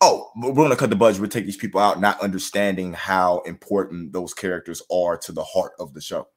[0.01, 4.13] oh we're gonna cut the budget, we take these people out, not understanding how important
[4.13, 6.29] those characters are to the heart of the show.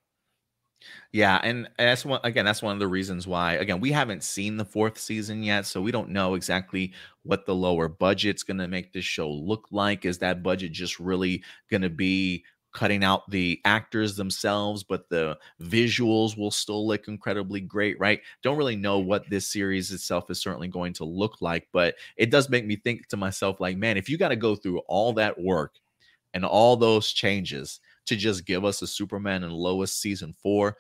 [1.12, 2.46] Yeah, and that's one again.
[2.46, 3.54] That's one of the reasons why.
[3.54, 7.56] Again, we haven't seen the fourth season yet, so we don't know exactly what the
[7.56, 10.06] lower budget's going to make this show look like.
[10.06, 15.38] Is that budget just really going to be cutting out the actors themselves, but the
[15.62, 18.22] visuals will still look incredibly great, right?
[18.44, 22.30] Don't really know what this series itself is certainly going to look like, but it
[22.30, 25.14] does make me think to myself, like, man, if you got to go through all
[25.14, 25.76] that work
[26.34, 30.78] and all those changes to just give us a Superman and Lois season four,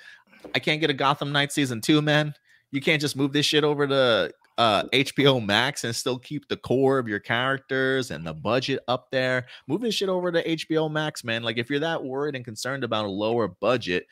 [0.53, 2.34] I can't get a Gotham Knight season two, man.
[2.72, 6.57] You can't just move this shit over to uh, HBO Max and still keep the
[6.57, 9.45] core of your characters and the budget up there.
[9.67, 11.43] Moving shit over to HBO Max, man.
[11.43, 14.05] Like if you're that worried and concerned about a lower budget,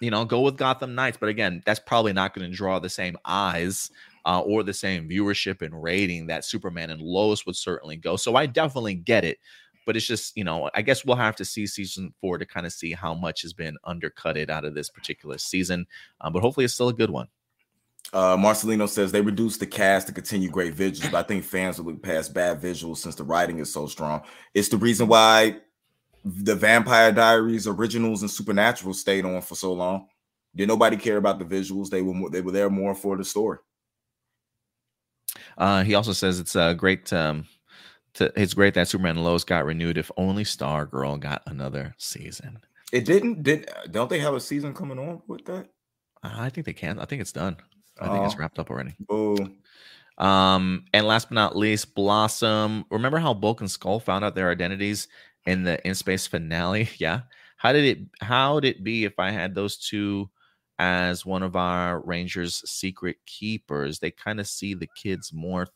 [0.00, 1.16] you know, go with Gotham Knights.
[1.16, 3.88] But again, that's probably not going to draw the same eyes
[4.26, 8.16] uh, or the same viewership and rating that Superman and Lois would certainly go.
[8.16, 9.38] So I definitely get it.
[9.86, 12.66] But it's just, you know, I guess we'll have to see season four to kind
[12.66, 15.86] of see how much has been undercutted out of this particular season.
[16.20, 17.28] Um, but hopefully it's still a good one.
[18.12, 21.78] Uh, Marcelino says they reduced the cast to continue great visuals, but I think fans
[21.78, 24.22] will look past bad visuals since the writing is so strong.
[24.52, 25.56] It's the reason why
[26.24, 30.06] the Vampire Diaries originals and Supernatural stayed on for so long.
[30.54, 31.90] Did nobody care about the visuals?
[31.90, 33.58] They were more, they were there more for the story.
[35.58, 37.12] Uh, he also says it's uh, great.
[37.12, 37.46] Um,
[38.14, 39.98] to, it's great that Superman Lois got renewed.
[39.98, 42.60] If only Stargirl got another season.
[42.92, 43.42] It didn't.
[43.42, 45.66] Did don't they have a season coming on with that?
[46.22, 47.00] I think they can.
[47.00, 47.56] I think it's done.
[48.00, 48.38] I think it's oh.
[48.38, 48.94] wrapped up already.
[49.08, 49.36] Oh.
[50.18, 52.84] Um, and last but not least, Blossom.
[52.90, 55.08] Remember how Bulk and Skull found out their identities
[55.46, 56.88] in the in space finale?
[56.98, 57.22] Yeah.
[57.56, 60.28] How did it how would it be if I had those two
[60.78, 63.98] as one of our Rangers secret keepers?
[63.98, 65.68] They kind of see the kids morph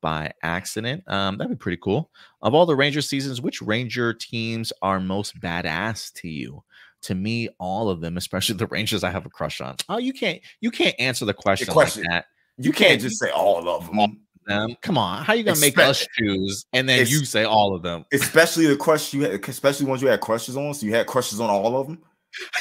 [0.00, 1.04] by accident.
[1.06, 2.10] Um, that'd be pretty cool.
[2.42, 6.64] Of all the Ranger seasons, which Ranger teams are most badass to you?
[7.06, 9.76] To me, all of them, especially the Rangers, I have a crush on.
[9.88, 12.26] Oh, you can't you can't answer the question, question like that.
[12.58, 14.20] You, you can't, can't, just say all of them.
[14.46, 14.76] them.
[14.82, 17.82] Come on, how are you gonna make us choose and then you say all of
[17.82, 18.04] them?
[18.12, 20.74] Especially the question you had, especially ones you had crushes on.
[20.74, 22.02] So you had crushes on all of them,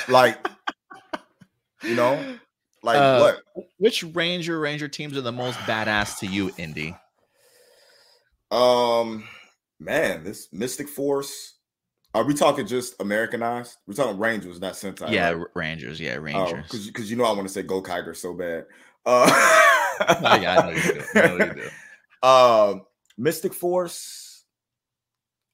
[0.08, 0.48] like
[1.84, 2.38] you know,
[2.84, 3.66] like uh, what?
[3.78, 6.96] Which Ranger Ranger teams are the most badass to you, Indy?
[8.52, 9.24] Um,
[9.80, 11.55] man, this Mystic Force.
[12.16, 13.76] Are we talking just Americanized?
[13.85, 15.11] We're talking Rangers, not Sentai.
[15.11, 15.48] Yeah, right?
[15.53, 16.00] Rangers.
[16.00, 16.64] Yeah, oh, Rangers.
[16.64, 18.68] Because because you know I want to say Gokaiger so bad.
[19.06, 19.27] Uh,
[20.08, 21.03] oh, yeah, I know you do.
[21.14, 21.69] I know you do.
[22.24, 22.76] Uh,
[23.18, 24.45] Mystic Force,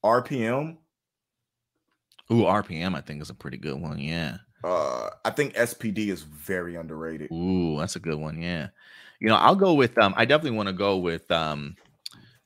[0.05, 0.77] RPM.
[2.31, 3.97] Ooh, RPM, I think is a pretty good one.
[3.97, 4.37] Yeah.
[4.63, 7.31] Uh, I think SPD is very underrated.
[7.31, 8.39] Ooh, that's a good one.
[8.39, 8.67] Yeah.
[9.19, 10.13] You know, I'll go with um.
[10.15, 11.75] I definitely want to go with um,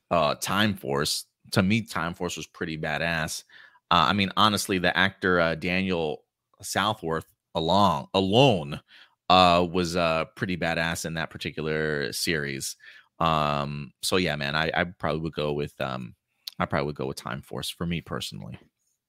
[0.09, 1.25] uh, Time Force.
[1.51, 3.43] To me, Time Force was pretty badass.
[3.91, 6.23] Uh, I mean, honestly, the actor uh, Daniel
[6.61, 8.81] Southworth along alone
[9.29, 12.75] uh, was uh, pretty badass in that particular series.
[13.19, 16.15] Um, so yeah, man, I, I probably would go with um,
[16.59, 18.59] I probably would go with Time Force for me personally.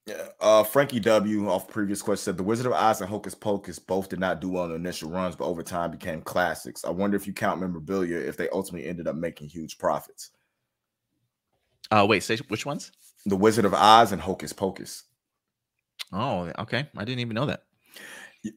[0.07, 1.49] Yeah, uh, Frankie W.
[1.49, 4.51] off previous question said the Wizard of Oz and Hocus Pocus both did not do
[4.51, 6.85] well in the initial runs, but over time became classics.
[6.85, 10.31] I wonder if you count memorabilia if they ultimately ended up making huge profits.
[11.91, 12.93] Uh, wait, say which ones?
[13.27, 15.05] The Wizard of Oz and Hocus Pocus.
[16.13, 16.89] Oh, okay.
[16.97, 17.65] I didn't even know that.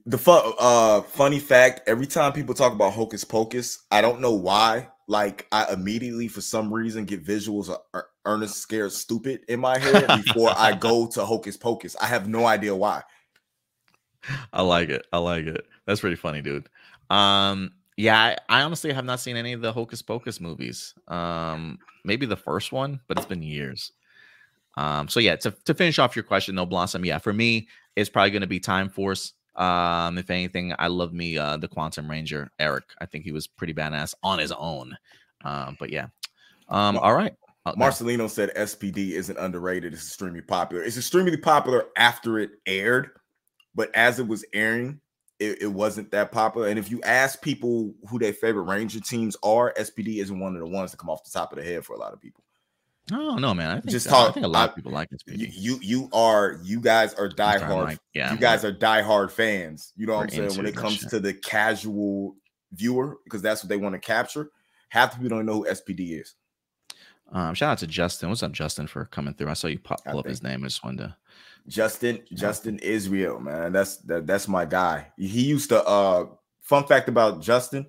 [0.06, 4.34] The fun, uh, funny fact: every time people talk about Hocus Pocus, I don't know
[4.34, 4.90] why.
[5.08, 10.06] Like, I immediately, for some reason, get visuals of Ernest Scared Stupid in my head
[10.24, 11.96] before I go to Hocus Pocus.
[12.00, 13.02] I have no idea why.
[14.54, 15.08] I like it.
[15.12, 15.66] I like it.
[15.88, 16.70] That's pretty funny, dude.
[17.10, 20.94] Um, yeah, I, I, honestly have not seen any of the Hocus Pocus movies.
[21.08, 23.92] Um, maybe the first one, but it's been years.
[24.80, 27.04] Um, so yeah, to, to finish off your question, no blossom.
[27.04, 27.68] Yeah, for me,
[27.98, 29.34] it's probably going to be Time Force.
[29.58, 32.86] Um, if anything, I love me uh, the Quantum Ranger Eric.
[33.02, 34.98] I think he was pretty badass on his own.
[35.44, 36.08] Um, but yeah.
[36.70, 37.34] Um, all right.
[37.66, 39.92] Uh, Marcelino said SPD isn't underrated.
[39.92, 40.82] It's extremely popular.
[40.82, 43.10] It's extremely popular after it aired,
[43.76, 45.02] but as it was airing,
[45.40, 46.70] it, it, wasn't that popular.
[46.70, 50.62] And if you ask people who their favorite Ranger teams are, SPD isn't one of
[50.62, 52.44] the ones to come off the top of the head for a lot of people.
[53.12, 53.72] Oh no, man!
[53.72, 55.22] I think, just talk, I think a lot I, of people like this.
[55.28, 57.86] You, you, you are you guys are diehard.
[57.86, 59.94] Like, yeah, you guys are diehard fans.
[59.96, 60.58] You know what I'm saying?
[60.58, 61.10] When it comes shit.
[61.10, 62.36] to the casual
[62.74, 64.52] viewer, because that's what they want to capture.
[64.90, 66.36] Half the people don't know who SPD is.
[67.32, 68.30] Um, shout out to Justin.
[68.30, 69.50] What's up, Justin, for coming through?
[69.50, 70.64] I saw you pop pull up his name.
[70.64, 71.16] I just wanted to
[71.68, 73.72] Justin, Justin Israel, man.
[73.72, 75.08] That's that, that's my guy.
[75.18, 76.26] He used to uh
[76.62, 77.86] fun fact about Justin,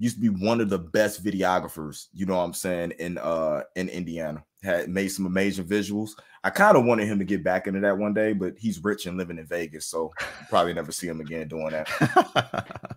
[0.00, 3.62] used to be one of the best videographers, you know what I'm saying, in uh
[3.76, 4.42] in Indiana.
[4.62, 6.10] Had made some amazing visuals.
[6.42, 9.06] I kind of wanted him to get back into that one day, but he's rich
[9.06, 10.12] and living in Vegas, so
[10.48, 12.96] probably never see him again doing that.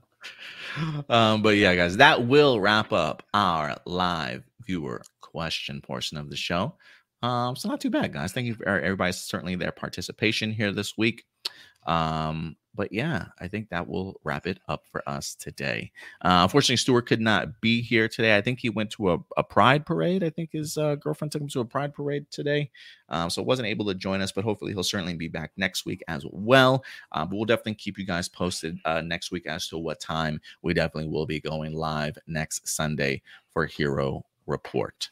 [1.09, 6.35] um, but yeah, guys, that will wrap up our live viewer question portion of the
[6.35, 6.75] show.
[7.21, 8.31] Um, so not too bad, guys.
[8.33, 11.25] Thank you for everybody's certainly their participation here this week.
[11.85, 15.91] Um, but yeah, I think that will wrap it up for us today.
[16.21, 18.35] Uh, unfortunately, Stuart could not be here today.
[18.35, 20.23] I think he went to a, a pride parade.
[20.23, 22.71] I think his uh, girlfriend took him to a pride parade today.
[23.09, 26.03] Um, so wasn't able to join us, but hopefully he'll certainly be back next week
[26.07, 26.83] as well.
[27.11, 30.41] Uh, but we'll definitely keep you guys posted uh, next week as to what time
[30.63, 33.21] we definitely will be going live next Sunday
[33.51, 35.11] for Hero Report.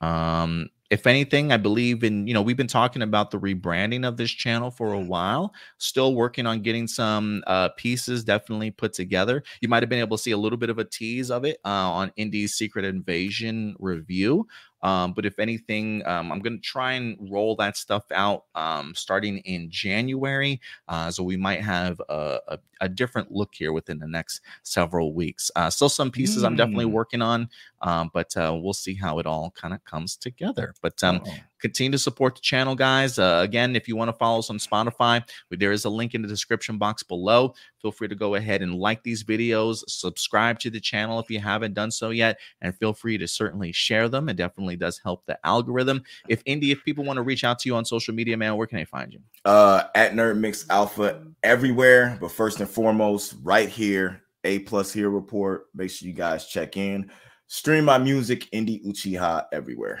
[0.00, 4.16] Um, if anything, I believe in, you know, we've been talking about the rebranding of
[4.16, 9.42] this channel for a while, still working on getting some uh, pieces definitely put together.
[9.60, 11.58] You might have been able to see a little bit of a tease of it
[11.64, 14.46] uh, on Indy's Secret Invasion review.
[14.82, 18.94] Um, but if anything, um, I'm going to try and roll that stuff out um,
[18.94, 20.60] starting in January.
[20.86, 25.14] Uh, so we might have a, a, a, different look here within the next several
[25.14, 25.50] weeks.
[25.56, 26.46] Uh, still some pieces mm.
[26.46, 26.92] I'm definitely mm.
[26.92, 27.48] working on,
[27.80, 30.74] um, but uh, we'll see how it all kind of comes together.
[30.82, 31.34] But um, oh.
[31.60, 33.18] continue to support the channel, guys.
[33.18, 36.22] Uh, again, if you want to follow us on Spotify, there is a link in
[36.22, 37.54] the description box below.
[37.80, 41.38] Feel free to go ahead and like these videos, subscribe to the channel if you
[41.38, 44.28] haven't done so yet, and feel free to certainly share them.
[44.28, 46.02] It definitely does help the algorithm.
[46.28, 48.66] If Indy, if people want to reach out to you on social media, man, where
[48.66, 49.20] can they find you?
[49.44, 55.10] Uh, at Nerd Mix Alpha everywhere, but first and foremost, right here, A Plus Hero
[55.10, 55.66] Report.
[55.74, 57.10] Make sure you guys check in.
[57.50, 60.00] Stream my music, Indy Uchiha, everywhere.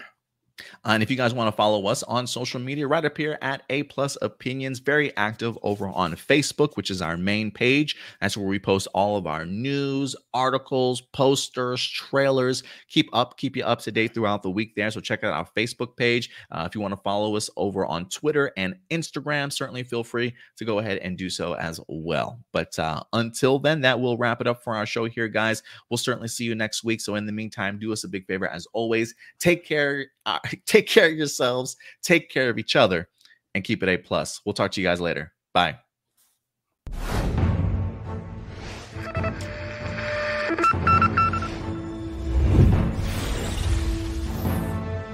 [0.84, 3.62] And if you guys want to follow us on social media, right up here at
[3.70, 7.96] A Plus Opinions, very active over on Facebook, which is our main page.
[8.20, 12.62] That's where we post all of our news, articles, posters, trailers.
[12.88, 14.90] Keep up, keep you up to date throughout the week there.
[14.90, 16.30] So check out our Facebook page.
[16.50, 20.34] Uh, if you want to follow us over on Twitter and Instagram, certainly feel free
[20.56, 22.40] to go ahead and do so as well.
[22.52, 25.62] But uh, until then, that will wrap it up for our show here, guys.
[25.90, 27.00] We'll certainly see you next week.
[27.00, 29.14] So in the meantime, do us a big favor as always.
[29.38, 30.06] Take care.
[30.26, 33.08] Uh, take care of yourselves, take care of each other,
[33.54, 34.40] and keep it A plus.
[34.44, 35.32] We'll talk to you guys later.
[35.52, 35.78] Bye.